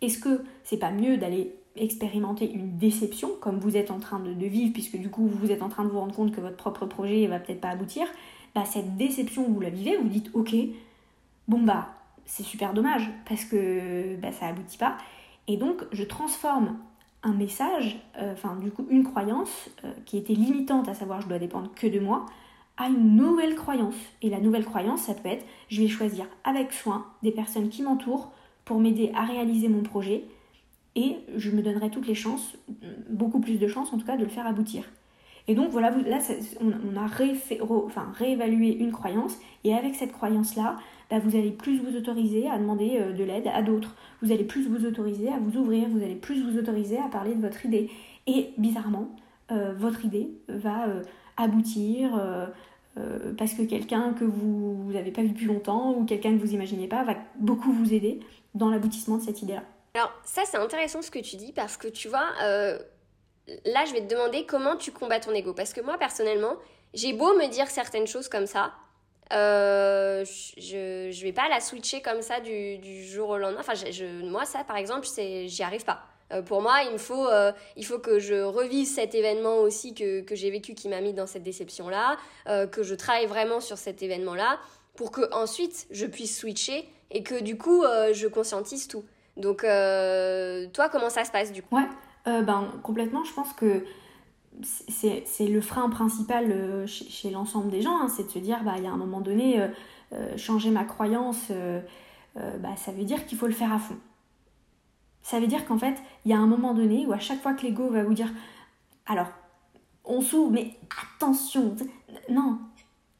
Est-ce 0.00 0.18
que 0.18 0.42
c'est 0.64 0.78
pas 0.78 0.90
mieux 0.90 1.16
d'aller 1.16 1.54
expérimenter 1.76 2.50
une 2.50 2.76
déception 2.76 3.30
comme 3.40 3.58
vous 3.60 3.76
êtes 3.76 3.90
en 3.90 4.00
train 4.00 4.18
de, 4.18 4.46
vivre 4.46 4.72
puisque 4.72 4.96
du 4.96 5.08
coup 5.08 5.26
vous 5.26 5.52
êtes 5.52 5.62
en 5.62 5.68
train 5.68 5.84
de 5.84 5.90
vous 5.90 6.00
rendre 6.00 6.14
compte 6.14 6.32
que 6.32 6.40
votre 6.40 6.56
propre 6.56 6.86
projet 6.86 7.26
va 7.28 7.38
peut-être 7.38 7.60
pas 7.60 7.70
aboutir? 7.70 8.06
Bah, 8.54 8.64
cette 8.64 8.96
déception 8.96 9.44
vous 9.48 9.60
la 9.60 9.70
vivez, 9.70 9.96
vous 9.96 10.08
dites 10.08 10.30
ok 10.34 10.54
bon 11.48 11.62
bah 11.62 11.88
c'est 12.26 12.42
super 12.42 12.72
dommage 12.72 13.10
parce 13.28 13.44
que 13.44 14.16
bah, 14.16 14.32
ça 14.32 14.46
aboutit 14.46 14.78
pas. 14.78 14.96
Et 15.48 15.56
donc 15.56 15.84
je 15.92 16.04
transforme 16.04 16.78
un 17.22 17.32
message, 17.32 17.98
euh, 18.18 18.32
enfin 18.32 18.56
du 18.56 18.70
coup 18.70 18.86
une 18.90 19.04
croyance 19.04 19.70
euh, 19.84 19.92
qui 20.06 20.18
était 20.18 20.34
limitante, 20.34 20.88
à 20.88 20.94
savoir 20.94 21.20
je 21.20 21.28
dois 21.28 21.38
dépendre 21.38 21.70
que 21.74 21.86
de 21.86 22.00
moi, 22.00 22.26
à 22.76 22.88
une 22.88 23.16
nouvelle 23.16 23.54
croyance. 23.54 23.94
Et 24.22 24.30
la 24.30 24.40
nouvelle 24.40 24.64
croyance, 24.64 25.02
ça 25.02 25.14
peut 25.14 25.28
être 25.28 25.44
je 25.68 25.82
vais 25.82 25.88
choisir 25.88 26.26
avec 26.44 26.72
soin 26.72 27.06
des 27.22 27.32
personnes 27.32 27.68
qui 27.68 27.82
m'entourent 27.82 28.32
pour 28.64 28.78
m'aider 28.78 29.12
à 29.14 29.24
réaliser 29.24 29.68
mon 29.68 29.82
projet 29.82 30.24
et 30.94 31.16
je 31.36 31.50
me 31.50 31.62
donnerai 31.62 31.90
toutes 31.90 32.06
les 32.06 32.14
chances, 32.14 32.56
beaucoup 33.08 33.40
plus 33.40 33.58
de 33.58 33.66
chances 33.66 33.92
en 33.92 33.98
tout 33.98 34.06
cas, 34.06 34.16
de 34.16 34.24
le 34.24 34.30
faire 34.30 34.46
aboutir. 34.46 34.84
Et 35.48 35.54
donc 35.54 35.70
voilà, 35.70 35.90
là 35.90 36.18
on, 36.60 36.96
a 36.96 37.06
réévalué 38.12 38.76
une 38.76 38.92
croyance 38.92 39.36
et 39.64 39.74
avec 39.74 39.94
cette 39.94 40.12
croyance-là, 40.12 40.76
vous 41.18 41.36
allez 41.36 41.50
plus 41.50 41.78
vous 41.78 41.96
autoriser 41.96 42.48
à 42.48 42.58
demander 42.58 42.98
euh, 42.98 43.12
de 43.12 43.24
l'aide 43.24 43.48
à 43.52 43.62
d'autres. 43.62 43.94
Vous 44.22 44.32
allez 44.32 44.44
plus 44.44 44.66
vous 44.66 44.86
autoriser 44.86 45.28
à 45.28 45.38
vous 45.38 45.58
ouvrir, 45.58 45.88
vous 45.88 46.02
allez 46.02 46.14
plus 46.14 46.42
vous 46.42 46.58
autoriser 46.58 46.98
à 46.98 47.08
parler 47.08 47.34
de 47.34 47.40
votre 47.40 47.64
idée. 47.66 47.90
Et 48.26 48.50
bizarrement, 48.56 49.08
euh, 49.50 49.74
votre 49.76 50.04
idée 50.04 50.30
va 50.48 50.86
euh, 50.88 51.02
aboutir, 51.36 52.10
parce 53.38 53.54
que 53.54 53.62
quelqu'un 53.62 54.12
que 54.12 54.24
vous 54.24 54.90
n'avez 54.92 55.10
pas 55.10 55.22
vu 55.22 55.30
depuis 55.30 55.46
longtemps 55.46 55.92
ou 55.92 56.04
quelqu'un 56.04 56.36
que 56.36 56.38
vous 56.38 56.52
imaginez 56.52 56.88
pas 56.88 57.02
va 57.04 57.14
beaucoup 57.36 57.72
vous 57.72 57.94
aider 57.94 58.20
dans 58.54 58.68
l'aboutissement 58.68 59.16
de 59.16 59.22
cette 59.22 59.40
idée-là. 59.40 59.62
Alors 59.94 60.12
ça 60.24 60.42
c'est 60.44 60.58
intéressant 60.58 61.00
ce 61.00 61.10
que 61.10 61.18
tu 61.18 61.36
dis 61.36 61.52
parce 61.52 61.78
que 61.78 61.88
tu 61.88 62.08
vois, 62.08 62.26
là 62.38 63.84
je 63.86 63.94
vais 63.94 64.02
te 64.02 64.10
demander 64.12 64.44
comment 64.44 64.76
tu 64.76 64.92
combats 64.92 65.20
ton 65.20 65.32
ego. 65.32 65.54
Parce 65.54 65.72
que 65.72 65.80
moi 65.80 65.96
personnellement, 65.96 66.56
j'ai 66.92 67.14
beau 67.14 67.32
me 67.38 67.48
dire 67.50 67.68
certaines 67.68 68.06
choses 68.06 68.28
comme 68.28 68.46
ça, 68.46 68.74
euh, 69.32 70.24
je, 70.24 71.10
je 71.10 71.22
vais 71.22 71.32
pas 71.32 71.48
la 71.48 71.60
switcher 71.60 72.00
comme 72.02 72.22
ça 72.22 72.40
du, 72.40 72.78
du 72.78 73.04
jour 73.04 73.30
au 73.30 73.38
lendemain. 73.38 73.60
Enfin, 73.60 73.74
je, 73.74 74.22
moi, 74.24 74.44
ça, 74.44 74.64
par 74.64 74.76
exemple, 74.76 75.06
j'y 75.06 75.62
arrive 75.62 75.84
pas. 75.84 76.02
Euh, 76.32 76.42
pour 76.42 76.62
moi, 76.62 76.82
il 76.84 76.92
me 76.92 76.98
faut, 76.98 77.26
euh, 77.28 77.52
il 77.76 77.84
faut 77.84 77.98
que 77.98 78.18
je 78.18 78.42
revise 78.42 78.94
cet 78.94 79.14
événement 79.14 79.58
aussi 79.58 79.94
que, 79.94 80.20
que 80.22 80.34
j'ai 80.34 80.50
vécu 80.50 80.74
qui 80.74 80.88
m'a 80.88 81.00
mis 81.00 81.12
dans 81.12 81.26
cette 81.26 81.42
déception-là, 81.42 82.16
que 82.66 82.82
je 82.82 82.94
travaille 82.94 83.26
vraiment 83.26 83.60
sur 83.60 83.78
cet 83.78 84.02
événement-là, 84.02 84.58
pour 84.96 85.10
que 85.10 85.32
ensuite 85.32 85.86
je 85.90 86.06
puisse 86.06 86.38
switcher 86.38 86.88
et 87.10 87.22
que 87.22 87.42
du 87.42 87.58
coup, 87.58 87.84
je 88.12 88.26
conscientise 88.28 88.88
tout. 88.88 89.04
Donc, 89.36 89.62
toi, 89.62 90.88
comment 90.90 91.10
ça 91.10 91.24
se 91.24 91.30
passe 91.30 91.52
du 91.52 91.62
coup? 91.62 91.76
Ouais, 91.76 92.42
ben, 92.42 92.72
complètement. 92.82 93.24
Je 93.24 93.32
pense 93.32 93.52
que 93.52 93.84
c'est 94.62 95.46
le 95.46 95.60
frein 95.60 95.88
principal 95.88 96.50
euh, 96.50 96.86
chez, 96.86 97.30
l'ensemble 97.30 97.70
des 97.70 97.82
gens, 97.82 97.96
hein, 97.96 98.08
c'est 98.08 98.24
de 98.24 98.30
se 98.30 98.38
dire, 98.38 98.62
bah, 98.64 98.74
il 98.76 98.84
y 98.84 98.86
a 98.86 98.92
un 98.92 98.96
moment 98.96 99.20
donné, 99.20 99.60
euh, 99.60 99.68
euh, 100.12 100.36
changer 100.36 100.70
ma 100.70 100.84
croyance, 100.84 101.50
bah, 102.34 102.76
ça 102.76 102.92
veut 102.92 103.04
dire 103.04 103.26
qu'il 103.26 103.38
faut 103.38 103.46
le 103.46 103.52
faire 103.52 103.72
à 103.72 103.78
fond. 103.78 103.96
Ça 105.22 105.38
veut 105.38 105.46
dire 105.46 105.66
qu'en 105.66 105.78
fait, 105.78 105.96
il 106.24 106.30
y 106.30 106.34
a 106.34 106.38
un 106.38 106.46
moment 106.46 106.74
donné 106.74 107.06
où 107.06 107.12
à 107.12 107.18
chaque 107.18 107.40
fois 107.40 107.54
que 107.54 107.62
l'ego 107.62 107.88
va 107.90 108.02
vous 108.04 108.14
dire, 108.14 108.30
alors, 109.06 109.28
on 110.04 110.20
s'ouvre, 110.20 110.50
mais 110.50 110.76
attention, 111.16 111.76
non, 112.28 112.58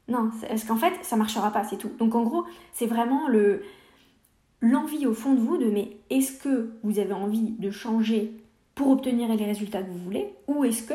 non, 0.07 0.31
parce 0.47 0.65
qu'en 0.65 0.75
fait, 0.75 0.93
ça 1.01 1.15
marchera 1.15 1.51
pas, 1.51 1.63
c'est 1.63 1.77
tout. 1.77 1.91
Donc 1.97 2.15
en 2.15 2.23
gros, 2.23 2.45
c'est 2.73 2.87
vraiment 2.87 3.27
le 3.27 3.63
l'envie 4.61 5.05
au 5.05 5.13
fond 5.13 5.33
de 5.33 5.41
vous 5.41 5.57
de, 5.57 5.65
mais 5.65 5.97
est-ce 6.09 6.41
que 6.41 6.71
vous 6.83 6.97
avez 6.97 7.11
envie 7.11 7.51
de 7.51 7.69
changer 7.69 8.31
pour 8.75 8.89
obtenir 8.89 9.27
les 9.35 9.45
résultats 9.45 9.83
que 9.83 9.91
vous 9.91 9.97
voulez, 9.97 10.33
ou 10.47 10.63
est-ce 10.63 10.83
que 10.83 10.93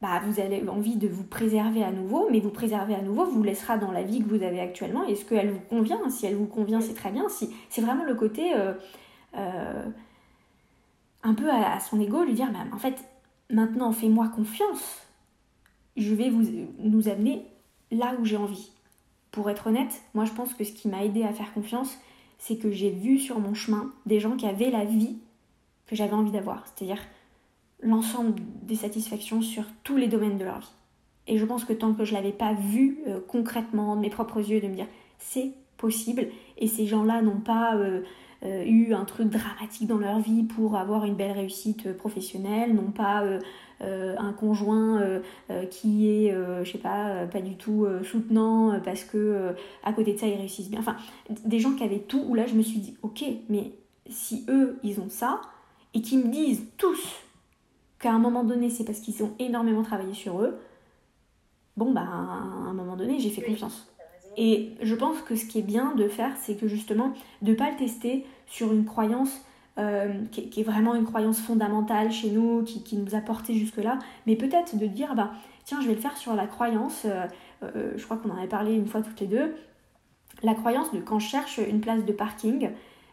bah, 0.00 0.20
vous 0.24 0.38
avez 0.38 0.66
envie 0.68 0.96
de 0.96 1.08
vous 1.08 1.24
préserver 1.24 1.82
à 1.82 1.90
nouveau, 1.90 2.28
mais 2.30 2.38
vous 2.38 2.50
préserver 2.50 2.94
à 2.94 3.02
nouveau 3.02 3.24
vous 3.24 3.42
laissera 3.42 3.78
dans 3.78 3.90
la 3.90 4.02
vie 4.02 4.22
que 4.22 4.28
vous 4.28 4.44
avez 4.44 4.60
actuellement. 4.60 5.04
Est-ce 5.04 5.24
qu'elle 5.24 5.50
vous 5.50 5.60
convient 5.60 6.08
Si 6.08 6.24
elle 6.26 6.36
vous 6.36 6.46
convient, 6.46 6.80
c'est 6.80 6.94
très 6.94 7.10
bien. 7.10 7.28
Si, 7.28 7.50
c'est 7.68 7.80
vraiment 7.80 8.04
le 8.04 8.14
côté 8.14 8.54
euh, 8.54 8.74
euh, 9.36 9.84
un 11.24 11.34
peu 11.34 11.50
à, 11.50 11.80
son 11.80 12.00
ego, 12.00 12.22
lui 12.22 12.34
dire 12.34 12.50
bah, 12.52 12.60
en 12.72 12.78
fait, 12.78 13.04
maintenant 13.50 13.90
fais-moi 13.90 14.28
confiance. 14.28 15.02
Je 15.96 16.14
vais 16.14 16.30
vous, 16.30 16.44
nous 16.78 17.08
amener 17.08 17.44
là 17.90 18.14
où 18.20 18.24
j'ai 18.24 18.36
envie. 18.36 18.70
Pour 19.32 19.50
être 19.50 19.66
honnête, 19.66 20.02
moi 20.14 20.24
je 20.24 20.32
pense 20.32 20.54
que 20.54 20.62
ce 20.62 20.72
qui 20.72 20.88
m'a 20.88 21.04
aidé 21.04 21.24
à 21.24 21.32
faire 21.32 21.52
confiance, 21.52 21.98
c'est 22.38 22.56
que 22.56 22.70
j'ai 22.70 22.90
vu 22.90 23.18
sur 23.18 23.40
mon 23.40 23.52
chemin 23.52 23.92
des 24.06 24.20
gens 24.20 24.36
qui 24.36 24.46
avaient 24.46 24.70
la 24.70 24.84
vie 24.84 25.18
que 25.86 25.96
j'avais 25.96 26.14
envie 26.14 26.30
d'avoir. 26.30 26.64
C'est-à-dire 26.66 27.02
l'ensemble 27.82 28.34
des 28.62 28.76
satisfactions 28.76 29.40
sur 29.40 29.64
tous 29.84 29.96
les 29.96 30.08
domaines 30.08 30.38
de 30.38 30.44
leur 30.44 30.60
vie. 30.60 30.72
Et 31.28 31.36
je 31.36 31.44
pense 31.44 31.64
que 31.64 31.74
tant 31.74 31.92
que 31.92 32.04
je 32.04 32.12
ne 32.12 32.16
l'avais 32.16 32.32
pas 32.32 32.54
vu 32.54 33.00
euh, 33.06 33.20
concrètement 33.26 33.94
de 33.94 34.00
mes 34.00 34.10
propres 34.10 34.38
yeux, 34.38 34.60
de 34.60 34.66
me 34.66 34.74
dire 34.74 34.86
c'est 35.18 35.52
possible, 35.76 36.28
et 36.56 36.66
ces 36.66 36.86
gens-là 36.86 37.22
n'ont 37.22 37.40
pas 37.40 37.76
euh, 37.76 38.00
euh, 38.44 38.64
eu 38.64 38.94
un 38.94 39.04
truc 39.04 39.28
dramatique 39.28 39.86
dans 39.86 39.98
leur 39.98 40.18
vie 40.20 40.42
pour 40.42 40.76
avoir 40.76 41.04
une 41.04 41.14
belle 41.14 41.32
réussite 41.32 41.92
professionnelle, 41.92 42.74
n'ont 42.74 42.90
pas 42.90 43.22
un 43.80 44.32
conjoint 44.32 45.20
qui 45.70 46.08
est, 46.08 46.34
je 46.64 46.68
sais 46.68 46.78
pas, 46.78 47.26
pas 47.26 47.40
du 47.40 47.54
tout 47.54 47.86
soutenant 48.02 48.80
parce 48.84 49.04
que 49.04 49.54
à 49.84 49.92
côté 49.92 50.14
de 50.14 50.18
ça 50.18 50.26
ils 50.26 50.36
réussissent 50.36 50.70
bien. 50.70 50.80
Enfin, 50.80 50.96
des 51.44 51.60
gens 51.60 51.72
qui 51.74 51.84
avaient 51.84 52.00
tout, 52.00 52.24
où 52.26 52.34
là 52.34 52.46
je 52.48 52.54
me 52.54 52.62
suis 52.62 52.80
dit 52.80 52.96
ok, 53.02 53.24
mais 53.48 53.70
si 54.08 54.44
eux 54.48 54.80
ils 54.82 54.98
ont 54.98 55.08
ça, 55.08 55.40
et 55.94 56.02
qui 56.02 56.16
me 56.16 56.28
disent 56.28 56.64
tous 56.76 57.27
qu'à 57.98 58.12
un 58.12 58.18
moment 58.18 58.44
donné, 58.44 58.70
c'est 58.70 58.84
parce 58.84 59.00
qu'ils 59.00 59.22
ont 59.22 59.32
énormément 59.38 59.82
travaillé 59.82 60.14
sur 60.14 60.40
eux, 60.40 60.58
bon, 61.76 61.92
bah, 61.92 62.02
à 62.02 62.68
un 62.68 62.72
moment 62.72 62.96
donné, 62.96 63.18
j'ai 63.18 63.30
fait 63.30 63.42
confiance. 63.42 63.88
Et 64.36 64.74
je 64.82 64.94
pense 64.94 65.20
que 65.22 65.34
ce 65.34 65.46
qui 65.46 65.58
est 65.58 65.62
bien 65.62 65.94
de 65.96 66.06
faire, 66.08 66.36
c'est 66.36 66.54
que 66.54 66.68
justement, 66.68 67.12
de 67.42 67.50
ne 67.50 67.56
pas 67.56 67.70
le 67.70 67.76
tester 67.76 68.24
sur 68.46 68.72
une 68.72 68.84
croyance 68.84 69.40
euh, 69.78 70.24
qui, 70.30 70.60
est 70.60 70.64
vraiment 70.64 70.94
une 70.94 71.04
croyance 71.04 71.40
fondamentale 71.40 72.12
chez 72.12 72.30
nous, 72.30 72.62
qui, 72.64 72.96
nous 72.96 73.14
a 73.14 73.20
porté 73.20 73.54
jusque-là, 73.54 73.98
mais 74.26 74.36
peut-être 74.36 74.76
de 74.76 74.86
dire, 74.86 75.14
bah, 75.14 75.32
tiens, 75.64 75.80
je 75.80 75.88
vais 75.88 75.94
le 75.94 76.00
faire 76.00 76.16
sur 76.16 76.34
la 76.34 76.46
croyance, 76.46 77.02
euh, 77.04 77.26
euh, 77.62 77.92
je 77.96 78.04
crois 78.04 78.16
qu'on 78.16 78.30
en 78.30 78.36
avait 78.36 78.48
parlé 78.48 78.74
une 78.74 78.86
fois 78.86 79.02
toutes 79.02 79.20
les 79.20 79.26
deux, 79.26 79.54
la 80.42 80.54
croyance 80.54 80.92
de 80.92 81.00
quand 81.00 81.18
je 81.18 81.28
cherche 81.28 81.58
une 81.58 81.80
place 81.80 82.04
de 82.04 82.12
parking, 82.12 82.70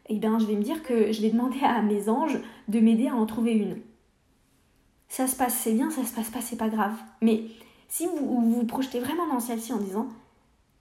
eh 0.10 0.17
bien, 0.17 0.38
je 0.38 0.45
vais 0.45 0.56
me 0.56 0.62
dire 0.62 0.84
que 0.84 1.12
je 1.12 1.21
vais 1.21 1.30
demander 1.30 1.60
à 1.63 1.82
mes 1.82 2.10
anges 2.10 2.39
de 2.67 2.80
m'aider 2.80 3.08
à 3.08 3.15
en 3.15 3.26
trouver 3.26 3.54
une 3.54 3.78
ça 5.09 5.27
se 5.27 5.35
passe, 5.35 5.55
c'est 5.55 5.73
bien, 5.73 5.89
ça 5.89 6.03
se 6.03 6.13
passe 6.13 6.29
pas, 6.29 6.41
c'est 6.41 6.57
pas 6.57 6.69
grave. 6.69 6.95
Mais 7.21 7.43
si 7.87 8.07
vous 8.07 8.51
vous, 8.51 8.65
projetez 8.65 8.99
vraiment 8.99 9.27
dans 9.27 9.39
celle-ci 9.39 9.73
en 9.73 9.77
disant, 9.77 10.07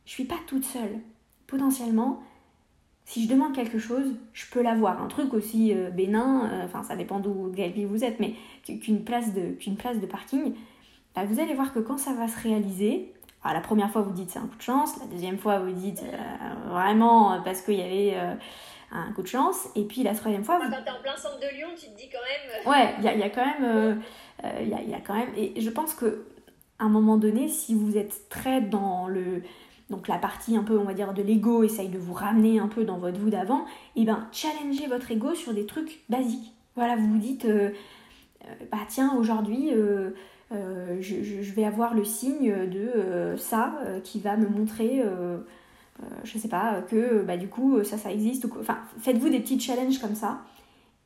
je 0.06 0.10
suis 0.10 0.24
pas 0.24 0.38
toute 0.46 0.64
seule, 0.64 0.98
potentiellement, 1.46 2.22
si 3.04 3.24
je 3.24 3.28
demande 3.28 3.54
quelque 3.54 3.78
chose, 3.78 4.14
je 4.32 4.44
peux 4.50 4.62
l'avoir. 4.62 5.02
Un 5.02 5.08
truc 5.08 5.34
aussi 5.34 5.74
euh, 5.74 5.90
bénin, 5.90 6.50
euh, 6.50 6.64
enfin 6.64 6.82
ça 6.82 6.96
dépend 6.96 7.20
d'où 7.20 7.52
vous 7.52 8.04
êtes, 8.04 8.18
mais 8.18 8.34
qu'une 8.64 9.04
place 9.04 9.34
de, 9.34 9.54
place 9.76 10.00
de 10.00 10.06
parking, 10.06 10.54
bah, 11.14 11.24
vous 11.26 11.38
allez 11.38 11.54
voir 11.54 11.72
que 11.72 11.80
quand 11.80 11.98
ça 11.98 12.14
va 12.14 12.28
se 12.28 12.40
réaliser, 12.40 13.12
la 13.44 13.60
première 13.60 13.90
fois 13.90 14.00
vous 14.00 14.12
dites 14.12 14.30
c'est 14.30 14.38
un 14.38 14.46
coup 14.46 14.56
de 14.56 14.62
chance, 14.62 14.98
la 14.98 15.06
deuxième 15.06 15.37
fois 15.37 15.58
vous 15.58 15.72
dites 15.72 16.02
euh, 16.02 16.70
vraiment 16.70 17.42
parce 17.44 17.60
qu'il 17.60 17.74
y 17.74 17.82
avait 17.82 18.16
un 18.94 19.12
coup 19.12 19.22
de 19.22 19.28
chance. 19.28 19.68
Et 19.74 19.85
puis 19.85 20.02
la 20.02 20.14
troisième 20.14 20.44
fois. 20.44 20.59
Quand 20.61 20.70
t'es 20.70 20.90
en 20.90 21.02
plein 21.02 21.16
centre 21.16 21.38
de 21.40 21.57
Lyon, 21.57 21.68
tu 21.76 21.87
te 21.87 21.96
dis 21.96 22.09
quand 22.11 22.18
même. 22.18 22.66
Euh, 22.66 22.70
ouais, 22.70 22.94
il 22.98 23.04
y 23.04 23.09
a, 23.09 23.16
y 23.16 23.22
a, 23.22 23.30
quand 23.30 23.44
même. 23.44 23.64
Euh, 23.64 23.94
euh, 24.44 24.61
il 24.62 24.68
y, 24.68 24.94
a, 24.94 25.00
quand 25.00 25.14
même. 25.14 25.30
Et 25.37 25.61
je 25.61 25.70
pense 25.70 25.94
que 25.94 26.24
à 26.78 26.85
un 26.85 26.88
moment 26.88 27.16
donné, 27.16 27.48
si 27.48 27.74
vous 27.74 27.96
êtes 27.96 28.28
très 28.28 28.61
dans 28.61 29.09
le. 29.09 29.42
Donc 29.90 30.09
la 30.09 30.16
partie 30.16 30.57
un 30.57 30.62
peu, 30.62 30.78
on 30.78 30.85
va 30.85 30.94
dire, 30.94 31.12
de 31.12 31.22
l'ego, 31.22 31.62
essaye 31.62 31.88
de 31.88 31.98
vous 31.98 32.14
ramener 32.14 32.59
un 32.59 32.68
peu 32.68 32.85
dans 32.85 32.98
votre 32.98 33.18
vous 33.18 33.28
d'avant, 33.28 33.66
et 33.96 34.04
ben 34.04 34.28
challengez 34.33 34.87
votre 34.87 35.11
ego 35.11 35.35
sur 35.35 35.52
des 35.52 35.66
trucs 35.66 36.00
basiques. 36.09 36.54
Voilà, 36.74 36.96
vous 36.96 37.07
vous 37.07 37.18
dites, 37.18 37.46
bah 38.72 38.78
tiens, 38.88 39.14
aujourd'hui, 39.18 39.70
je, 40.50 41.00
je, 41.00 41.52
vais 41.52 41.66
avoir 41.66 41.92
le 41.92 42.02
signe 42.02 42.66
de 42.66 43.37
ça 43.37 43.74
qui 44.04 44.20
va 44.20 44.38
me 44.38 44.48
montrer 44.48 45.04
euh, 46.02 46.07
je 46.24 46.38
sais 46.38 46.48
pas, 46.48 46.83
que 46.83 47.22
bah, 47.22 47.37
du 47.37 47.48
coup 47.48 47.83
ça 47.85 47.98
ça 47.98 48.12
existe. 48.12 48.46
Enfin, 48.61 48.78
faites-vous 48.98 49.28
des 49.28 49.40
petits 49.40 49.61
challenges 49.61 49.98
comme 49.98 50.14
ça. 50.14 50.40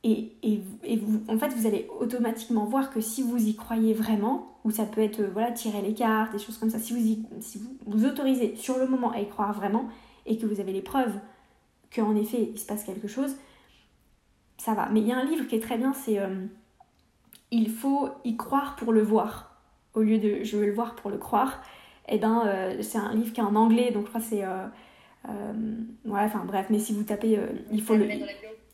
Et, 0.04 0.62
vous, 1.02 1.20
en 1.28 1.38
fait, 1.38 1.48
vous 1.48 1.66
allez 1.66 1.88
automatiquement 1.98 2.64
voir 2.64 2.90
que 2.90 3.00
si 3.00 3.22
vous 3.22 3.48
y 3.48 3.56
croyez 3.56 3.92
vraiment, 3.94 4.58
ou 4.64 4.70
ça 4.70 4.84
peut 4.84 5.00
être 5.00 5.22
voilà, 5.22 5.50
tirer 5.50 5.82
les 5.82 5.92
cartes, 5.92 6.32
des 6.32 6.38
choses 6.38 6.56
comme 6.56 6.70
ça, 6.70 6.78
si 6.78 6.92
vous, 6.92 7.24
si 7.40 7.60
vous 7.84 8.04
autorisez 8.04 8.54
sur 8.56 8.78
le 8.78 8.86
moment 8.86 9.10
à 9.10 9.20
y 9.20 9.28
croire 9.28 9.52
vraiment, 9.52 9.88
et 10.24 10.38
que 10.38 10.46
vous 10.46 10.60
avez 10.60 10.72
les 10.72 10.82
preuves 10.82 11.14
qu'en 11.94 12.14
effet 12.14 12.50
il 12.52 12.58
se 12.58 12.66
passe 12.66 12.84
quelque 12.84 13.08
chose, 13.08 13.36
ça 14.58 14.74
va. 14.74 14.88
Mais 14.90 15.00
il 15.00 15.06
y 15.06 15.12
a 15.12 15.16
un 15.16 15.24
livre 15.24 15.46
qui 15.46 15.56
est 15.56 15.60
très 15.60 15.78
bien, 15.78 15.92
c'est 15.92 16.18
euh, 16.18 16.46
Il 17.50 17.70
faut 17.70 18.10
y 18.24 18.36
croire 18.36 18.76
pour 18.76 18.92
le 18.92 19.02
voir, 19.02 19.60
au 19.94 20.02
lieu 20.02 20.18
de 20.18 20.44
Je 20.44 20.56
veux 20.56 20.66
le 20.66 20.74
voir 20.74 20.94
pour 20.94 21.10
le 21.10 21.18
croire 21.18 21.60
eh 22.08 22.18
ben 22.18 22.42
euh, 22.46 22.78
c'est 22.82 22.98
un 22.98 23.14
livre 23.14 23.32
qui 23.32 23.40
est 23.40 23.44
en 23.44 23.54
anglais, 23.54 23.90
donc 23.90 24.04
je 24.04 24.08
crois 24.08 24.20
que 24.20 24.26
c'est. 24.26 24.44
Euh, 24.44 24.66
euh, 25.28 25.52
ouais, 26.04 26.20
enfin 26.20 26.44
bref, 26.46 26.66
mais 26.70 26.78
si 26.78 26.92
vous 26.92 27.02
tapez. 27.02 27.38
il 27.72 27.82
faut 27.82 27.96
le. 27.96 28.08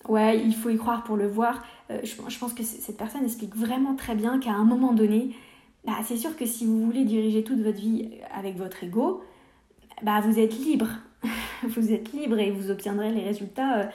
Ouais, 0.09 0.39
il 0.39 0.55
faut 0.55 0.69
y 0.69 0.77
croire 0.77 1.03
pour 1.03 1.17
le 1.17 1.27
voir. 1.27 1.65
Je, 1.89 2.39
pense 2.39 2.53
que 2.53 2.63
cette 2.63 2.99
personne 2.99 3.25
explique 3.25 3.57
vraiment 3.57 3.95
très 3.95 4.15
bien 4.15 4.39
qu'à 4.39 4.53
un 4.53 4.65
moment 4.65 4.93
donné, 4.93 5.35
bah, 5.87 5.95
c'est 6.05 6.19
sûr 6.19 6.37
que 6.37 6.45
si 6.45 6.67
vous 6.67 6.85
voulez 6.85 7.05
diriger 7.05 7.43
toute 7.43 7.61
votre 7.61 7.79
vie 7.79 8.11
avec 8.35 8.57
votre 8.57 8.85
ego, 8.85 9.23
bah, 10.03 10.21
vous 10.21 10.39
êtes 10.39 10.55
libre. 10.59 10.89
vous 11.63 11.93
êtes 11.93 12.13
libre 12.13 12.39
et 12.39 12.51
vous 12.51 12.71
obtiendrez 12.71 13.13
les 13.13 13.25
résultats 13.25 13.89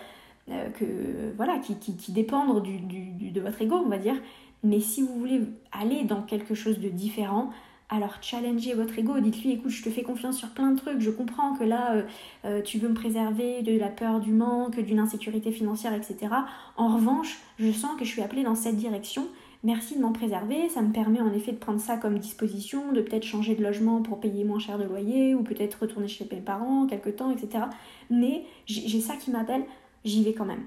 que, 0.47 1.31
voilà, 1.37 1.59
qui, 1.59 1.75
qui, 1.75 2.11
dépendent 2.11 2.63
du, 2.63 2.79
du, 2.79 3.29
de 3.29 3.39
votre 3.39 3.61
ego, 3.61 3.75
on 3.75 3.89
va 3.89 3.99
dire. 3.99 4.15
Mais 4.63 4.79
si 4.79 5.03
vous 5.03 5.13
voulez 5.13 5.41
aller 5.71 6.03
dans 6.05 6.23
quelque 6.23 6.55
chose 6.55 6.79
de 6.79 6.89
différent, 6.89 7.51
alors 7.89 8.17
challengez 8.21 8.75
votre 8.75 8.97
ego, 8.99 9.19
dites-lui 9.19 9.53
écoute 9.53 9.71
je 9.71 9.83
te 9.83 9.89
fais 9.89 10.03
confiance 10.03 10.37
sur 10.37 10.49
plein 10.49 10.71
de 10.71 10.77
trucs, 10.77 10.99
je 10.99 11.09
comprends 11.09 11.55
que 11.55 11.63
là 11.63 11.93
euh, 11.93 12.03
euh, 12.45 12.61
tu 12.61 12.77
veux 12.77 12.87
me 12.87 12.93
préserver 12.93 13.63
de 13.63 13.77
la 13.77 13.87
peur 13.87 14.19
du 14.19 14.31
manque, 14.31 14.79
d'une 14.79 14.99
insécurité 14.99 15.51
financière, 15.51 15.93
etc. 15.93 16.33
En 16.77 16.95
revanche, 16.95 17.39
je 17.57 17.71
sens 17.71 17.97
que 17.97 18.05
je 18.05 18.11
suis 18.11 18.21
appelée 18.21 18.43
dans 18.43 18.53
cette 18.53 18.77
direction, 18.77 19.27
merci 19.63 19.95
de 19.95 20.01
m'en 20.01 20.11
préserver, 20.11 20.69
ça 20.69 20.83
me 20.83 20.93
permet 20.93 21.19
en 21.19 21.33
effet 21.33 21.51
de 21.51 21.57
prendre 21.57 21.79
ça 21.79 21.97
comme 21.97 22.19
disposition, 22.19 22.91
de 22.91 23.01
peut-être 23.01 23.25
changer 23.25 23.55
de 23.55 23.63
logement 23.63 24.03
pour 24.03 24.19
payer 24.19 24.43
moins 24.43 24.59
cher 24.59 24.77
de 24.77 24.83
loyer, 24.83 25.33
ou 25.33 25.41
peut-être 25.41 25.81
retourner 25.81 26.07
chez 26.07 26.27
mes 26.31 26.41
parents 26.41 26.85
quelque 26.85 27.09
temps, 27.09 27.31
etc. 27.31 27.65
Mais 28.11 28.43
j'ai 28.67 29.01
ça 29.01 29.15
qui 29.15 29.31
m'appelle, 29.31 29.63
j'y 30.05 30.23
vais 30.23 30.33
quand 30.33 30.45
même. 30.45 30.65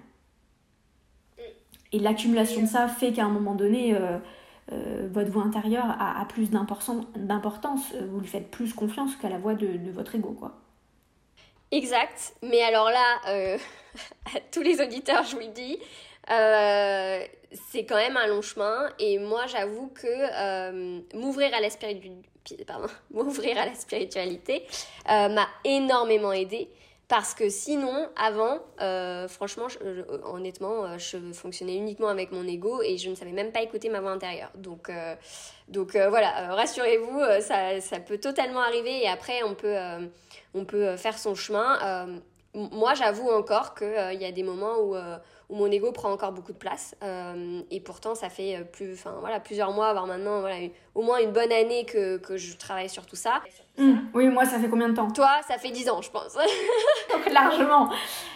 Et 1.93 2.01
l'accumulation 2.01 2.63
de 2.63 2.67
ça 2.67 2.89
fait 2.89 3.13
qu'à 3.13 3.27
un 3.27 3.31
moment 3.31 3.55
donné... 3.55 3.95
Euh, 3.95 4.19
votre 4.71 5.31
voix 5.31 5.43
intérieure 5.43 5.85
a, 5.85 6.25
plus 6.29 6.51
d'importance, 6.51 7.93
vous 8.11 8.21
lui 8.21 8.29
faites 8.29 8.51
plus 8.51 8.73
confiance 8.73 9.17
qu'à 9.17 9.29
la 9.29 9.39
voix 9.39 9.55
de, 9.55 9.91
votre 9.91 10.15
ego, 10.15 10.33
quoi. 10.33 10.53
Exact, 11.71 12.35
mais 12.43 12.63
alors 12.63 12.91
là, 12.91 13.21
à 14.35 14.41
tous 14.51 14.63
les 14.63 14.81
auditeurs, 14.81 15.25
je 15.25 15.35
vous 15.35 15.43
le 15.43 15.49
dis, 15.49 15.79
euh, 16.31 17.25
c'est 17.71 17.85
quand 17.85 17.97
même 17.97 18.17
un 18.17 18.27
long 18.27 18.43
chemin. 18.43 18.89
Et 18.99 19.19
moi 19.19 19.47
j'avoue 19.47 19.89
que 19.89 20.07
euh, 20.07 21.01
m'ouvrir 21.15 21.53
à 21.55 21.61
la 21.61 21.69
m'ouvrir 23.11 23.59
à 23.59 23.67
la 23.67 23.75
spiritualité 23.75 24.67
euh, 25.11 25.29
m'a 25.29 25.49
énormément 25.65 26.33
aidé 26.33 26.69
parce 27.09 27.35
que 27.35 27.49
sinon 27.49 28.09
avant 28.17 28.61
franchement 29.29 29.67
honnêtement 30.25 30.99
je 30.99 31.19
fonctionnais 31.33 31.77
uniquement 31.77 32.09
avec 32.09 32.33
mon 32.33 32.47
ego 32.47 32.83
et 32.83 32.97
je 32.97 33.11
ne 33.11 33.15
savais 33.15 33.33
même 33.33 33.53
pas 33.53 33.63
écouter 33.63 33.89
ma 33.89 34.01
voix 34.01 34.13
intérieure. 34.13 34.51
Donc 34.55 34.91
donc 35.69 35.93
voilà 35.95 36.55
rassurez-vous 36.55 37.21
ça, 37.41 38.01
peut 38.01 38.19
totalement 38.19 38.61
arriver 38.61 39.03
et 39.03 39.09
après 39.09 39.43
on 39.43 40.65
peut 40.65 40.97
faire 40.97 41.19
son 41.19 41.35
chemin 41.35 42.07
moi 42.55 42.95
j'avoue 42.95 43.31
encore 43.31 43.75
qu'il 43.75 44.21
y 44.21 44.25
a 44.25 44.33
des 44.33 44.43
moments 44.43 44.79
où 44.81 44.95
où 45.53 45.57
mon 45.57 45.71
ego 45.71 45.93
prend 45.93 46.11
encore 46.11 46.33
beaucoup 46.33 46.53
de 46.53 46.59
place. 46.59 46.97
Euh, 47.03 47.61
et 47.71 47.81
pourtant, 47.81 48.15
ça 48.15 48.31
fait 48.31 48.57
euh, 48.57 48.65
plus, 48.65 48.95
enfin, 48.95 49.15
voilà, 49.21 49.39
plusieurs 49.39 49.73
mois, 49.73 49.93
voire 49.93 50.07
maintenant, 50.07 50.41
voilà, 50.41 50.57
au 50.95 51.03
moins 51.03 51.19
une 51.21 51.31
bonne 51.31 51.53
année 51.53 51.85
que, 51.85 52.17
que 52.17 52.39
je 52.39 52.57
travaille 52.57 52.89
sur 52.89 53.05
tout 53.05 53.17
ça. 53.17 53.43
Mmh. 53.77 53.93
Oui, 54.15 54.29
moi, 54.29 54.47
ça 54.47 54.59
fait 54.59 54.69
combien 54.69 54.89
de 54.89 54.95
temps? 54.95 55.11
Toi, 55.11 55.29
ça 55.47 55.59
fait 55.59 55.71
10 55.71 55.91
ans, 55.91 56.01
je 56.01 56.11
pense. 56.11 56.37
largement, 57.33 57.91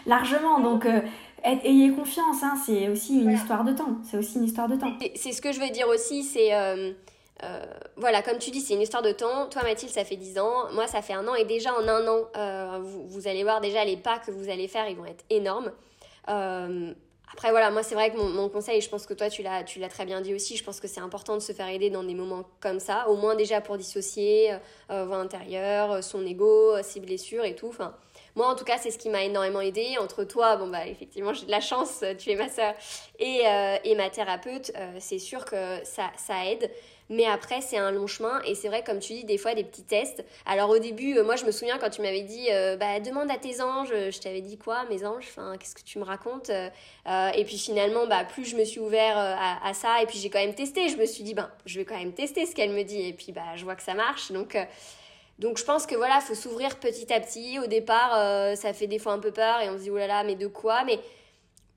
largement. 0.05 0.61
Donc, 0.61 0.85
euh, 0.85 1.01
ayez 1.43 1.91
confiance, 1.93 2.43
hein, 2.43 2.55
c'est 2.65 2.89
aussi 2.89 3.23
une 3.23 3.33
histoire 3.33 3.65
de 3.65 3.73
temps. 3.73 3.97
C'est 4.05 4.19
aussi 4.19 4.37
une 4.37 4.45
histoire 4.45 4.69
de 4.69 4.77
temps. 4.77 4.93
C'est 5.15 5.33
ce 5.33 5.41
que 5.41 5.53
je 5.53 5.61
veux 5.61 5.71
dire 5.71 5.89
aussi, 5.89 6.23
c'est... 6.23 6.53
voilà, 7.97 8.23
comme 8.23 8.39
tu 8.39 8.51
dis, 8.51 8.61
c'est 8.61 8.75
une 8.75 8.83
histoire 8.83 9.03
de 9.03 9.13
temps. 9.13 9.47
Toi, 9.49 9.63
Mathilde, 9.63 9.93
ça 9.93 10.05
fait 10.05 10.17
10 10.17 10.39
ans. 10.39 10.71
Moi, 10.73 10.87
ça 10.87 11.03
fait 11.03 11.13
un 11.13 11.27
an. 11.29 11.35
Et 11.35 11.45
déjà, 11.45 11.75
en 11.75 11.87
un 11.87 12.07
an, 12.09 12.81
vous, 12.81 13.07
vous, 13.07 13.29
allez 13.29 13.43
voir 13.43 13.61
déjà 13.61 13.85
les 13.85 13.97
pas 13.97 14.19
que 14.19 14.31
vous 14.31 14.49
allez 14.49 14.69
faire, 14.69 14.89
ils 14.89 14.97
vont 14.97 15.07
être 15.07 15.25
énormes. 15.31 15.73
Après, 17.33 17.51
voilà, 17.51 17.71
moi, 17.71 17.83
c'est 17.83 17.95
vrai 17.95 18.11
que 18.11 18.17
mon, 18.17 18.29
mon, 18.29 18.49
conseil, 18.49 18.81
je 18.81 18.89
pense 18.89 19.05
que 19.05 19.13
toi, 19.13 19.29
tu 19.29 19.43
l'as, 19.43 19.65
très 19.91 20.07
bien 20.07 20.21
dit 20.21 20.33
aussi, 20.33 20.57
je 20.57 20.65
pense 20.65 20.81
que 20.81 20.87
c'est 20.87 21.01
important 21.01 21.35
de 21.35 21.41
se 21.41 21.53
faire 21.53 21.69
aider 21.69 21.91
dans 21.91 22.05
des 22.05 22.15
moments 22.15 22.45
comme 22.61 22.79
ça, 22.79 23.09
au 23.09 23.17
moins 23.17 23.35
déjà 23.35 23.61
pour 23.61 23.77
dissocier 23.77 24.53
euh, 24.53 24.59
euh 24.91 25.05
voix 25.05 25.19
intérieure, 25.19 25.93
euh, 25.93 26.01
son 26.03 26.25
ego, 26.25 26.77
euh, 26.77 26.83
ses 26.83 27.01
blessures 27.01 27.45
et 27.45 27.57
tout. 27.57 27.69
Enfin, 27.69 27.95
moi, 28.37 28.47
en 28.47 28.55
tout 28.55 28.65
cas, 28.65 28.79
c'est 28.79 28.91
ce 28.91 28.99
qui 28.99 29.11
m'a 29.11 29.25
énormément 29.25 29.61
aidé. 29.61 29.97
Entre 30.01 30.23
toi, 30.25 30.57
bon, 30.57 30.69
bah, 30.69 30.87
effectivement, 30.87 31.35
j'ai 31.35 31.47
de 31.47 31.51
la 31.51 31.61
chance, 31.61 32.05
tu 32.19 32.31
es 32.31 32.37
ma 32.37 32.49
sœur, 32.49 32.75
et, 33.19 33.43
et 33.85 33.95
ma 33.97 34.09
thérapeute, 34.09 34.73
c'est 34.99 35.19
sûr 35.19 35.45
que 35.45 35.85
ça, 35.85 36.11
ça 36.17 36.47
aide. 36.47 36.71
Mais 37.09 37.25
après, 37.25 37.61
c'est 37.61 37.77
un 37.79 37.91
long 37.91 38.07
chemin. 38.07 38.41
Et 38.45 38.55
c'est 38.55 38.69
vrai, 38.69 38.83
comme 38.83 38.99
tu 38.99 39.13
dis, 39.13 39.25
des 39.25 39.39
fois, 39.39 39.55
des 39.55 39.65
petits 39.65 39.85
tests. 39.85 40.25
Alors, 40.45 40.71
au 40.71 40.79
début, 40.79 41.17
euh, 41.17 41.25
moi, 41.25 41.37
je 41.37 41.45
me 41.45 41.53
souviens 41.53 41.79
quand 41.79 41.91
tu 41.91 42.03
m'avais 42.03 42.23
dit, 42.23 42.49
euh, 42.51 42.77
bah, 42.77 42.99
demande 43.01 43.31
à 43.31 43.37
tes 43.37 43.61
anges. 43.61 43.91
Je 43.91 44.19
t'avais 44.19 44.41
dit 44.41 44.59
quoi, 44.59 44.85
mes 44.91 45.05
anges? 45.05 45.29
Qu'est-ce 45.59 45.75
que 45.75 45.83
tu 45.83 45.99
me 45.99 46.05
racontes? 46.05 46.51
Euh, 46.51 47.31
Et 47.35 47.45
puis, 47.45 47.59
finalement, 47.59 48.07
bah, 48.07 48.25
plus 48.25 48.45
je 48.45 48.57
me 48.57 48.65
suis 48.65 48.81
ouvert 48.81 49.17
à, 49.17 49.73
ça. 49.75 50.03
Et 50.03 50.07
puis, 50.07 50.19
j'ai 50.19 50.31
quand 50.31 50.41
même 50.41 50.55
testé. 50.55 50.89
Je 50.89 50.97
me 50.97 51.07
suis 51.07 51.23
dit, 51.23 51.35
ben, 51.35 51.51
je 51.65 51.79
vais 51.79 51.85
quand 51.85 51.99
même 51.99 52.13
tester 52.13 52.45
ce 52.47 52.55
qu'elle 52.55 52.71
me 52.71 52.83
dit. 52.83 53.09
Et 53.09 53.13
puis, 53.13 53.33
bah, 53.33 53.55
je 53.55 53.65
vois 53.65 53.77
que 53.77 53.83
ça 53.83 53.95
marche. 53.95 54.33
Donc. 54.33 54.57
Donc 55.39 55.59
je 55.59 55.65
pense 55.67 55.85
que 55.85 55.95
voilà, 55.95 56.21
faut 56.23 56.35
s'ouvrir 56.35 56.81
petit 56.81 57.13
à 57.13 57.21
petit. 57.21 57.59
Au 57.59 57.67
départ, 57.67 58.57
ça 58.57 58.73
fait 58.73 58.87
des 58.87 58.99
fois 58.99 59.13
un 59.13 59.19
peu 59.19 59.33
peur 59.33 59.61
et 59.61 59.69
on 59.69 59.77
se 59.77 59.83
dit 59.83 59.91
oh 59.91 59.99
là 59.99 60.07
là, 60.07 60.25
mais 60.25 60.35
de 60.35 60.47
quoi? 60.47 60.83
Mais 60.85 60.99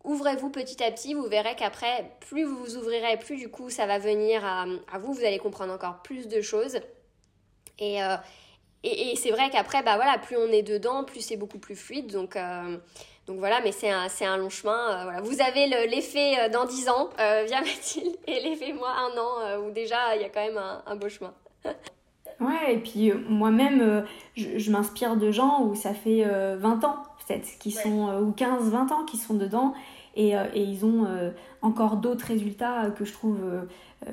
ouvrez-vous 0.03 0.49
petit 0.49 0.83
à 0.83 0.91
petit, 0.91 1.13
vous 1.13 1.27
verrez 1.27 1.55
qu'après, 1.55 2.11
plus 2.21 2.43
vous 2.43 2.57
vous 2.57 2.77
ouvrirez, 2.77 3.17
plus 3.17 3.37
du 3.37 3.49
coup 3.49 3.69
ça 3.69 3.85
va 3.85 3.99
venir 3.99 4.43
à, 4.45 4.65
vous, 4.99 5.13
vous 5.13 5.23
allez 5.23 5.39
comprendre 5.39 5.73
encore 5.73 6.01
plus 6.01 6.27
de 6.27 6.41
choses. 6.41 6.79
Euh, 7.81 8.17
et, 8.83 9.11
et, 9.11 9.15
c'est 9.15 9.31
vrai 9.31 9.49
qu'après, 9.49 9.83
bah 9.83 9.95
voilà, 9.95 10.17
plus 10.17 10.37
on 10.37 10.51
est 10.51 10.63
dedans, 10.63 11.03
plus 11.03 11.21
c'est 11.21 11.37
beaucoup 11.37 11.59
plus 11.59 11.75
fluide. 11.75 12.11
Donc, 12.11 12.35
euh, 12.35 12.77
donc 13.27 13.39
voilà, 13.39 13.61
mais 13.61 13.71
c'est 13.71 13.89
un, 13.89 14.07
un, 14.21 14.37
long 14.37 14.49
chemin. 14.49 14.99
Euh, 14.99 15.03
voilà. 15.03 15.21
Vous 15.21 15.41
avez 15.41 15.67
l'effet 15.87 16.49
dans 16.49 16.65
10 16.65 16.89
ans 16.89 17.09
via 17.17 17.61
Mathilde 17.61 18.15
et 18.27 18.39
l'effet 18.41 18.73
moi 18.73 18.89
un 18.89 19.17
an 19.17 19.61
où 19.61 19.71
déjà 19.71 20.15
il 20.15 20.21
y 20.21 20.25
a 20.25 20.29
quand 20.29 20.45
même 20.45 20.61
un, 20.85 20.95
beau 20.95 21.09
chemin. 21.09 21.33
ouais, 22.39 22.73
et 22.73 22.77
puis 22.77 23.11
moi-même, 23.11 24.05
je 24.35 24.71
m'inspire 24.71 25.17
de 25.17 25.31
gens 25.31 25.63
où 25.63 25.75
ça 25.75 25.93
fait 25.93 26.23
20 26.23 26.83
ans 26.85 27.03
qui 27.59 27.71
sont, 27.71 28.09
euh, 28.09 28.21
ou 28.21 28.31
15, 28.31 28.69
20 28.69 28.91
ans 28.91 29.05
qui 29.05 29.17
sont 29.17 29.35
dedans. 29.35 29.73
Et, 30.15 30.37
euh, 30.37 30.45
et 30.53 30.63
ils 30.63 30.85
ont 30.85 31.05
euh, 31.05 31.31
encore 31.61 31.97
d'autres 31.97 32.25
résultats 32.25 32.89
que 32.89 33.05
je 33.05 33.13
trouve 33.13 33.39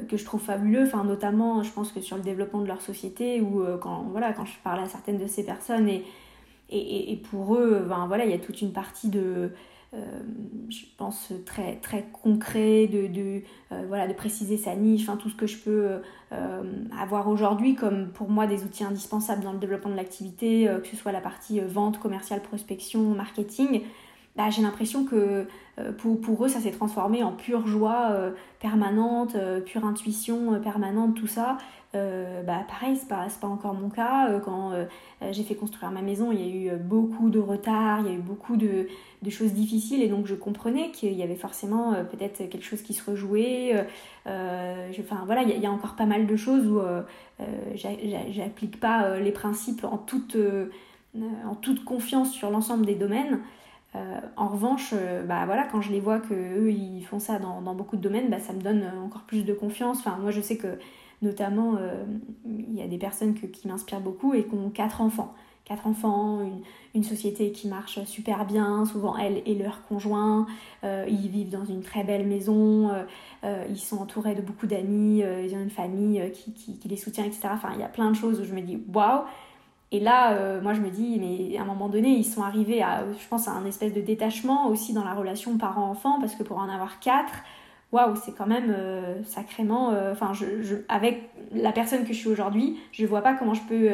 que 0.08 0.16
je 0.16 0.24
trouve 0.24 0.40
fabuleux 0.40 0.82
enfin 0.82 1.04
notamment 1.04 1.62
je 1.62 1.70
pense 1.70 1.92
que 1.92 2.00
sur 2.00 2.16
le 2.16 2.22
développement 2.22 2.60
de 2.60 2.66
leur 2.66 2.82
société 2.82 3.40
ou 3.40 3.64
quand 3.80 4.04
voilà 4.10 4.32
quand 4.32 4.44
je 4.44 4.52
parle 4.62 4.80
à 4.80 4.88
certaines 4.88 5.16
de 5.16 5.26
ces 5.26 5.44
personnes 5.44 5.88
et 5.88 6.04
et, 6.70 7.12
et 7.12 7.16
pour 7.16 7.54
eux 7.54 7.84
ben, 7.88 8.06
voilà 8.08 8.24
il 8.24 8.30
y 8.30 8.34
a 8.34 8.38
toute 8.38 8.60
une 8.60 8.72
partie 8.72 9.08
de 9.08 9.52
je 9.93 10.84
pense 10.99 11.32
très 11.47 11.76
très 11.76 12.05
concret 12.12 12.87
de, 12.87 13.07
de 13.07 13.43
voilà 13.89 14.07
de 14.07 14.12
préciser 14.12 14.57
sa 14.57 14.74
niche 14.74 15.03
enfin 15.03 15.16
tout 15.16 15.30
ce 15.30 15.34
que 15.34 15.47
je 15.47 15.57
peux 15.57 15.89
avoir 17.01 17.28
aujourd'hui 17.28 17.74
comme 17.74 18.09
pour 18.09 18.28
moi 18.28 18.47
des 18.47 18.64
outils 18.64 18.84
indispensables 18.84 19.43
dans 19.43 19.53
le 19.53 19.59
développement 19.59 19.91
de 19.91 19.97
l'activité 19.97 20.68
que 20.82 20.89
ce 20.89 20.97
soit 20.97 21.12
la 21.12 21.20
partie 21.20 21.61
vente 21.61 21.99
commerciale 21.99 22.43
prospection 22.43 23.01
marketing 23.14 23.82
bah, 24.37 24.51
j'ai 24.51 24.61
l'impression 24.61 25.05
que 25.05 25.47
euh, 25.78 25.93
pour, 25.93 26.45
eux, 26.45 26.49
ça 26.49 26.61
s'est 26.61 26.70
transformé 26.70 27.22
en 27.22 27.32
pure 27.32 27.66
joie 27.66 28.11
euh, 28.11 28.32
permanente, 28.61 29.34
euh, 29.34 29.61
pure 29.61 29.84
intuition 29.87 30.61
permanente, 30.61 31.14
tout 31.14 31.26
ça. 31.26 31.57
Bah, 31.95 32.64
pareil, 32.68 32.97
c'est 32.97 33.09
pas, 33.09 33.26
pas 33.41 33.47
encore 33.47 33.74
mon 33.74 33.89
cas. 33.89 34.39
quand 34.45 34.72
j'ai 35.30 35.43
fait 35.43 35.55
construire 35.55 35.91
ma 35.91 36.03
maison, 36.03 36.30
il 36.30 36.41
y 36.41 36.45
a 36.45 36.74
eu 36.74 36.76
beaucoup 36.76 37.30
de 37.30 37.39
retard, 37.39 38.01
il 38.01 38.07
y 38.07 38.11
a 38.11 38.14
eu 38.14 38.20
beaucoup 38.20 38.57
de, 38.57 38.87
de 39.22 39.30
choses 39.30 39.53
difficiles 39.53 40.03
et 40.03 40.09
donc 40.09 40.26
je 40.26 40.34
comprenais 40.34 40.91
qu'il 40.91 41.14
y 41.14 41.22
avait 41.22 41.37
forcément 41.37 41.95
peut-être 42.11 42.49
quelque 42.51 42.64
chose 42.64 42.82
qui 42.82 42.93
se 42.93 43.11
rejouait. 43.11 43.87
enfin 44.26 45.22
voilà, 45.24 45.43
il 45.43 45.59
y, 45.59 45.66
a 45.66 45.70
encore 45.70 45.97
pas 45.97 46.07
mal 46.07 46.26
de 46.26 46.37
choses 46.37 46.66
où 46.66 46.80
j'applique 47.74 48.78
pas 48.78 49.18
les 49.18 49.32
principes 49.32 49.84
en 49.84 49.97
toute, 49.97 50.37
en 51.47 51.55
toute 51.55 51.84
confiance 51.84 52.30
sur 52.32 52.51
l'ensemble 52.51 52.84
des 52.84 52.95
domaines. 52.95 53.41
Euh, 53.97 54.20
en 54.37 54.49
revanche, 54.49 54.91
euh, 54.93 55.22
bah 55.22 55.45
voilà, 55.47 55.64
quand 55.64 55.80
je 55.80 55.91
les 55.91 56.01
vois 56.01 56.18
que 56.18 56.34
eux 56.34 56.70
ils 56.70 57.03
font 57.05 57.18
ça 57.18 57.39
dans, 57.39 57.61
beaucoup 57.74 57.97
de 57.97 58.03
domaines, 58.03 58.28
bah, 58.28 58.41
ça 58.41 58.53
me 58.53 58.61
donne 58.61 58.84
encore 59.05 59.22
plus 59.22 59.45
de 59.45 59.55
confiance. 59.55 59.99
Enfin, 60.01 60.18
moi 60.20 60.30
je 60.30 60.41
sais 60.41 60.57
que 60.57 60.78
notamment 61.22 61.76
euh, 61.78 62.04
il 62.44 62.74
y 62.74 62.82
a 62.82 62.86
des 62.86 62.98
personnes 62.98 63.34
qui 63.34 63.68
m'inspirent 63.68 64.00
beaucoup 64.00 64.34
et 64.34 64.44
qui 64.44 64.54
ont 64.54 64.70
quatre 64.70 65.00
enfants. 65.00 65.34
Quatre 65.64 65.88
enfants, 65.88 66.40
une, 66.94 67.02
société 67.02 67.50
qui 67.50 67.66
marche 67.68 68.02
super 68.04 68.46
bien, 68.46 68.86
souvent 68.86 69.16
elles 69.18 69.42
et 69.46 69.54
leurs 69.54 69.82
conjoints, 69.82 70.46
ils 70.84 71.28
vivent 71.28 71.50
dans 71.50 71.64
une 71.64 71.82
très 71.82 72.04
belle 72.04 72.24
maison, 72.26 72.88
ils 73.42 73.76
sont 73.76 73.98
entourés 73.98 74.36
de 74.36 74.42
beaucoup 74.42 74.66
d'amis, 74.68 75.24
ils 75.44 75.54
ont 75.54 75.60
une 75.60 75.70
famille 75.70 76.22
qui, 76.32 76.78
les 76.88 76.96
soutient, 76.96 77.24
etc. 77.24 77.48
Enfin, 77.52 77.70
il 77.74 77.80
y 77.80 77.82
a 77.82 77.88
plein 77.88 78.12
de 78.12 78.16
choses 78.16 78.40
où 78.40 78.44
je 78.44 78.54
me 78.54 78.62
dis 78.62 78.78
waouh, 78.94 79.24
et 79.92 80.00
là, 80.00 80.32
euh, 80.32 80.60
moi, 80.60 80.72
je 80.74 80.80
me 80.80 80.90
dis, 80.90 81.18
mais 81.20 81.56
à 81.56 81.62
un 81.62 81.64
moment 81.64 81.88
donné, 81.88 82.08
ils 82.08 82.24
sont 82.24 82.42
arrivés 82.42 82.82
à, 82.82 83.04
je 83.12 83.28
pense, 83.28 83.46
à 83.46 83.52
un 83.52 83.64
espèce 83.66 83.92
de 83.92 84.00
détachement 84.00 84.66
aussi 84.68 84.92
dans 84.92 85.04
la 85.04 85.14
relation 85.14 85.56
parent-enfant, 85.58 86.18
parce 86.20 86.34
que 86.34 86.42
pour 86.42 86.58
en 86.58 86.68
avoir 86.68 86.98
quatre, 86.98 87.32
waouh, 87.93 88.16
c'est 88.16 88.34
quand 88.37 88.47
même 88.47 88.74
euh, 88.76 89.22
sacrément. 89.24 89.91
Euh, 89.91 90.12
enfin, 90.12 90.32
je, 90.32 90.76
avec 90.89 91.30
la 91.53 91.72
personne 91.72 92.03
que 92.05 92.12
je 92.12 92.18
suis 92.18 92.28
aujourd'hui, 92.28 92.78
je 92.93 93.07
vois 93.07 93.22
pas 93.22 93.34
comment 93.34 93.55
je 93.55 93.62
peux 93.62 93.91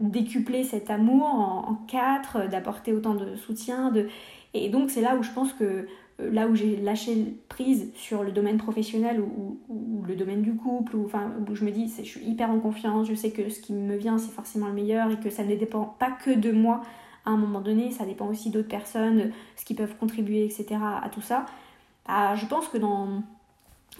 décupler 0.00 0.64
cet 0.64 0.90
amour 0.90 1.24
en, 1.26 1.74
quatre, 1.86 2.48
d'apporter 2.48 2.92
autant 2.92 3.14
de 3.14 3.36
soutien. 3.36 3.90
De... 3.90 4.08
Et 4.54 4.68
donc, 4.68 4.90
c'est 4.90 5.00
là 5.00 5.16
où 5.16 5.22
je 5.22 5.30
pense 5.30 5.52
que 5.52 5.86
euh, 6.20 6.30
là 6.30 6.46
où 6.46 6.54
j'ai 6.54 6.76
lâché 6.76 7.36
prise 7.48 7.92
sur 7.94 8.22
le 8.22 8.32
domaine 8.32 8.56
professionnel 8.56 9.20
ou, 9.20 9.58
le 10.06 10.16
domaine 10.16 10.42
du 10.42 10.54
couple, 10.54 10.96
ou, 10.96 11.06
enfin, 11.06 11.32
où 11.48 11.54
je 11.54 11.64
me 11.64 11.70
dis, 11.70 11.92
je 11.96 12.02
suis 12.02 12.24
hyper 12.24 12.50
en 12.50 12.60
confiance, 12.60 13.08
je 13.08 13.14
sais 13.14 13.30
que 13.30 13.48
ce 13.48 13.60
qui 13.60 13.72
me 13.72 13.96
vient, 13.96 14.18
c'est 14.18 14.30
forcément 14.30 14.66
le 14.66 14.74
meilleur 14.74 15.10
et 15.10 15.18
que 15.18 15.30
ça 15.30 15.44
ne 15.44 15.54
dépend 15.56 15.84
pas 15.98 16.10
que 16.10 16.30
de 16.30 16.52
moi 16.52 16.82
à 17.24 17.30
un 17.30 17.36
moment 17.38 17.62
donné, 17.62 17.90
ça 17.90 18.04
dépend 18.04 18.26
aussi 18.28 18.50
d'autres 18.50 18.68
personnes, 18.68 19.32
ce 19.56 19.64
qui 19.64 19.72
peuvent 19.72 19.96
contribuer, 19.96 20.44
etc. 20.44 20.76
à 21.02 21.08
tout 21.08 21.22
ça. 21.22 21.46
Ah, 22.06 22.34
je 22.36 22.44
pense 22.44 22.68
que 22.68 22.76
dans, 22.76 23.22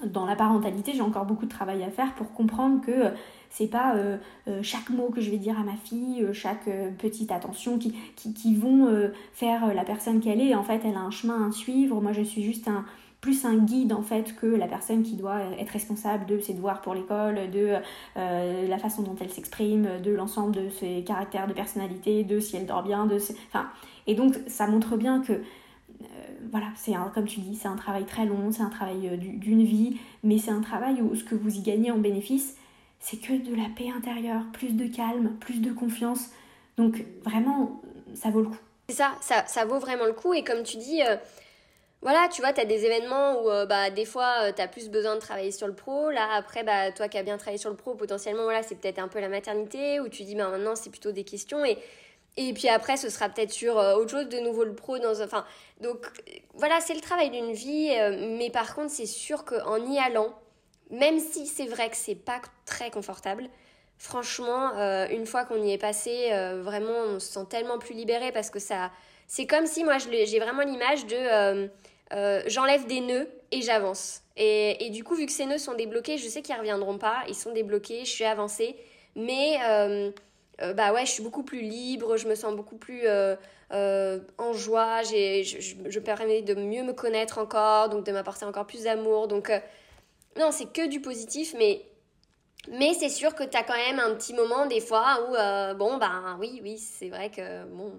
dans 0.03 0.27
la 0.27 0.37
parentalité, 0.37 0.93
j'ai 0.93 1.03
encore 1.03 1.25
beaucoup 1.25 1.47
de 1.47 1.51
travail 1.51 1.83
à 1.83 1.91
faire 1.91 2.15
pour 2.15 2.33
comprendre 2.33 2.81
que 2.81 3.13
c'est 3.51 3.69
pas 3.69 3.95
euh, 3.95 4.17
euh, 4.49 4.61
chaque 4.63 4.91
mot 4.91 5.11
que 5.11 5.21
je 5.21 5.31
vais 5.31 5.39
dire 5.39 5.59
à 5.59 5.63
ma 5.63 5.77
fille, 5.77 6.23
euh, 6.23 6.33
chaque 6.33 6.69
petite 6.99 7.31
attention 7.31 7.79
qui, 7.79 7.95
qui, 8.17 8.57
vont 8.57 8.89
faire 9.33 9.73
la 9.75 9.85
personne 9.85 10.21
qu'elle 10.21 10.41
est. 10.41 10.55
En 10.55 10.65
fait, 10.65 10.81
elle 10.85 10.97
a 10.97 11.01
un 11.01 11.11
chemin 11.11 11.49
à 11.49 11.53
suivre. 11.53 12.01
Moi, 12.01 12.13
je 12.13 12.23
suis 12.23 12.43
juste 12.43 12.69
un 12.69 12.85
plus 13.21 13.47
un 13.47 13.57
guide 13.57 13.95
en 13.95 14.03
fait 14.03 14.37
que 14.37 14.45
la 14.45 14.67
personne 14.67 15.03
qui 15.03 15.15
doit 15.15 15.41
être 15.59 15.71
responsable 15.71 16.27
de 16.27 16.39
ses 16.41 16.53
devoirs 16.53 16.83
pour 16.83 16.95
l'école, 16.95 17.51
de 17.51 17.79
la 18.17 18.79
façon 18.79 19.01
dont 19.01 19.17
elle 19.19 19.31
s'exprime, 19.31 19.89
de 20.03 20.11
l'ensemble 20.11 20.55
de 20.55 20.69
ses 20.69 21.03
caractères 21.05 21.47
de 21.47 21.55
personnalité, 21.55 22.23
de 22.23 22.39
si 22.39 22.57
elle 22.57 22.67
dort 22.67 22.83
bien, 22.83 23.07
de 23.07 23.17
enfin 23.49 23.67
et 24.07 24.15
donc 24.15 24.35
ça 24.47 24.67
montre 24.67 24.99
bien 24.99 25.23
que 25.23 25.41
voilà, 26.51 26.67
c'est 26.77 26.93
comme 27.15 27.27
tu 27.27 27.41
dis, 27.41 27.57
c'est 27.57 27.69
un 27.69 27.77
travail 27.77 28.05
très 28.05 28.27
long, 28.27 28.53
c'est 28.53 28.63
un 28.63 28.71
travail 28.71 29.19
d'une 29.19 29.65
vie, 29.65 29.99
mais 30.23 30.39
c'est 30.39 30.51
un 30.51 30.61
travail 30.61 31.01
où 31.03 31.15
ce 31.15 31.25
que 31.25 31.35
vous 31.35 31.57
y 31.57 31.61
gagnez 31.61 31.91
en 31.91 31.99
bénéfice, 31.99 32.57
c'est 33.01 33.19
que 33.19 33.33
de 33.33 33.55
la 33.55 33.69
paix 33.77 33.91
intérieure, 33.95 34.43
plus 34.53 34.73
de 34.73 34.87
calme, 34.87 35.37
plus 35.41 35.61
de 35.61 35.73
confiance. 35.73 36.31
Donc 36.77 37.05
vraiment, 37.25 37.83
ça 38.15 38.31
vaut 38.31 38.41
le 38.41 38.49
coup. 38.49 38.59
C'est 38.89 38.97
ça, 38.97 39.13
ça, 39.21 39.45
ça, 39.47 39.65
vaut 39.65 39.79
vraiment 39.79 40.07
le 40.07 40.13
coup. 40.13 40.35
Et 40.35 40.45
comme 40.45 40.63
tu 40.63 40.77
dis, 40.77 41.03
voilà, 42.05 42.29
tu 42.29 42.43
vois, 42.43 42.53
tu 42.53 42.61
as 42.61 42.67
des 42.67 42.85
événements 42.85 43.43
où 43.43 43.51
euh, 43.51 43.65
bah, 43.65 43.89
des 43.89 44.05
fois, 44.05 44.31
euh, 44.43 44.53
tu 44.55 44.61
as 44.61 44.69
plus 44.69 44.91
besoin 44.91 45.15
de 45.15 45.21
travailler 45.21 45.51
sur 45.51 45.67
le 45.67 45.73
pro. 45.75 46.11
Là, 46.11 46.29
après, 46.35 46.63
bah, 46.63 46.93
toi 46.93 47.09
qui 47.09 47.17
as 47.17 47.23
bien 47.23 47.39
travaillé 47.39 47.57
sur 47.57 47.71
le 47.71 47.77
pro, 47.77 47.95
potentiellement, 47.95 48.43
voilà, 48.43 48.63
c'est 48.63 48.75
peut-être 48.75 48.99
un 48.99 49.09
peu 49.09 49.21
la 49.21 49.31
maternité, 49.31 50.01
où 50.01 50.09
tu 50.11 50.23
dis, 50.25 50.35
bah, 50.35 50.51
maintenant, 50.51 50.77
c'est 50.77 50.91
plutôt 50.91 51.13
des 51.13 51.25
questions. 51.25 51.65
Et, 51.65 51.79
et 52.37 52.53
puis 52.53 52.69
après, 52.69 52.97
ce 52.97 53.09
sera 53.09 53.29
peut-être 53.29 53.53
sur 53.53 53.79
euh, 53.79 53.95
autre 53.97 54.11
chose, 54.11 54.29
de 54.29 54.39
nouveau 54.39 54.65
le 54.65 54.75
pro. 54.75 54.99
Dans, 54.99 55.21
enfin, 55.23 55.45
donc, 55.81 55.99
voilà, 56.55 56.81
c'est 56.81 56.95
le 56.95 57.01
travail 57.01 57.31
d'une 57.31 57.53
vie. 57.53 57.91
mais 58.39 58.51
par 58.51 58.75
contre, 58.75 58.91
c'est 58.91 59.07
sûr 59.07 59.45
qu'en 59.45 59.77
y 59.91 59.99
allant, 59.99 60.35
même 60.91 61.19
si 61.19 61.47
c'est 61.47 61.67
vrai 61.67 61.91
que 61.91 61.97
c'est 61.97 62.15
pas 62.15 62.41
très 62.67 62.91
confortable, 62.91 63.49
franchement, 63.99 64.73
une 65.11 65.27
fois 65.27 65.45
qu'on 65.45 65.63
y 65.63 65.73
est 65.73 65.79
passé, 65.79 66.31
vraiment, 66.63 66.93
on 67.09 67.21
se 67.21 67.33
sent 67.33 67.47
tellement 67.49 67.79
plus 67.79 67.95
libéré 67.95 68.33
parce 68.33 68.51
que 68.51 68.59
ça... 68.59 68.91
C'est 69.27 69.47
comme 69.47 69.67
si, 69.67 69.85
moi, 69.85 69.97
j'ai 69.99 70.39
vraiment 70.39 70.63
l'image 70.63 71.07
de 71.07 71.71
euh, 72.13 72.43
j'enlève 72.47 72.87
des 72.87 73.01
nœuds 73.01 73.29
et 73.51 73.63
j'avance. 73.63 74.23
Et, 74.37 74.91
du 74.91 75.05
coup, 75.05 75.15
vu 75.15 75.27
que 75.27 75.33
ces 75.33 75.47
nœuds 75.47 75.59
sont 75.59 75.75
débloqués, 75.75 76.19
je 76.19 76.29
sais 76.29 76.43
qu'ils 76.43 76.57
reviendront 76.57 76.99
pas, 76.99 77.23
ils 77.29 77.35
sont 77.35 77.53
débloqués, 77.53 78.05
je 78.05 78.11
suis 78.11 78.25
avancée. 78.25 78.77
Mais 79.17 79.59
euh, 80.61 80.71
euh, 80.71 80.73
bah 80.73 80.93
ouais, 80.93 81.07
je 81.07 81.11
suis 81.11 81.23
beaucoup 81.23 81.43
plus 81.43 81.61
libre, 81.61 82.17
je 82.17 82.29
me 82.29 82.35
sens 82.35 82.55
beaucoup 82.55 82.77
plus 82.77 83.03
en 83.71 84.53
joie, 84.53 85.03
je, 85.03 85.43
je, 85.89 85.99
permets 86.01 86.43
de 86.43 86.55
mieux 86.55 86.83
me 86.83 86.93
connaître 86.93 87.39
encore, 87.39 87.89
donc 87.89 88.05
de 88.05 88.13
m'apporter 88.13 88.45
encore 88.45 88.67
plus 88.67 88.85
d'amour. 88.85 89.29
Donc, 89.29 89.51
non, 90.39 90.51
c'est 90.51 90.73
que 90.73 90.87
du 90.89 91.01
positif, 91.01 91.55
mais 91.59 91.85
mais 92.71 92.95
c'est 92.95 93.11
sûr 93.11 93.35
que 93.35 93.45
tu 93.45 93.57
as 93.59 93.63
quand 93.63 93.77
même 93.77 94.01
un 94.01 94.15
petit 94.15 94.33
moment 94.33 94.67
des 94.67 94.81
fois 94.81 95.19
où, 95.29 95.77
bon, 95.77 95.99
ben 95.99 96.37
oui, 96.41 96.61
oui, 96.63 96.79
c'est 96.79 97.09
vrai 97.09 97.31
que, 97.31 97.65
bon, 97.67 97.93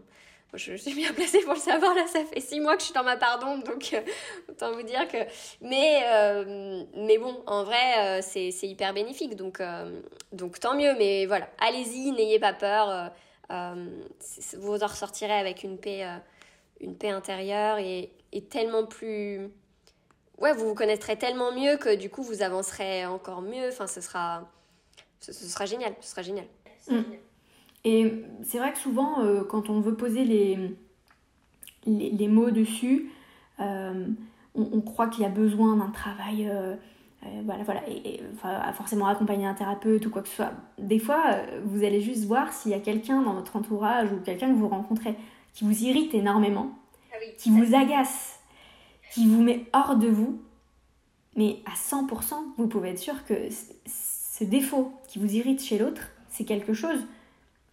je 0.57 0.75
suis 0.75 0.93
bien 0.93 1.13
placée 1.13 1.39
pour 1.41 1.53
le 1.53 1.59
savoir, 1.59 1.93
là, 1.93 2.05
ça 2.07 2.23
fait 2.23 2.39
six 2.39 2.59
mois 2.59 2.75
que 2.75 2.81
je 2.81 2.85
suis 2.85 2.93
dans 2.93 3.03
ma 3.03 3.17
pardon, 3.17 3.57
donc 3.59 3.91
euh, 3.93 4.01
autant 4.49 4.71
vous 4.71 4.83
dire 4.83 5.07
que... 5.07 5.17
Mais, 5.61 6.03
euh, 6.05 6.83
mais 6.95 7.17
bon, 7.17 7.41
en 7.47 7.63
vrai, 7.63 8.19
euh, 8.19 8.21
c'est 8.21 8.49
hyper 8.63 8.93
bénéfique, 8.93 9.35
donc, 9.35 9.61
donc 10.31 10.59
tant 10.59 10.75
mieux, 10.75 10.95
mais 10.97 11.25
voilà, 11.25 11.49
allez-y, 11.59 12.11
n'ayez 12.11 12.39
pas 12.39 12.53
peur, 12.53 13.11
vous 13.49 14.83
en 14.83 14.87
ressortirez 14.87 15.37
avec 15.37 15.63
une 15.63 15.77
paix, 15.77 16.05
une 16.79 16.97
paix 16.97 17.09
intérieure 17.09 17.77
et, 17.77 18.11
et, 18.31 18.43
tellement 18.43 18.85
plus... 18.85 19.49
Ouais, 20.37 20.51
vous 20.53 20.67
vous 20.67 20.75
connaîtrez 20.75 21.17
tellement 21.17 21.53
mieux 21.53 21.77
que 21.77 21.95
du 21.95 22.09
coup, 22.09 22.21
vous 22.21 22.41
avancerez 22.41 23.05
encore 23.05 23.41
mieux, 23.41 23.69
enfin, 23.69 23.87
ce 23.87 24.01
sera, 24.01 24.49
ce, 25.21 25.31
sera 25.31 25.65
génial, 25.65 25.95
ce 26.01 26.09
sera 26.09 26.21
génial. 26.23 26.45
Mm. 26.89 27.01
Et 27.85 28.25
c'est 28.43 28.57
vrai 28.57 28.73
que 28.73 28.79
souvent, 28.79 29.21
euh, 29.21 29.43
quand 29.43 29.69
on 29.69 29.79
veut 29.79 29.95
poser 29.95 30.25
les, 30.25 30.75
les, 31.85 32.27
mots 32.27 32.49
dessus, 32.49 33.11
euh, 33.59 34.07
on, 34.55 34.81
croit 34.81 35.07
qu'il 35.07 35.21
y 35.21 35.25
a 35.27 35.29
besoin 35.29 35.77
d'un 35.77 35.91
travail, 35.91 36.49
euh, 36.49 36.75
voilà, 37.45 37.63
voilà, 37.63 37.87
et, 37.87 38.21
enfin, 38.33 38.73
forcément 38.73 39.05
accompagner 39.05 39.45
un 39.45 39.53
thérapeute 39.53 40.03
ou 40.07 40.09
quoi 40.09 40.23
que 40.23 40.27
ce 40.27 40.35
soit. 40.35 40.53
Des 40.79 40.97
fois, 40.97 41.23
vous 41.63 41.83
allez 41.83 42.01
juste 42.01 42.25
voir 42.25 42.51
s'il 42.53 42.71
y 42.71 42.75
a 42.75 42.79
quelqu'un 42.79 43.21
dans 43.21 43.33
votre 43.33 43.55
entourage 43.55 44.11
ou 44.11 44.17
quelqu'un 44.17 44.49
que 44.49 44.57
vous 44.57 44.67
rencontrez 44.67 45.15
qui 45.53 45.63
vous 45.63 45.83
irrite 45.83 46.13
énormément, 46.15 46.71
ah 47.13 47.17
qui 47.37 47.51
vous 47.51 47.75
agace, 47.75 48.39
qui 49.13 49.27
vous 49.27 49.43
met 49.43 49.65
hors 49.73 49.95
de 49.95 50.07
vous. 50.07 50.41
Mais 51.35 51.59
à 51.65 51.75
100%, 51.75 52.33
vous 52.57 52.67
pouvez 52.67 52.89
être 52.89 52.99
sûr 52.99 53.25
que 53.25 53.35
ce 53.85 54.43
défaut 54.43 54.91
qui 55.07 55.19
vous 55.19 55.35
irrite 55.35 55.63
chez 55.63 55.77
l'autre, 55.77 56.01
c'est 56.29 56.45
quelque 56.45 56.73
chose 56.73 56.97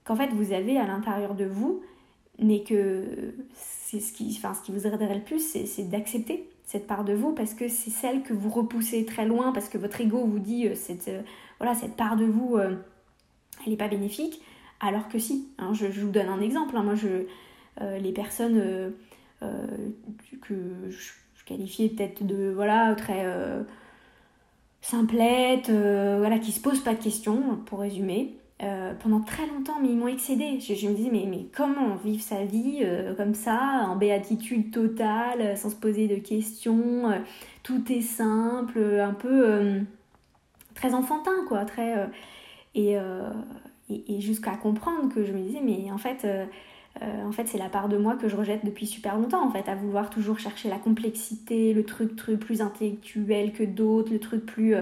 qu'en 0.04 0.16
fait 0.16 0.28
vous 0.28 0.52
avez 0.52 0.78
à 0.78 0.86
l'intérieur 0.86 1.34
de 1.34 1.44
vous, 1.44 1.82
mais 2.38 2.62
que 2.62 3.34
c'est 3.54 4.00
ce 4.00 4.12
qui, 4.12 4.34
enfin, 4.38 4.54
ce 4.54 4.62
qui 4.62 4.72
vous 4.72 4.86
aiderait 4.86 5.14
le 5.14 5.22
plus, 5.22 5.40
c'est 5.40 5.88
d'accepter 5.88 6.48
cette 6.72 6.86
part 6.86 7.04
de 7.04 7.12
vous 7.12 7.32
parce 7.32 7.52
que 7.52 7.68
c'est 7.68 7.90
celle 7.90 8.22
que 8.22 8.32
vous 8.32 8.48
repoussez 8.48 9.04
très 9.04 9.26
loin 9.26 9.52
parce 9.52 9.68
que 9.68 9.76
votre 9.76 10.00
ego 10.00 10.24
vous 10.24 10.38
dit 10.38 10.68
euh, 10.68 10.74
cette, 10.74 11.08
euh, 11.08 11.20
voilà, 11.58 11.74
cette 11.74 11.96
part 11.96 12.16
de 12.16 12.24
vous, 12.24 12.56
euh, 12.56 12.76
elle 13.64 13.72
n'est 13.72 13.76
pas 13.76 13.88
bénéfique. 13.88 14.40
Alors 14.80 15.08
que 15.08 15.18
si, 15.18 15.48
hein, 15.58 15.74
je, 15.74 15.86
vous 15.86 16.10
donne 16.10 16.28
un 16.28 16.40
exemple. 16.40 16.74
Hein. 16.76 16.82
moi, 16.82 16.94
je, 16.94 17.26
les 17.98 18.12
personnes 18.12 18.92
que 20.40 20.56
je, 20.88 21.44
qualifiais 21.46 21.88
peut-être 21.88 22.26
de 22.26 22.50
voilà 22.52 22.94
très 22.96 23.24
simplettes, 24.80 25.70
voilà, 25.70 26.40
qui 26.40 26.50
se 26.50 26.60
posent 26.60 26.82
pas 26.82 26.94
de 26.94 27.02
questions, 27.02 27.58
pour 27.66 27.78
résumer, 27.78 28.36
euh, 28.62 28.94
pendant 28.94 29.18
très 29.20 29.44
longtemps, 29.48 29.80
mais 29.82 29.88
ils 29.88 29.96
m'ont 29.96 30.06
excédé. 30.06 30.60
Je, 30.60 30.88
me 30.88 30.94
disais, 30.94 31.10
mais, 31.10 31.46
comment 31.52 31.96
vivre 31.96 32.22
sa 32.22 32.44
vie 32.44 32.78
euh, 32.82 33.12
comme 33.14 33.34
ça, 33.34 33.86
en 33.88 33.96
béatitude 33.96 34.70
totale, 34.70 35.40
euh, 35.40 35.56
sans 35.56 35.70
se 35.70 35.74
poser 35.74 36.06
de 36.06 36.14
questions, 36.16 37.12
tout 37.64 37.90
est 37.90 38.02
simple, 38.02 38.78
un 38.78 39.14
peu 39.14 39.80
très 40.74 40.94
enfantin, 40.94 41.44
quoi. 41.48 41.64
Très, 41.64 42.08
et, 42.76 42.96
jusqu'à 44.20 44.52
comprendre 44.52 45.12
que 45.12 45.24
je 45.24 45.32
me 45.32 45.40
disais, 45.40 45.60
mais 45.62 45.90
en 45.90 45.98
fait, 45.98 46.26
en 47.00 47.32
fait 47.32 47.48
c'est 47.48 47.58
la 47.58 47.68
part 47.68 47.88
de 47.88 47.96
moi 47.96 48.16
que 48.16 48.28
je 48.28 48.36
rejette 48.36 48.64
depuis 48.64 48.86
super 48.86 49.16
longtemps, 49.18 49.44
en 49.44 49.50
fait, 49.50 49.68
à 49.68 49.74
vouloir 49.74 50.08
toujours 50.08 50.38
chercher 50.38 50.68
la 50.68 50.78
complexité, 50.78 51.74
le 51.74 51.84
truc 51.84 52.14
plus 52.38 52.60
intellectuel 52.60 53.52
que 53.52 53.64
d'autres, 53.64 54.12
le 54.12 54.20
truc 54.20 54.46
plus 54.46 54.76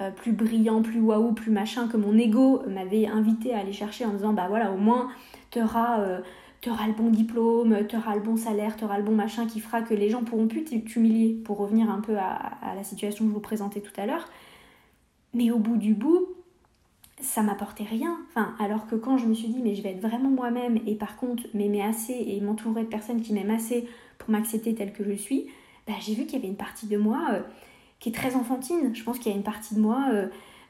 euh, 0.00 0.10
plus 0.10 0.32
brillant, 0.32 0.82
plus 0.82 1.00
waouh, 1.00 1.32
plus 1.32 1.50
machin, 1.50 1.88
que 1.88 1.96
mon 1.96 2.16
ego 2.16 2.62
m'avait 2.68 3.06
invité 3.06 3.54
à 3.54 3.58
aller 3.58 3.72
chercher 3.72 4.04
en 4.04 4.12
disant 4.12 4.32
bah 4.32 4.46
voilà, 4.48 4.72
au 4.72 4.76
moins 4.76 5.10
tu 5.50 5.60
auras, 5.60 6.00
euh, 6.00 6.20
le 6.64 6.92
bon 6.92 7.10
diplôme, 7.10 7.86
tu 7.88 7.96
auras 7.96 8.14
le 8.14 8.22
bon 8.22 8.36
salaire, 8.36 8.76
tu 8.76 8.84
auras 8.84 8.98
le 8.98 9.04
bon 9.04 9.14
machin 9.14 9.46
qui 9.46 9.60
fera 9.60 9.82
que 9.82 9.94
les 9.94 10.08
gens 10.08 10.22
pourront 10.22 10.46
plus 10.46 10.64
t'humilier 10.64 11.34
pour 11.44 11.58
revenir 11.58 11.90
un 11.90 12.00
peu 12.00 12.16
à, 12.16 12.74
la 12.74 12.84
situation 12.84 13.24
que 13.24 13.30
je 13.30 13.34
vous 13.34 13.40
présentais 13.40 13.80
tout 13.80 13.92
à 13.98 14.06
l'heure. 14.06 14.26
Mais 15.34 15.50
au 15.50 15.58
bout 15.58 15.76
du 15.76 15.94
bout, 15.94 16.26
ça 17.20 17.42
m'apportait 17.42 17.84
rien. 17.84 18.18
Alors 18.58 18.86
que 18.86 18.94
quand 18.94 19.18
je 19.18 19.26
me 19.26 19.34
suis 19.34 19.48
dit, 19.48 19.60
mais 19.62 19.74
je 19.74 19.82
vais 19.82 19.90
être 19.90 20.00
vraiment 20.00 20.30
moi-même 20.30 20.78
et 20.86 20.94
par 20.94 21.16
contre 21.16 21.44
m'aimer 21.54 21.82
assez 21.82 22.14
et 22.14 22.40
m'entourer 22.40 22.82
de 22.82 22.88
personnes 22.88 23.20
qui 23.20 23.32
m'aiment 23.32 23.50
assez 23.50 23.88
pour 24.18 24.30
m'accepter 24.30 24.74
telle 24.74 24.92
que 24.92 25.04
je 25.04 25.12
suis, 25.12 25.46
bah, 25.86 25.94
j'ai 26.00 26.14
vu 26.14 26.24
qu'il 26.24 26.34
y 26.34 26.36
avait 26.36 26.48
une 26.48 26.56
partie 26.56 26.86
de 26.86 26.96
moi. 26.96 27.20
Euh, 27.32 27.40
qui 28.00 28.08
est 28.08 28.12
très 28.12 28.34
enfantine. 28.34 28.94
Je 28.94 29.04
pense 29.04 29.18
qu'il 29.18 29.30
y 29.30 29.34
a 29.34 29.36
une 29.36 29.44
partie 29.44 29.74
de 29.74 29.80
moi 29.80 30.06
euh, 30.12 30.26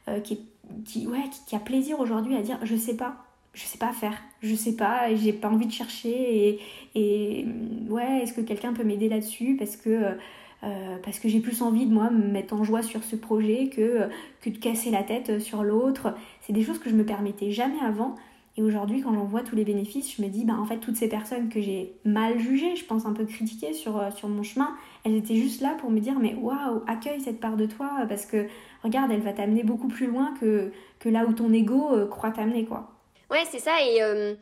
euh, 0.08 0.20
qui, 0.20 0.40
qui, 0.84 1.06
ouais, 1.06 1.24
qui, 1.46 1.56
a 1.56 1.60
plaisir 1.60 2.00
aujourd'hui 2.00 2.36
à 2.36 2.42
dire 2.42 2.58
je 2.62 2.76
sais 2.76 2.96
pas, 2.96 3.24
je 3.54 3.62
sais 3.62 3.78
pas 3.78 3.92
faire, 3.92 4.20
je 4.42 4.54
sais 4.54 4.76
pas, 4.76 5.14
j'ai 5.14 5.32
pas 5.32 5.48
envie 5.48 5.66
de 5.66 5.72
chercher. 5.72 6.10
Et, 6.10 6.60
et 6.94 7.44
mm, 7.44 7.90
ouais, 7.90 8.22
est-ce 8.22 8.34
que 8.34 8.40
quelqu'un 8.40 8.74
peut 8.74 8.84
m'aider 8.84 9.08
là-dessus 9.08 9.56
Parce 9.58 9.76
que. 9.76 10.16
Euh, 10.62 10.98
parce 11.02 11.18
que 11.18 11.26
j'ai 11.26 11.40
plus 11.40 11.62
envie 11.62 11.86
de 11.86 11.94
moi 11.94 12.10
me 12.10 12.22
mettre 12.22 12.52
en 12.52 12.64
joie 12.64 12.82
sur 12.82 13.02
ce 13.02 13.16
projet 13.16 13.70
que, 13.74 14.10
que 14.42 14.50
de 14.50 14.58
casser 14.58 14.90
la 14.90 15.02
tête 15.02 15.40
sur 15.40 15.64
l'autre. 15.64 16.12
C'est 16.42 16.52
des 16.52 16.62
choses 16.62 16.78
que 16.78 16.90
je 16.90 16.94
me 16.94 17.02
permettais 17.02 17.50
jamais 17.50 17.80
avant. 17.82 18.14
Et 18.58 18.62
aujourd'hui, 18.62 19.00
quand 19.00 19.14
j'en 19.14 19.24
vois 19.24 19.40
tous 19.40 19.56
les 19.56 19.64
bénéfices, 19.64 20.14
je 20.14 20.20
me 20.20 20.28
dis, 20.28 20.44
bah, 20.44 20.52
en 20.60 20.66
fait, 20.66 20.76
toutes 20.76 20.96
ces 20.96 21.08
personnes 21.08 21.48
que 21.48 21.62
j'ai 21.62 21.94
mal 22.04 22.38
jugées, 22.38 22.76
je 22.76 22.84
pense 22.84 23.06
un 23.06 23.14
peu 23.14 23.24
critiquées 23.24 23.72
sur, 23.72 24.12
sur 24.14 24.28
mon 24.28 24.42
chemin, 24.42 24.76
elles 25.04 25.16
étaient 25.16 25.36
juste 25.36 25.60
là 25.60 25.76
pour 25.80 25.90
me 25.90 26.00
dire 26.00 26.18
mais 26.18 26.34
waouh, 26.34 26.82
accueille 26.86 27.20
cette 27.20 27.40
part 27.40 27.56
de 27.56 27.66
toi 27.66 27.90
parce 28.08 28.26
que 28.26 28.46
regarde, 28.82 29.10
elle 29.10 29.22
va 29.22 29.32
t'amener 29.32 29.62
beaucoup 29.62 29.88
plus 29.88 30.06
loin 30.06 30.34
que, 30.40 30.72
que 30.98 31.08
là 31.08 31.24
où 31.26 31.32
ton 31.32 31.52
ego 31.52 31.94
euh, 31.94 32.06
croit 32.06 32.30
t'amener 32.30 32.64
quoi. 32.64 32.90
Ouais, 33.30 33.44
c'est 33.50 33.58
ça 33.58 33.82
et 33.82 34.02
euh, 34.02 34.34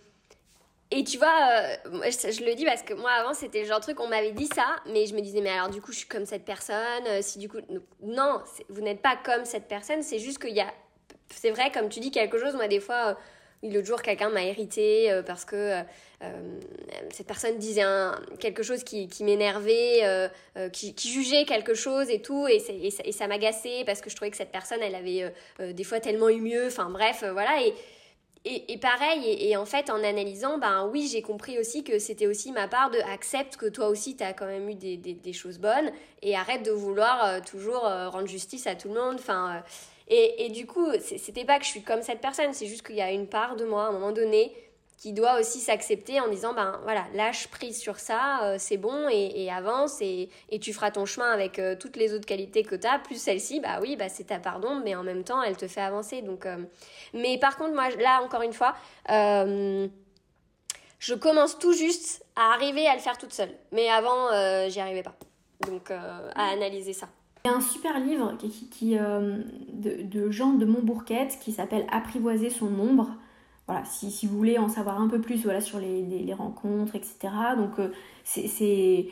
et 0.90 1.04
tu 1.04 1.18
vois, 1.18 1.34
euh, 1.52 1.76
je, 1.84 2.44
le 2.44 2.54
dis 2.54 2.64
parce 2.64 2.82
que 2.82 2.94
moi 2.94 3.10
avant 3.10 3.34
c'était 3.34 3.64
genre 3.64 3.80
truc, 3.80 4.00
on 4.00 4.08
m'avait 4.08 4.32
dit 4.32 4.46
ça, 4.46 4.76
mais 4.86 5.06
je 5.06 5.14
me 5.14 5.20
disais, 5.20 5.42
mais 5.42 5.50
alors 5.50 5.68
du 5.68 5.80
coup 5.80 5.92
je 5.92 5.98
suis 5.98 6.08
comme 6.08 6.24
cette 6.24 6.44
personne, 6.44 7.20
si 7.20 7.38
du 7.38 7.48
coup. 7.48 7.58
Non, 8.02 8.40
vous 8.70 8.80
n'êtes 8.80 9.02
pas 9.02 9.16
comme 9.22 9.44
cette 9.44 9.68
personne, 9.68 10.02
c'est 10.02 10.18
juste 10.18 10.38
qu'il 10.38 10.54
y 10.54 10.60
a. 10.60 10.72
C'est 11.30 11.50
vrai, 11.50 11.70
comme 11.70 11.90
tu 11.90 12.00
dis 12.00 12.10
quelque 12.10 12.38
chose, 12.38 12.54
moi 12.54 12.68
des 12.68 12.80
fois, 12.80 13.18
L'autre 13.62 13.86
jour, 13.86 14.02
quelqu'un 14.02 14.28
m'a 14.28 14.44
hérité 14.44 15.10
euh, 15.10 15.22
parce 15.22 15.44
que 15.44 15.56
euh, 15.56 15.82
euh, 16.22 16.60
cette 17.10 17.26
personne 17.26 17.58
disait 17.58 17.82
quelque 18.38 18.62
chose 18.62 18.84
qui, 18.84 19.08
m'énervait, 19.20 20.30
qui, 20.72 20.94
jugeait 20.96 21.44
quelque 21.44 21.74
chose 21.74 22.08
et 22.08 22.22
tout, 22.22 22.46
et, 22.46 22.62
et 23.04 23.12
ça, 23.12 23.26
m'agaçait 23.26 23.82
parce 23.84 24.00
que 24.00 24.10
je 24.10 24.16
trouvais 24.16 24.30
que 24.30 24.36
cette 24.36 24.52
personne, 24.52 24.80
elle 24.82 24.94
avait 24.94 25.32
des 25.72 25.84
fois 25.84 26.00
tellement 26.00 26.28
eu 26.28 26.40
mieux, 26.40 26.66
enfin 26.66 26.90
bref, 26.90 27.24
voilà. 27.32 27.58
Et, 28.44 28.78
pareil, 28.78 29.26
et, 29.26 29.56
en 29.56 29.66
fait, 29.66 29.90
en 29.90 30.02
analysant, 30.02 30.58
ben 30.58 30.88
oui, 30.92 31.08
j'ai 31.10 31.22
compris 31.22 31.58
aussi 31.58 31.84
que 31.84 31.98
c'était 31.98 32.26
aussi 32.26 32.50
ma 32.52 32.66
part 32.66 32.90
de 32.90 32.98
accepte 33.12 33.56
que 33.56 33.66
toi 33.66 33.88
aussi, 33.88 34.16
tu 34.16 34.24
as 34.24 34.32
quand 34.32 34.46
même 34.46 34.68
eu 34.68 34.74
des, 34.74 34.96
des, 34.96 35.32
choses 35.32 35.58
bonnes 35.58 35.90
et 36.22 36.34
arrête 36.34 36.64
de 36.64 36.70
vouloir 36.70 37.42
toujours 37.42 37.82
rendre 37.82 38.26
justice 38.26 38.66
à 38.66 38.74
tout 38.74 38.88
le 38.88 38.94
monde. 38.94 39.16
Enfin, 39.18 39.62
et, 40.10 40.48
du 40.48 40.66
coup, 40.66 40.86
c'était 41.00 41.44
pas 41.44 41.58
que 41.58 41.64
je 41.64 41.70
suis 41.70 41.82
comme 41.82 42.02
cette 42.02 42.20
personne, 42.20 42.54
c'est 42.54 42.66
juste 42.66 42.86
qu'il 42.86 42.96
y 42.96 43.02
a 43.02 43.12
une 43.12 43.26
part 43.26 43.56
de 43.56 43.66
moi, 43.66 43.84
à 43.84 43.88
un 43.88 43.92
moment 43.92 44.12
donné, 44.12 44.54
qui 44.98 45.12
doit 45.12 45.38
aussi 45.38 45.60
s'accepter 45.60 46.20
en 46.20 46.28
disant 46.28 46.52
ben 46.54 46.80
voilà 46.82 47.06
lâche 47.14 47.46
prise 47.48 47.78
sur 47.78 48.00
ça 48.00 48.42
euh, 48.42 48.56
c'est 48.58 48.76
bon 48.76 49.08
et, 49.08 49.48
avance 49.50 50.00
et, 50.00 50.28
tu 50.60 50.72
feras 50.72 50.90
ton 50.90 51.06
chemin 51.06 51.30
avec 51.30 51.58
euh, 51.58 51.76
toutes 51.76 51.96
les 51.96 52.12
autres 52.12 52.26
qualités 52.26 52.64
que 52.64 52.74
tu 52.74 52.86
as 52.86 52.98
plus 52.98 53.20
celle-ci 53.20 53.60
bah 53.60 53.78
oui 53.80 53.96
bah 53.96 54.08
c'est 54.08 54.24
ta 54.24 54.40
pardon 54.40 54.80
mais 54.84 54.96
en 54.96 55.04
même 55.04 55.22
temps 55.22 55.40
elle 55.42 55.56
te 55.56 55.68
fait 55.68 55.80
avancer 55.80 56.20
donc 56.20 56.46
euh, 56.46 56.56
mais 57.14 57.38
par 57.38 57.56
contre 57.56 57.74
moi 57.74 57.88
là 57.90 58.20
encore 58.22 58.42
une 58.42 58.52
fois 58.52 58.74
je 60.98 61.14
commence 61.14 61.58
tout 61.60 61.72
juste 61.72 62.24
à 62.34 62.52
arriver 62.54 62.88
à 62.88 62.94
le 62.94 63.00
faire 63.00 63.18
toute 63.18 63.32
seule 63.32 63.54
mais 63.70 63.88
avant 63.88 64.28
j'y 64.68 64.80
arrivais 64.80 65.04
pas 65.04 65.14
donc 65.68 65.92
à 65.92 66.32
analyser 66.34 66.92
ça 66.92 67.08
il 67.48 67.52
y 67.52 67.54
a 67.54 67.56
un 67.56 67.60
super 67.60 67.98
livre 67.98 68.36
qui 68.36 68.96
de, 68.96 70.30
Jean 70.30 70.52
de 70.52 70.66
Montbourquette 70.66 71.38
qui 71.40 71.52
s'appelle 71.52 71.86
Apprivoiser 71.90 72.50
son 72.50 72.66
ombre 72.78 73.08
voilà, 73.68 73.84
si, 73.84 74.26
vous 74.26 74.34
voulez 74.34 74.56
en 74.56 74.68
savoir 74.68 74.98
un 74.98 75.08
peu 75.08 75.20
plus 75.20 75.44
voilà, 75.44 75.60
sur 75.60 75.78
les, 75.78 76.32
rencontres, 76.32 76.96
etc. 76.96 77.32
Donc, 77.56 77.78
euh, 77.78 77.90
c'est. 78.24 79.08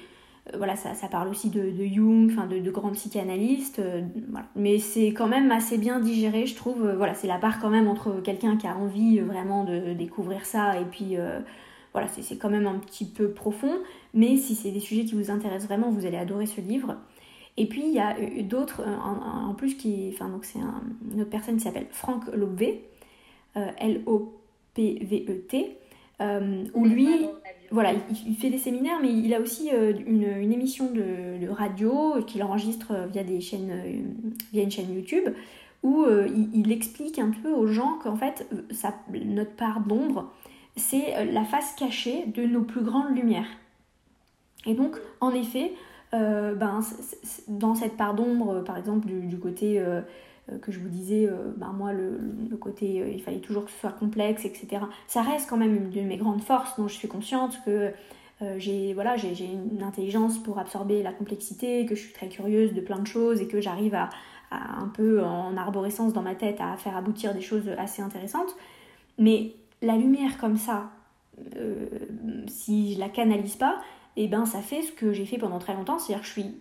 Euh, 0.54 0.56
voilà, 0.56 0.76
ça, 0.76 0.94
parle 1.10 1.28
aussi 1.28 1.50
de, 1.50 1.70
Jung, 1.84 2.30
enfin 2.32 2.46
de, 2.46 2.70
grands 2.70 2.92
psychanalystes, 2.92 3.80
euh, 3.80 4.00
mais 4.54 4.78
c'est 4.78 5.08
quand 5.08 5.26
même 5.26 5.50
assez 5.52 5.76
bien 5.76 6.00
digéré, 6.00 6.46
je 6.46 6.56
trouve. 6.56 6.90
voilà, 6.96 7.12
c'est 7.12 7.26
la 7.26 7.36
part 7.36 7.60
quand 7.60 7.68
même 7.68 7.86
entre 7.86 8.22
quelqu'un 8.22 8.56
qui 8.56 8.66
a 8.66 8.74
envie 8.74 9.18
vraiment 9.18 9.64
de 9.64 9.92
découvrir 9.92 10.46
ça 10.46 10.80
et 10.80 10.84
puis 10.84 11.16
voilà, 11.92 12.08
c'est 12.08 12.36
quand 12.36 12.50
même 12.50 12.66
un 12.66 12.78
petit 12.78 13.04
peu 13.04 13.30
profond, 13.30 13.72
mais 14.14 14.36
si 14.36 14.54
c'est 14.54 14.70
des 14.70 14.80
sujets 14.80 15.04
qui 15.04 15.16
vous 15.16 15.30
intéressent 15.30 15.66
vraiment, 15.66 15.90
vous 15.90 16.06
allez 16.06 16.18
adorer 16.18 16.46
ce 16.46 16.60
livre. 16.60 16.96
Et 17.56 17.66
puis 17.66 17.82
il 17.86 17.92
y 17.92 18.00
a 18.00 18.14
d'autres 18.42 18.82
en, 18.84 19.54
plus 19.54 19.76
qui, 19.76 20.10
enfin 20.12 20.28
donc 20.28 20.44
c'est 20.44 20.58
un, 20.58 20.82
une 21.12 21.22
autre 21.22 21.30
personne 21.30 21.56
qui 21.56 21.62
s'appelle 21.62 21.86
Franck 21.90 22.26
Lobvé, 22.34 22.84
L-O 23.54 24.36
PVET, 24.74 25.78
euh, 26.20 26.64
où 26.74 26.84
lui, 26.84 27.08
voilà, 27.70 27.92
il, 28.26 28.36
fait 28.36 28.50
des 28.50 28.58
séminaires, 28.58 28.98
mais 29.02 29.12
il 29.12 29.34
a 29.34 29.40
aussi 29.40 29.70
euh, 29.72 29.92
une, 30.06 30.52
émission 30.52 30.90
de, 30.92 31.48
radio 31.48 32.22
qu'il 32.26 32.42
enregistre 32.42 32.92
via, 33.12 33.22
des 33.22 33.40
chaînes, 33.40 33.70
euh, 33.70 33.98
via 34.52 34.62
une 34.62 34.70
chaîne 34.70 34.94
YouTube, 34.94 35.28
où 35.82 36.04
il, 36.52 36.72
explique 36.72 37.18
un 37.18 37.30
peu 37.30 37.52
aux 37.52 37.68
gens 37.68 37.98
qu'en 38.02 38.16
fait, 38.16 38.48
notre 39.12 39.52
part 39.52 39.80
d'ombre, 39.80 40.32
c'est 40.74 41.24
la 41.26 41.44
face 41.44 41.76
cachée 41.78 42.24
de 42.26 42.42
nos 42.42 42.62
plus 42.62 42.80
grandes 42.82 43.14
lumières. 43.14 43.46
Et 44.66 44.74
donc, 44.74 44.96
en 45.20 45.32
effet, 45.32 45.70
ben, 46.18 46.80
dans 47.48 47.74
cette 47.74 47.96
part 47.96 48.14
d'ombre, 48.14 48.62
par 48.64 48.76
exemple, 48.76 49.08
du 49.08 49.38
côté 49.38 49.82
euh, 50.52 50.58
que 50.58 50.70
je 50.70 50.78
vous 50.78 50.88
disais, 50.88 51.26
euh, 51.26 51.52
ben 51.56 51.72
moi, 51.72 51.92
le, 51.92 52.56
côté, 52.56 53.00
euh, 53.00 53.08
il 53.08 53.20
fallait 53.20 53.40
toujours 53.40 53.64
que 53.64 53.70
ce 53.70 53.78
soit 53.78 53.90
complexe, 53.90 54.44
etc. 54.44 54.84
Ça 55.08 55.22
reste 55.22 55.50
quand 55.50 55.56
même 55.56 55.74
une 55.74 55.90
de 55.90 56.00
mes 56.02 56.16
grandes 56.16 56.42
forces, 56.42 56.76
dont 56.76 56.86
je 56.88 56.94
suis 56.94 57.08
consciente 57.08 57.58
que 57.64 57.92
j'ai 58.58 58.92
voilà, 58.92 59.16
j'ai 59.16 59.46
une 59.46 59.82
intelligence 59.82 60.36
pour 60.36 60.58
absorber 60.58 61.02
la 61.02 61.10
complexité, 61.10 61.86
que 61.86 61.94
je 61.94 62.02
suis 62.02 62.12
très 62.12 62.28
curieuse 62.28 62.74
de 62.74 62.82
plein 62.82 62.98
de 62.98 63.06
choses 63.06 63.40
et 63.40 63.48
que 63.48 63.62
j'arrive 63.62 63.94
à, 63.94 64.10
un 64.50 64.88
peu 64.88 65.24
en 65.24 65.56
arborescence 65.56 66.12
dans 66.12 66.20
ma 66.20 66.34
tête 66.34 66.60
à 66.60 66.76
faire 66.76 66.94
aboutir 66.98 67.32
des 67.32 67.40
choses 67.40 67.66
assez 67.78 68.02
intéressantes. 68.02 68.54
Mais 69.16 69.54
la 69.80 69.96
lumière 69.96 70.36
comme 70.36 70.58
ça, 70.58 70.90
si 72.46 72.92
je 72.92 73.00
la 73.00 73.08
canalise 73.08 73.56
pas, 73.56 73.80
et 74.16 74.24
eh 74.24 74.28
ben 74.28 74.46
ça 74.46 74.60
fait 74.60 74.82
ce 74.82 74.92
que 74.92 75.12
j'ai 75.12 75.26
fait 75.26 75.36
pendant 75.36 75.58
très 75.58 75.74
longtemps, 75.74 75.98
c'est-à-dire 75.98 76.22
que 76.22 76.26
je 76.26 76.32
suis 76.32 76.54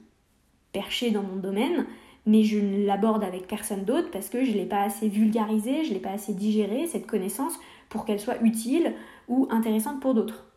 perchée 0.74 1.12
dans 1.12 1.24
mon 1.24 1.38
domaine, 1.38 1.86
mais 2.26 2.44
je 2.44 2.60
ne 2.60 2.86
l'aborde 2.86 3.24
avec 3.24 3.48
personne 3.48 3.86
d'autre 3.86 4.12
parce 4.12 4.30
que 4.30 4.44
je 4.44 4.52
ne 4.52 4.58
l'ai 4.58 4.66
pas 4.66 4.82
assez 4.82 5.08
vulgarisé, 5.08 5.86
je 5.86 5.90
ne 5.90 5.94
l'ai 5.94 6.02
pas 6.02 6.12
assez 6.12 6.34
digéré, 6.34 6.86
cette 6.88 7.08
connaissance, 7.08 7.54
pour 7.88 8.04
qu'elle 8.04 8.20
soit 8.20 8.42
utile 8.42 8.94
ou 9.30 9.48
intéressante 9.52 10.02
pour 10.02 10.14
d'autres. 10.14 10.48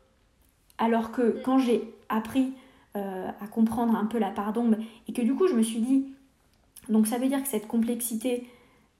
Alors 0.78 1.12
que 1.12 1.40
quand 1.44 1.58
j'ai 1.58 1.82
appris 2.08 2.52
euh, 2.96 3.28
à 3.40 3.46
comprendre 3.46 3.94
un 3.94 4.06
peu 4.06 4.18
la 4.18 4.30
part 4.30 4.52
d'ombre 4.52 4.76
et 5.06 5.12
que 5.12 5.22
du 5.22 5.34
coup 5.34 5.46
je 5.46 5.54
me 5.54 5.62
suis 5.62 5.80
dit, 5.80 6.06
donc 6.88 7.06
ça 7.06 7.18
veut 7.18 7.28
dire 7.28 7.42
que 7.42 7.48
cette 7.48 7.68
complexité, 7.68 8.48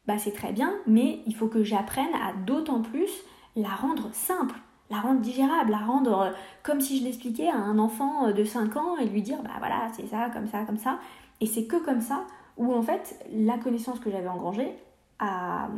bah 0.07 0.19
c'est 0.19 0.33
très 0.33 0.53
bien, 0.53 0.73
mais 0.87 1.21
il 1.27 1.35
faut 1.35 1.49
que 1.49 1.65
j'apprenne 1.65 2.15
à 2.15 2.33
d'autant 2.33 2.81
plus 2.81 3.11
la 3.57 3.71
rendre 3.71 4.11
simple, 4.13 4.55
la 4.91 5.01
rendre 5.01 5.21
digérable, 5.21 5.71
la 5.71 5.79
rendre 5.79 6.21
euh, 6.21 6.31
comme 6.63 6.81
si 6.81 6.99
je 6.99 7.05
l'expliquais 7.05 7.49
à 7.49 7.57
un 7.57 7.79
enfant 7.79 8.31
de 8.31 8.45
5 8.45 8.77
ans 8.77 8.97
et 8.97 9.07
lui 9.07 9.23
dire, 9.23 9.39
bah 9.43 9.51
voilà, 9.59 9.89
c'est 9.95 10.07
ça, 10.07 10.31
comme 10.33 10.49
ça, 10.49 10.65
comme 10.65 10.79
ça. 10.79 10.99
Et 11.41 11.47
c'est 11.47 11.65
que 11.65 11.77
comme 11.77 12.01
ça 12.01 12.25
où 12.59 12.75
en 12.75 12.83
fait 12.83 13.25
la 13.33 13.57
connaissance 13.57 14.01
que 14.01 14.11
j'avais 14.11 14.29
engrangée 14.29 14.73
a 15.21 15.69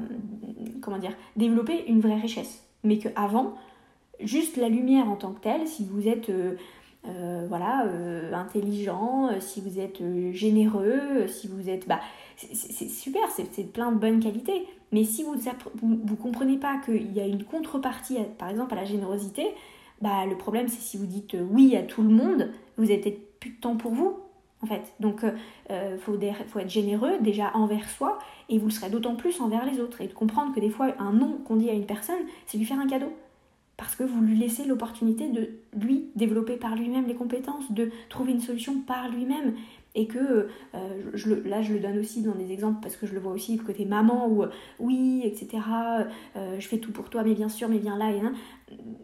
comment 0.83 0.99
dire 0.99 1.13
développé 1.37 1.85
une 1.87 2.01
vraie 2.01 2.19
richesse 2.19 2.65
mais 2.85 2.99
qu'avant 2.99 3.55
juste 4.21 4.57
la 4.57 4.69
lumière 4.69 5.09
en 5.09 5.17
tant 5.17 5.33
que 5.33 5.41
telle 5.41 5.67
si 5.67 5.85
vous 5.85 6.09
êtes 6.09 6.31
euh, 7.07 7.09
euh, 7.09 7.47
voilà 7.49 7.87
euh, 7.87 8.33
intelligent 8.33 9.31
si 9.41 9.61
vous 9.61 9.79
êtes 9.79 10.03
généreux 10.33 11.27
si 11.27 11.49
vous 11.49 11.69
êtes 11.69 11.89
bah 11.89 12.01
c'est 12.37 12.89
super 12.89 13.23
c'est 13.31 13.73
plein 13.73 13.93
de 13.93 13.99
bonnes 13.99 14.21
qualités 14.21 14.67
mais 14.93 15.05
si 15.05 15.23
vous 15.23 15.35
vous, 15.83 16.17
comprenez 16.17 16.59
pas 16.59 16.79
qu'il 16.79 17.13
y 17.13 17.21
a 17.21 17.27
une 17.27 17.45
contrepartie 17.45 18.19
par 18.39 18.51
exemple 18.51 18.75
à 18.75 18.77
la 18.77 18.85
générosité 18.85 19.49
bah 20.01 20.27
le 20.27 20.37
problème 20.37 20.69
c'est 20.69 20.81
si 20.81 20.97
vous 20.97 21.07
dites 21.07 21.37
oui 21.51 21.77
à 21.77 21.83
tout 21.83 22.03
le 22.03 22.11
monde 22.11 22.51
vous 22.77 22.85
avez 22.85 22.99
peut-être 22.99 23.39
plus 23.41 23.51
de 23.51 23.61
temps 23.61 23.77
pour 23.77 23.93
vous 23.93 24.17
en 24.63 24.67
fait. 24.67 24.93
Donc, 25.01 25.21
il 25.23 25.29
euh, 25.29 25.97
euh, 25.97 25.99
faut, 25.99 26.19
faut, 26.49 26.59
être 26.59 26.71
généreux 26.71 27.19
déjà 27.21 27.51
envers 27.55 27.89
soi 27.89 28.19
et 28.49 28.59
vous 28.59 28.67
le 28.67 28.73
serez 28.73 28.91
d'autant 28.91 29.17
plus 29.17 29.41
envers 29.41 29.65
les 29.65 29.81
autres. 29.81 30.01
Et 30.01 30.07
de 30.07 30.13
comprendre 30.13 30.55
que 30.55 30.61
des 30.61 30.71
fois, 30.71 30.95
un 30.99 31.13
non 31.13 31.39
qu'on 31.47 31.57
dit 31.57 31.71
à 31.71 31.73
une 31.73 31.87
personne, 31.87 32.21
c'est 32.47 32.59
lui 32.59 32.65
faire 32.65 32.79
un 32.79 32.87
cadeau. 32.87 33.13
Parce 33.81 33.97
que 33.97 34.05
vous 34.05 34.21
lui 34.21 34.37
laissez 34.37 34.65
l'opportunité 34.65 35.29
de 35.29 35.49
lui 35.75 36.11
développer 36.15 36.57
par 36.57 36.77
lui-même 36.77 37.07
les 37.07 37.15
compétences, 37.15 37.73
de 37.73 37.91
trouver 38.11 38.33
une 38.33 38.41
solution 38.41 38.81
par 38.81 39.09
lui-même. 39.09 39.55
Et 39.97 40.07
que 40.07 40.47
euh, 40.75 41.41
là, 41.45 41.63
je 41.63 41.73
le 41.73 41.81
donne 41.81 41.99
aussi 41.99 42.23
dans 42.23 42.37
des 42.37 42.53
exemples 42.53 42.79
parce 42.81 42.95
que 42.95 43.09
je 43.09 43.15
le 43.15 43.19
vois 43.19 43.33
aussi 43.33 43.57
du 43.57 43.63
côté 43.65 43.85
maman 43.87 44.29
où 44.29 44.45
oui, 44.79 45.23
etc. 45.25 45.61
je 46.37 46.69
fais 46.69 46.79
tout 46.79 46.93
pour 46.93 47.11
toi, 47.11 47.25
mais 47.25 47.35
bien 47.35 47.49
sûr, 47.49 47.69
mais 47.69 47.79
viens 47.79 47.99
là 47.99 48.13
et 48.13 48.21
là. 48.21 48.31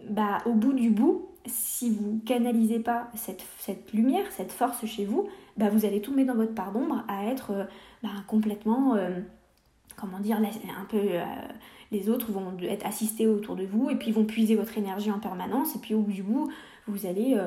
Bah, 0.08 0.38
au 0.46 0.52
bout 0.52 0.74
du 0.74 0.90
bout, 0.90 1.26
si 1.46 1.90
vous 1.90 2.20
canalisez 2.24 2.78
pas 2.78 3.10
cette, 3.14 3.44
cette 3.58 3.92
lumière, 3.92 4.24
cette 4.30 4.52
force 4.52 4.84
chez 4.86 5.04
vous, 5.04 5.28
bah, 5.56 5.68
vous 5.70 5.84
allez 5.84 6.00
tomber 6.00 6.24
dans 6.24 6.34
votre 6.34 6.54
part 6.54 6.72
d'ombre 6.72 7.04
à 7.08 7.26
être 7.26 7.50
euh, 7.52 7.64
bah, 8.02 8.10
complètement, 8.26 8.94
euh, 8.94 9.20
comment 9.96 10.20
dire, 10.20 10.38
un 10.38 10.84
peu... 10.88 10.98
Euh, 11.92 11.96
les 11.96 12.08
autres 12.08 12.32
vont 12.32 12.56
être 12.62 12.86
assistés 12.86 13.26
autour 13.26 13.56
de 13.56 13.64
vous 13.64 13.90
et 13.90 13.96
puis 13.96 14.12
vont 14.12 14.24
puiser 14.24 14.56
votre 14.56 14.76
énergie 14.76 15.10
en 15.10 15.18
permanence 15.18 15.76
et 15.76 15.78
puis 15.78 15.94
au 15.94 16.00
bout 16.00 16.12
du 16.12 16.22
bout, 16.22 16.50
vous 16.86 17.06
allez 17.06 17.38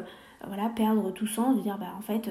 voilà, 0.45 0.69
perdre 0.69 1.11
tout 1.11 1.27
sens 1.27 1.57
de 1.57 1.61
dire 1.61 1.77
bah 1.77 1.93
en 1.97 2.01
fait 2.01 2.29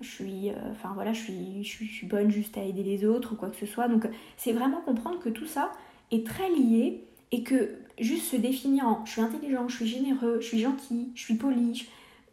je 0.00 0.08
suis 0.08 0.50
enfin 0.72 0.92
voilà 0.94 1.12
je 1.12 1.20
suis, 1.20 1.62
je 1.62 1.68
suis, 1.68 1.86
je 1.86 1.92
suis 1.92 2.06
bonne 2.06 2.30
juste 2.30 2.56
à 2.58 2.62
aider 2.62 2.82
les 2.82 3.04
autres 3.04 3.32
ou 3.32 3.36
quoi 3.36 3.50
que 3.50 3.56
ce 3.56 3.66
soit 3.66 3.88
donc 3.88 4.08
c'est 4.36 4.52
vraiment 4.52 4.80
comprendre 4.80 5.18
que 5.20 5.28
tout 5.28 5.46
ça 5.46 5.70
est 6.10 6.26
très 6.26 6.48
lié 6.50 7.04
et 7.30 7.42
que 7.42 7.76
juste 7.98 8.26
se 8.26 8.36
définir 8.36 8.86
en 8.86 9.04
je 9.04 9.12
suis 9.12 9.20
intelligent, 9.20 9.68
je 9.68 9.76
suis 9.76 9.86
généreux, 9.86 10.38
je 10.40 10.46
suis 10.46 10.60
gentil, 10.60 11.10
je 11.14 11.22
suis 11.22 11.34
poli, 11.34 11.86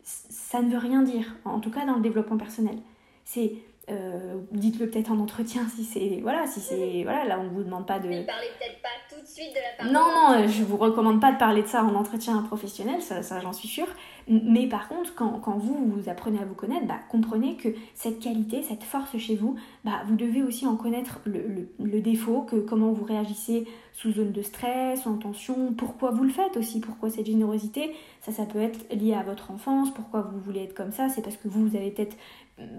ça 0.04 0.62
ne 0.62 0.70
veut 0.70 0.78
rien 0.78 1.02
dire, 1.04 1.36
en 1.46 1.60
tout 1.60 1.72
cas 1.72 1.86
dans 1.86 1.96
le 1.96 2.02
développement 2.02 2.38
personnel. 2.38 2.78
C'est 3.26 3.54
euh, 3.90 4.38
dites-le 4.52 4.90
peut-être 4.90 5.12
en 5.12 5.20
entretien 5.20 5.68
si 5.76 5.84
c'est 5.84 6.20
voilà 6.22 6.46
si 6.46 6.60
c'est 6.60 7.02
voilà 7.04 7.26
là 7.26 7.40
on 7.40 7.48
vous 7.48 7.64
demande 7.64 7.88
pas 7.88 7.98
de 8.00 8.08
mais 8.08 8.24
parlez 8.26 8.48
peut-être 8.60 8.82
pas 8.82 8.90
tout 9.10 9.20
de 9.20 9.28
suite 9.28 9.50
de 9.50 9.56
la 9.56 9.84
part 9.84 9.92
non 9.92 10.38
non 10.38 10.48
je 10.48 10.64
vous 10.64 10.78
recommande 10.78 11.20
pas 11.20 11.32
de 11.32 11.38
parler 11.38 11.64
de 11.64 11.68
ça 11.68 11.84
en 11.84 11.96
entretien 11.96 12.40
professionnel 12.44 13.02
ça, 13.02 13.24
ça 13.24 13.40
j'en 13.40 13.54
suis 13.54 13.68
sûre 13.68 13.88
mais 14.28 14.68
par 14.68 14.88
contre 14.88 15.14
quand, 15.16 15.58
vous 15.58 15.86
vous 15.86 16.10
apprenez 16.10 16.40
à 16.40 16.46
vous 16.46 16.54
connaître 16.54 16.88
bah, 16.88 17.00
comprenez 17.10 17.56
que 17.56 17.70
cette 17.94 18.20
qualité 18.20 18.62
cette 18.64 18.84
force 18.84 19.18
chez 19.18 19.36
vous 19.36 19.56
bah, 19.84 20.04
vous 20.08 20.16
devez 20.16 20.44
aussi 20.44 20.66
en 20.66 20.76
connaître 20.76 21.20
le, 21.26 22.02
défaut 22.02 22.42
que 22.42 22.56
comment 22.56 22.92
vous 22.92 23.06
réagissez 23.06 23.68
sous 23.94 24.12
zone 24.12 24.32
de 24.32 24.42
stress 24.42 25.06
en 25.06 25.18
tension 25.18 25.74
pourquoi 25.74 26.12
vous 26.12 26.24
le 26.24 26.30
faites 26.30 26.58
aussi 26.58 26.80
pourquoi 26.80 27.10
cette 27.10 27.26
générosité 27.26 27.92
ça 28.22 28.46
peut 28.46 28.60
être 28.60 28.94
lié 28.96 29.14
à 29.14 29.24
votre 29.24 29.52
enfance 29.52 29.94
pourquoi 29.94 30.22
vous 30.22 30.40
voulez 30.40 30.64
être 30.64 30.74
comme 30.74 30.92
ça 30.92 31.10
c'est 31.10 31.22
parce 31.22 31.38
que 31.38 31.48
vous, 31.48 31.68
vous 31.68 31.76
avez 31.76 31.92
peut-être 31.92 32.16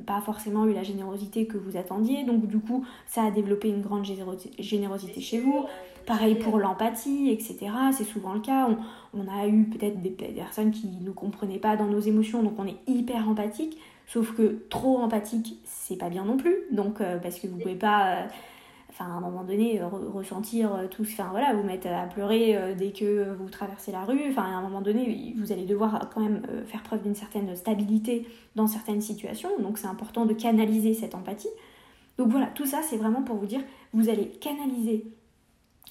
pas 0.07 0.21
forcément 0.21 0.67
eu 0.67 0.73
la 0.73 0.83
générosité 0.83 1.47
que 1.47 1.59
vous 1.59 1.77
attendiez, 1.77 2.25
donc 2.25 2.47
du 2.47 2.59
coup 2.59 2.85
ça 3.07 3.25
a 3.25 3.31
développé 3.31 3.69
une 3.69 3.83
grande 3.83 4.05
générosité 4.05 5.21
chez 5.21 5.41
vous. 5.41 5.65
Pareil 6.07 6.35
pour 6.35 6.59
l'empathie, 6.59 7.31
etc. 7.31 7.71
C'est 7.93 8.05
souvent 8.05 8.35
le 8.35 8.41
cas. 8.41 8.69
On, 9.15 9.29
a 9.29 9.47
eu 9.47 9.65
peut-être 9.65 10.01
des 10.01 10.11
personnes 10.11 10.71
qui 10.71 10.89
ne 11.01 11.11
comprenaient 11.11 11.59
pas 11.59 11.77
dans 11.77 11.87
nos 11.87 12.01
émotions, 12.01 12.43
donc 12.43 12.55
on 12.59 12.67
est 12.67 12.79
hyper 12.87 13.29
empathique. 13.29 13.79
Sauf 14.07 14.35
que 14.35 14.65
trop 14.69 14.99
empathique, 14.99 15.59
c'est 15.65 15.97
pas 15.97 16.11
bien 16.11 16.25
non 16.25 16.37
plus. 16.37 16.55
Donc 16.71 17.01
euh, 17.01 17.19
parce 17.19 17.39
que 17.39 17.47
vous 17.47 17.57
pouvez 17.57 17.75
pas 17.75 18.17
euh, 18.17 18.27
à 18.99 19.05
un 19.05 19.21
moment 19.21 19.43
donné 19.43 19.81
euh, 19.81 19.87
ressentir 19.87 20.71
tout 20.91 21.03
enfin 21.03 21.29
voilà 21.31 21.55
vous 21.55 21.63
mettre 21.63 21.89
à 21.89 22.07
pleurer 22.07 22.75
dès 22.77 22.93
que 22.93 23.33
vous 23.35 23.49
traversez 23.49 23.91
la 23.91 24.05
rue 24.05 24.21
enfin 24.29 24.43
à 24.43 24.57
un 24.59 24.61
moment 24.61 24.83
donné 24.83 25.35
vous 25.39 25.51
allez 25.51 25.65
devoir 25.65 26.11
quand 26.15 26.21
même 26.21 26.43
faire 26.67 26.83
preuve 26.83 27.03
d'une 27.03 27.15
certaine 27.15 27.57
stabilité 27.57 28.29
dans 28.55 28.69
certaines 28.69 29.01
situations 29.01 29.49
donc 29.59 29.79
c'est 29.79 29.89
important 29.89 30.25
de 30.25 30.35
canaliser 30.35 30.95
cette 30.95 31.17
empathie 31.17 31.49
donc 32.19 32.29
voilà 32.29 32.47
tout 32.55 32.67
ça 32.67 32.81
c'est 32.83 32.99
vraiment 32.99 33.23
pour 33.23 33.37
vous 33.37 33.47
dire 33.47 33.63
vous 33.93 34.09
allez 34.09 34.27
canaliser 34.27 35.07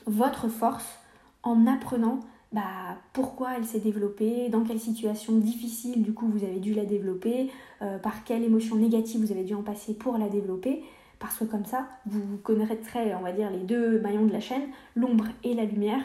votre 0.05 0.47
force 0.47 0.99
en 1.43 1.67
apprenant 1.67 2.19
bah, 2.51 2.97
pourquoi 3.13 3.55
elle 3.57 3.65
s'est 3.65 3.79
développée, 3.79 4.49
dans 4.49 4.63
quelle 4.63 4.79
situation 4.79 5.37
difficile 5.37 6.03
du 6.03 6.13
coup 6.13 6.27
vous 6.27 6.43
avez 6.43 6.59
dû 6.59 6.73
la 6.73 6.83
développer, 6.83 7.49
euh, 7.81 7.97
par 7.97 8.23
quelle 8.25 8.43
émotion 8.43 8.75
négative 8.75 9.21
vous 9.21 9.31
avez 9.31 9.43
dû 9.43 9.55
en 9.55 9.63
passer 9.63 9.93
pour 9.93 10.17
la 10.17 10.27
développer, 10.27 10.83
parce 11.19 11.37
que 11.37 11.45
comme 11.45 11.65
ça, 11.65 11.87
vous 12.07 12.37
connaîtrez, 12.43 13.15
on 13.15 13.21
va 13.21 13.31
dire, 13.31 13.49
les 13.51 13.59
deux 13.59 14.01
maillons 14.01 14.25
de 14.25 14.33
la 14.33 14.41
chaîne, 14.41 14.63
l'ombre 14.95 15.27
et 15.43 15.53
la 15.53 15.63
lumière, 15.63 16.01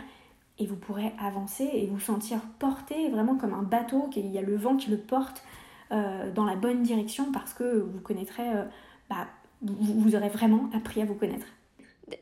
et 0.59 0.66
vous 0.66 0.76
pourrez 0.76 1.12
avancer 1.18 1.68
et 1.72 1.86
vous 1.86 2.01
sentir 2.01 2.38
porté 2.59 3.09
vraiment 3.09 3.36
comme 3.36 3.55
un 3.55 3.62
bateau, 3.62 4.09
qu'il 4.11 4.26
y 4.26 4.38
a 4.38 4.42
le 4.42 4.57
vent 4.57 4.76
qui 4.76 4.90
le 4.90 4.99
porte 4.99 5.42
euh, 5.90 6.30
dans 6.32 6.44
la 6.44 6.55
bonne 6.55 6.82
direction, 6.82 7.32
parce 7.32 7.55
que 7.55 7.80
vous 7.80 8.01
connaîtrez, 8.01 8.49
euh, 8.49 8.64
bah, 9.11 9.26
vous 9.62 10.14
aurez 10.14 10.28
vraiment 10.28 10.68
appris 10.72 11.03
à 11.03 11.07
vous 11.07 11.14
connaître. 11.14 11.47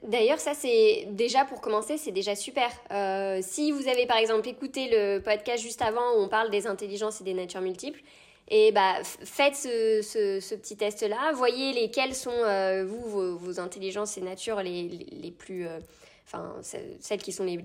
D'ailleurs, 0.02 0.38
ça 0.38 0.54
c'est 0.54 1.06
déjà 1.10 1.44
pour 1.44 1.60
commencer, 1.60 1.98
c'est 1.98 2.10
déjà 2.10 2.34
super. 2.34 2.70
Euh, 2.90 3.40
si 3.42 3.70
vous 3.70 3.86
avez 3.86 4.06
par 4.06 4.16
exemple 4.16 4.48
écouté 4.48 4.88
le 4.90 5.18
podcast 5.18 5.62
juste 5.62 5.82
avant 5.82 6.14
où 6.16 6.22
on 6.22 6.28
parle 6.28 6.50
des 6.50 6.66
intelligences 6.66 7.20
et 7.20 7.24
des 7.24 7.34
natures 7.34 7.60
multiples, 7.60 8.00
et 8.48 8.72
bah 8.72 8.94
faites 9.02 9.56
ce, 9.56 10.54
petit 10.56 10.76
test-là, 10.78 11.32
voyez 11.34 11.74
lesquelles 11.74 12.14
sont 12.14 12.30
euh, 12.30 12.84
vous 12.86 13.36
vos, 13.36 13.60
intelligences 13.60 14.16
et 14.16 14.22
natures 14.22 14.62
les, 14.62 15.34
plus, 15.38 15.66
euh, 15.66 15.80
enfin 16.26 16.54
celles 16.62 17.20
qui 17.20 17.32
sont 17.32 17.44
les, 17.44 17.58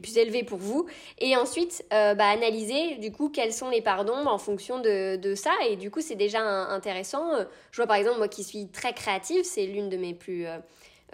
plus 0.00 0.16
élevées 0.16 0.44
pour 0.44 0.58
vous, 0.58 0.86
et 1.18 1.36
ensuite 1.36 1.84
bah, 1.90 2.30
analysez 2.30 2.96
du 2.96 3.12
coup 3.12 3.28
quels 3.28 3.52
sont 3.52 3.68
les 3.68 3.82
pardons 3.82 4.26
en 4.26 4.38
fonction 4.38 4.80
de 4.80 5.34
ça, 5.34 5.52
et 5.68 5.76
du 5.76 5.90
coup 5.90 6.00
c'est 6.00 6.16
déjà 6.16 6.40
intéressant. 6.40 7.30
Je 7.72 7.76
vois 7.76 7.86
par 7.86 7.96
exemple 7.96 8.16
moi 8.16 8.28
qui 8.28 8.42
suis 8.42 8.68
très 8.68 8.94
créative, 8.94 9.44
c'est 9.44 9.66
l'une 9.66 9.90
de 9.90 9.98
mes 9.98 10.14
plus 10.14 10.46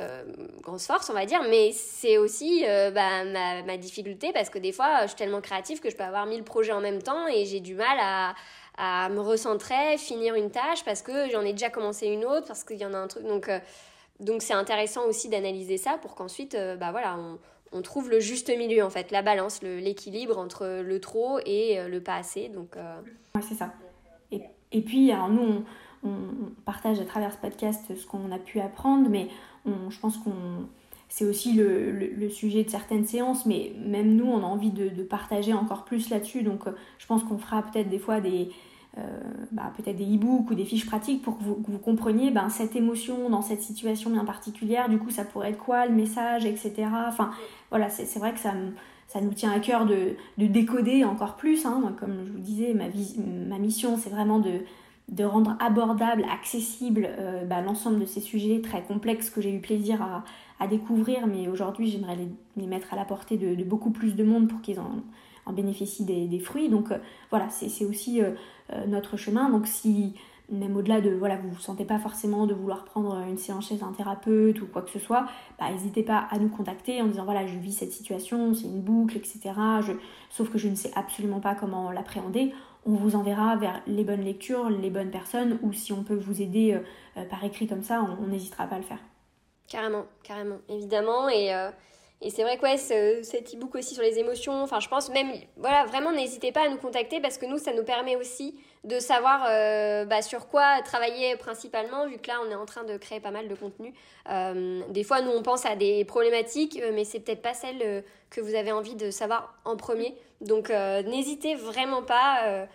euh, 0.01 0.25
grosse 0.61 0.89
force, 0.89 1.09
on 1.09 1.13
va 1.13 1.25
dire, 1.25 1.43
mais 1.49 1.71
c'est 1.71 2.19
aussi 2.19 2.65
euh, 2.67 2.91
bah, 2.91 3.25
ma, 3.25 3.63
ma, 3.63 3.77
difficulté 3.77 4.33
parce 4.33 4.51
que 4.51 4.59
des 4.59 4.73
fois, 4.73 5.03
je 5.03 5.09
suis 5.09 5.17
tellement 5.17 5.41
créative 5.41 5.79
que 5.79 5.89
je 5.89 5.95
peux 5.95 6.03
avoir 6.03 6.27
mille 6.27 6.43
projets 6.43 6.73
en 6.73 6.81
même 6.81 7.01
temps 7.01 7.29
et 7.29 7.45
j'ai 7.45 7.61
du 7.61 7.77
mal 7.77 7.97
à, 8.01 8.35
à, 8.77 9.09
me 9.09 9.21
recentrer, 9.21 9.97
finir 9.97 10.35
une 10.35 10.51
tâche 10.51 10.85
parce 10.85 11.01
que 11.01 11.31
j'en 11.31 11.43
ai 11.43 11.53
déjà 11.53 11.71
commencé 11.71 12.09
une 12.09 12.25
autre, 12.25 12.49
parce 12.49 12.65
qu'il 12.65 12.79
y 12.79 12.85
en 12.85 12.93
a 12.93 12.99
un 12.99 13.07
truc. 13.07 13.25
Donc, 13.25 13.49
euh, 13.49 13.61
donc 14.19 14.43
c'est 14.43 14.55
intéressant 14.55 15.05
aussi 15.07 15.29
d'analyser 15.29 15.77
ça 15.77 15.97
pour 16.03 16.17
qu'ensuite, 16.17 16.57
bah 16.81 16.91
voilà, 16.91 17.17
on, 17.17 17.39
on, 17.71 17.81
trouve 17.81 18.11
le 18.11 18.19
juste 18.19 18.49
milieu 18.49 18.83
en 18.83 18.91
fait, 18.91 19.13
la 19.13 19.23
balance, 19.23 19.63
l'équilibre 19.63 20.39
entre 20.39 20.83
le 20.83 21.01
trop 21.01 21.39
et 21.47 21.79
le 21.87 22.01
pas 22.01 22.17
assez. 22.17 22.49
Donc, 22.49 22.77
c'est 23.41 23.55
ça. 23.55 23.73
Et, 24.33 24.43
et 24.73 24.81
puis, 24.81 25.13
alors 25.13 25.29
nous, 25.29 25.43
on, 25.43 25.65
on 26.05 26.51
partage 26.65 27.01
à 27.01 27.05
travers 27.05 27.33
ce 27.33 27.39
podcast 27.39 27.83
ce 27.97 28.07
qu'on 28.07 28.31
a 28.33 28.39
pu 28.39 28.61
apprendre, 28.61 29.09
mais 29.09 29.29
je 29.67 29.99
pense 29.99 30.19
qu'on 30.19 30.33
c'est 31.15 31.25
aussi 31.25 31.53
le, 31.53 32.29
sujet 32.29 32.65
de 32.65 32.71
certaines 32.71 33.07
séances, 33.07 33.47
mais 33.47 33.73
même 33.79 34.17
nous, 34.17 34.27
on 34.27 34.39
a 34.39 34.47
envie 34.47 34.71
de, 34.71 34.89
partager 35.05 35.53
encore 35.53 35.85
plus 35.85 36.11
là-dessus. 36.11 36.43
Donc, 36.43 36.67
euh, 36.67 36.73
je 36.99 37.07
pense 37.07 37.23
qu'on 37.23 37.39
fera 37.39 37.63
peut-être 37.63 37.89
des 37.89 38.01
fois 38.01 38.21
des, 38.21 38.51
euh, 38.99 39.21
bah, 39.53 39.73
peut-être 39.77 39.97
des 39.97 40.17
e-books 40.17 40.51
ou 40.51 40.55
des 40.57 40.65
fiches 40.65 40.87
pratiques 40.87 41.23
pour 41.23 41.39
que 41.39 41.45
vous, 41.45 41.79
compreniez 41.79 42.33
ben, 42.33 42.49
cette 42.49 42.75
émotion 42.75 43.31
dans 43.31 43.43
cette 43.43 43.63
situation 43.63 44.11
bien 44.11 44.25
particulière. 44.25 44.89
Du 44.89 44.99
coup, 44.99 45.11
ça 45.11 45.25
pourrait 45.25 45.51
être 45.51 45.59
quoi 45.59 45.87
le 45.87 45.95
message, 45.95 46.47
etc. 46.47 46.73
Enfin, 47.07 47.31
voilà, 47.71 47.91
c'est 47.91 48.19
vrai 48.19 48.33
que 48.33 48.41
ça, 48.41 48.53
nous 49.21 49.35
tient 49.35 49.53
à 49.53 49.61
cœur 49.61 49.87
de, 49.87 50.17
décoder 50.37 51.05
encore 51.05 51.37
plus. 51.37 51.65
Hein. 51.65 51.95
comme 52.01 52.25
je 52.27 52.33
vous 52.33 52.41
disais, 52.41 52.75
ma, 52.75 52.87
ma 53.49 53.61
mission, 53.61 53.97
c'est 53.97 54.11
vraiment 54.11 54.41
de 54.41 54.63
de 55.09 55.25
rendre 55.25 55.57
abordable, 55.61 56.25
accessible 56.33 57.09
euh, 57.19 57.45
bah, 57.45 57.61
l'ensemble 57.61 58.01
de 58.01 58.07
ces 58.07 58.21
sujets 58.21 58.61
très 58.63 58.83
complexes 58.83 59.31
que 59.31 59.41
j'ai 59.41 59.53
eu 59.53 59.61
plaisir 59.61 60.03
à, 60.03 60.25
découvrir, 60.67 61.27
mais 61.27 61.47
aujourd'hui 61.47 61.91
j'aimerais 61.91 62.17
les, 62.57 62.67
mettre 62.67 62.95
à 62.95 62.97
la 62.97 63.05
portée 63.05 63.37
de, 63.37 63.63
beaucoup 63.65 63.91
plus 63.91 64.17
de 64.17 64.25
monde 64.25 64.49
pour 64.49 64.63
qu'ils 64.63 64.81
en, 64.81 65.53
bénéficient 65.53 66.07
des, 66.07 66.39
fruits. 66.39 66.71
Donc 66.71 66.91
euh, 66.91 66.97
voilà, 67.29 67.51
c'est 67.51 67.85
aussi 67.85 68.23
euh, 68.23 68.31
notre 68.87 69.19
chemin. 69.19 69.51
Donc 69.51 69.67
si 69.67 70.15
même 70.51 70.77
au-delà 70.77 71.01
de 71.01 71.11
voilà 71.11 71.37
vous 71.37 71.51
vous 71.51 71.61
sentez 71.61 71.85
pas 71.85 71.99
forcément 71.99 72.47
de 72.47 72.55
vouloir 72.55 72.85
prendre 72.85 73.19
une 73.29 73.39
séance 73.39 73.69
chez 73.69 73.83
un 73.83 73.93
thérapeute 73.93 74.61
ou 74.63 74.67
quoi 74.67 74.81
que 74.81 74.91
ce 74.91 74.99
soit, 74.99 75.27
bah, 75.59 75.71
n'hésitez 75.71 76.03
pas 76.03 76.27
à 76.31 76.39
nous 76.39 76.49
contacter 76.49 77.03
en 77.03 77.07
disant 77.07 77.25
voilà 77.25 77.47
je 77.47 77.59
vis 77.59 77.73
cette 77.73 77.93
situation, 77.93 78.55
c'est 78.55 78.67
une 78.67 78.81
boucle, 78.81 79.19
etc. 79.19 79.41
Sauf 80.31 80.51
que 80.51 80.57
je 80.57 80.69
ne 80.69 80.75
sais 80.75 80.93
absolument 80.97 81.41
pas 81.41 81.55
comment 81.55 81.91
l'appréhender 81.91 82.55
on 82.87 82.93
vous 82.95 83.17
enverra 83.17 83.57
vers 83.57 83.83
les 83.87 84.05
bonnes 84.05 84.25
lectures, 84.25 84.69
les 84.69 84.91
bonnes 84.91 85.11
personnes, 85.11 85.59
ou 85.63 85.73
si 85.73 85.93
on 85.93 86.03
peut 86.03 86.15
vous 86.15 86.43
aider 86.43 86.75
euh, 86.75 86.81
euh, 87.17 87.25
par 87.25 87.43
écrit 87.45 87.67
comme 87.67 87.83
ça, 87.83 88.05
on 88.21 88.27
n'hésitera 88.27 88.67
pas 88.67 88.77
à 88.77 88.79
le 88.79 88.85
faire. 88.85 89.01
Carrément, 89.69 90.05
carrément, 90.23 90.59
évidemment. 90.69 91.29
Et, 91.29 91.55
euh, 91.55 91.71
et 92.21 92.31
c'est 92.31 92.43
vrai 92.43 92.59
que 92.59 92.63
ouais, 92.63 92.77
cet 92.77 93.55
e-book 93.55 93.75
aussi 93.75 93.95
sur 93.95 94.03
les 94.03 94.19
émotions, 94.19 94.63
enfin 94.63 94.81
je 94.81 94.89
pense 94.89 95.11
même, 95.11 95.33
voilà, 95.57 95.85
vraiment 95.87 96.13
n'hésitez 96.13 96.53
pas 96.53 96.67
à 96.67 96.69
nous 96.69 96.77
contacter 96.77 97.21
parce 97.21 97.39
que 97.39 97.47
nous, 97.47 97.59
ça 97.59 97.73
nous 97.73 97.85
permet 97.85 98.17
aussi 98.17 98.55
de 98.85 98.99
savoir 99.01 99.47
euh, 99.49 100.05
bah, 100.05 100.21
sur 100.21 100.47
quoi 100.47 100.83
travailler 100.83 101.37
principalement, 101.37 102.07
vu 102.07 102.19
que 102.19 102.29
là, 102.29 102.41
on 102.47 102.51
est 102.51 102.55
en 102.55 102.67
train 102.67 102.85
de 102.85 102.97
créer 102.99 103.19
pas 103.19 103.31
mal 103.31 103.49
de 103.49 103.55
contenu. 103.55 103.95
Euh, 104.31 104.83
des 104.91 105.05
fois, 105.05 105.23
nous, 105.23 105.31
on 105.31 105.43
pense 105.43 105.65
à 105.65 105.75
des 105.75 106.05
problématiques, 106.05 106.79
euh, 106.83 106.93
mais 106.95 107.05
c'est 107.05 107.21
peut-être 107.21 107.41
pas 107.41 107.55
celles 107.55 108.05
que 108.29 108.41
vous 108.41 108.55
avez 108.55 108.73
envie 108.73 108.95
de 108.95 109.11
savoir 109.11 109.55
en 109.65 109.77
premier. 109.77 110.15
Donc, 110.41 110.69
n'hésitez 110.69 111.55
vraiment 111.55 112.03
pas. 112.03 112.67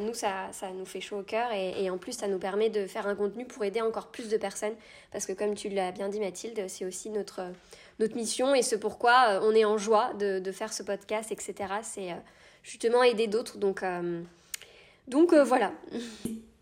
nous, 0.00 0.14
ça, 0.14 0.48
ça 0.52 0.68
nous 0.70 0.84
fait 0.84 1.00
chaud 1.00 1.18
au 1.18 1.22
cœur 1.22 1.50
et, 1.52 1.82
et, 1.82 1.90
en 1.90 1.96
plus, 1.96 2.12
ça 2.12 2.28
nous 2.28 2.38
permet 2.38 2.68
de 2.68 2.86
faire 2.86 3.08
un 3.08 3.16
contenu 3.16 3.46
pour 3.46 3.64
aider 3.64 3.80
encore 3.80 4.08
plus 4.08 4.28
de 4.28 4.36
personnes. 4.36 4.74
Parce 5.10 5.26
que, 5.26 5.32
comme 5.32 5.54
tu 5.54 5.70
l'as 5.70 5.90
bien 5.90 6.08
dit, 6.08 6.20
Mathilde, 6.20 6.62
c'est 6.68 6.84
aussi 6.84 7.08
notre, 7.08 7.40
notre 7.98 8.14
mission 8.14 8.54
et 8.54 8.62
ce 8.62 8.76
pourquoi 8.76 9.40
on 9.42 9.52
est 9.52 9.64
en 9.64 9.78
joie 9.78 10.12
de, 10.18 10.38
de 10.38 10.52
faire 10.52 10.72
ce 10.72 10.82
podcast, 10.82 11.32
etc. 11.32 11.54
C'est 11.82 12.10
justement 12.62 13.02
aider 13.02 13.26
d'autres. 13.26 13.56
Donc, 13.56 13.82
donc 15.08 15.32
euh, 15.32 15.44
voilà. 15.44 15.72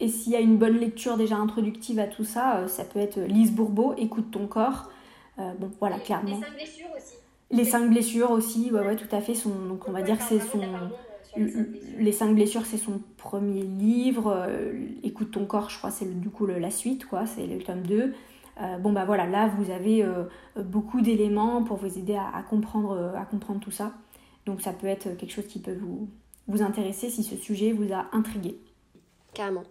Et 0.00 0.08
s'il 0.08 0.32
y 0.32 0.36
a 0.36 0.40
une 0.40 0.56
bonne 0.56 0.78
lecture 0.78 1.16
déjà 1.16 1.36
introductive 1.36 1.98
à 1.98 2.06
tout 2.06 2.24
ça, 2.24 2.58
euh, 2.58 2.68
ça 2.68 2.84
peut 2.84 2.98
être 2.98 3.18
Lise 3.20 3.52
Bourbeau, 3.52 3.94
Écoute 3.96 4.30
ton 4.30 4.46
corps. 4.46 4.90
Euh, 5.38 5.52
bon, 5.58 5.70
voilà, 5.80 5.98
clairement. 5.98 6.36
Les 6.36 6.42
cinq 6.42 6.54
blessures 6.54 6.88
aussi. 6.96 7.14
Les 7.50 7.64
cinq 7.64 7.90
blessures 7.90 8.30
aussi, 8.30 8.70
ouais, 8.72 8.80
ouais, 8.80 8.96
tout 8.96 9.14
à 9.14 9.20
fait. 9.20 9.34
Son, 9.34 9.50
donc 9.50 9.88
on 9.88 9.92
va 9.92 10.02
dire 10.02 10.18
que 10.18 10.24
c'est 10.24 10.40
son. 10.40 10.62
Les 11.98 12.12
cinq 12.12 12.34
blessures, 12.34 12.64
c'est 12.64 12.76
son 12.76 13.00
premier 13.16 13.62
livre. 13.62 14.48
Écoute 15.02 15.32
ton 15.32 15.46
corps, 15.46 15.70
je 15.70 15.78
crois, 15.78 15.90
c'est 15.90 16.20
du 16.20 16.30
coup 16.30 16.46
la 16.46 16.70
suite, 16.70 17.06
quoi. 17.06 17.26
C'est 17.26 17.46
le 17.46 17.58
tome 17.58 17.82
2. 17.82 18.12
bon, 18.80 18.92
bah 18.92 19.04
voilà, 19.04 19.26
là, 19.26 19.48
vous 19.48 19.70
avez 19.72 20.04
beaucoup 20.56 21.00
d'éléments 21.00 21.64
pour 21.64 21.76
vous 21.76 21.98
aider 21.98 22.16
à, 22.16 22.42
comprendre, 22.42 23.12
à 23.16 23.24
comprendre 23.24 23.60
tout 23.60 23.72
ça. 23.72 23.92
Donc 24.46 24.60
ça 24.60 24.72
peut 24.72 24.86
être 24.86 25.16
quelque 25.16 25.32
chose 25.32 25.46
qui 25.46 25.58
peut 25.58 25.74
vous, 25.74 26.08
vous 26.46 26.62
intéresser 26.62 27.10
si 27.10 27.22
ce 27.22 27.36
sujet 27.36 27.72
vous 27.72 27.92
a 27.92 28.06
intrigué. 28.12 28.58
Carrément. 29.32 29.64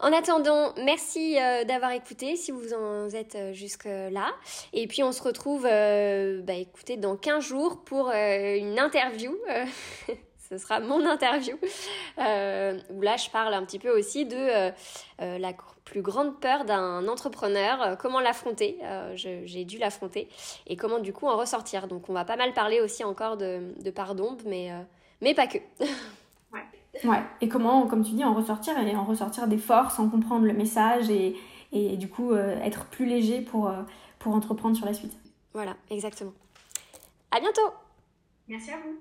En 0.00 0.12
attendant, 0.12 0.74
merci 0.76 1.36
euh, 1.40 1.64
d'avoir 1.64 1.90
écouté 1.90 2.36
si 2.36 2.52
vous 2.52 2.72
en 2.72 3.08
êtes 3.10 3.34
euh, 3.34 3.52
jusque-là. 3.52 4.32
Et 4.72 4.86
puis 4.86 5.02
on 5.02 5.10
se 5.10 5.20
retrouve 5.20 5.66
euh, 5.68 6.40
bah, 6.40 6.52
écoutez, 6.52 6.96
dans 6.96 7.16
15 7.16 7.44
jours 7.44 7.82
pour 7.84 8.10
une 8.10 8.78
interview. 8.78 9.36
ce 10.48 10.56
sera 10.56 10.78
mon 10.78 11.04
interview. 11.04 11.56
où 12.16 13.00
là, 13.00 13.16
je 13.16 13.28
parle 13.30 13.54
un 13.54 13.64
petit 13.64 13.80
peu 13.80 13.90
aussi 13.90 14.24
de 14.24 14.70
la 15.18 15.52
plus 15.84 16.00
grande 16.00 16.40
peur 16.40 16.64
d'un 16.64 17.06
entrepreneur, 17.08 17.98
comment 17.98 18.20
l'affronter. 18.20 18.78
J'ai 19.14 19.64
dû 19.64 19.78
l'affronter. 19.78 20.28
Et 20.68 20.76
comment 20.76 21.00
du 21.00 21.12
coup 21.12 21.26
en 21.26 21.36
ressortir. 21.36 21.88
Donc 21.88 22.08
on 22.08 22.14
va 22.14 22.24
pas 22.24 22.36
mal 22.36 22.54
parler 22.54 22.80
aussi 22.80 23.04
encore 23.04 23.36
de, 23.36 23.74
de 23.82 23.90
pardon, 23.90 24.38
mais 24.46 24.70
mais 25.20 25.34
pas 25.34 25.46
que. 25.46 25.58
ouais. 25.82 26.64
ouais. 27.04 27.22
Et 27.40 27.48
comment, 27.48 27.86
comme 27.86 28.04
tu 28.04 28.12
dis, 28.12 28.24
en 28.24 28.34
ressortir 28.34 28.78
et 28.78 28.96
en 28.96 29.04
ressortir 29.04 29.48
des 29.48 29.58
forces, 29.58 29.98
en 29.98 30.08
comprendre 30.08 30.44
le 30.46 30.52
message 30.52 31.10
et, 31.10 31.36
et 31.72 31.96
du 31.96 32.08
coup 32.08 32.32
euh, 32.32 32.58
être 32.62 32.86
plus 32.86 33.06
léger 33.06 33.40
pour, 33.40 33.68
euh, 33.68 33.82
pour 34.18 34.34
entreprendre 34.34 34.76
sur 34.76 34.86
la 34.86 34.94
suite. 34.94 35.16
Voilà, 35.52 35.76
exactement. 35.90 36.32
À 37.30 37.40
bientôt. 37.40 37.72
Merci 38.48 38.70
à 38.70 38.76
vous. 38.76 38.98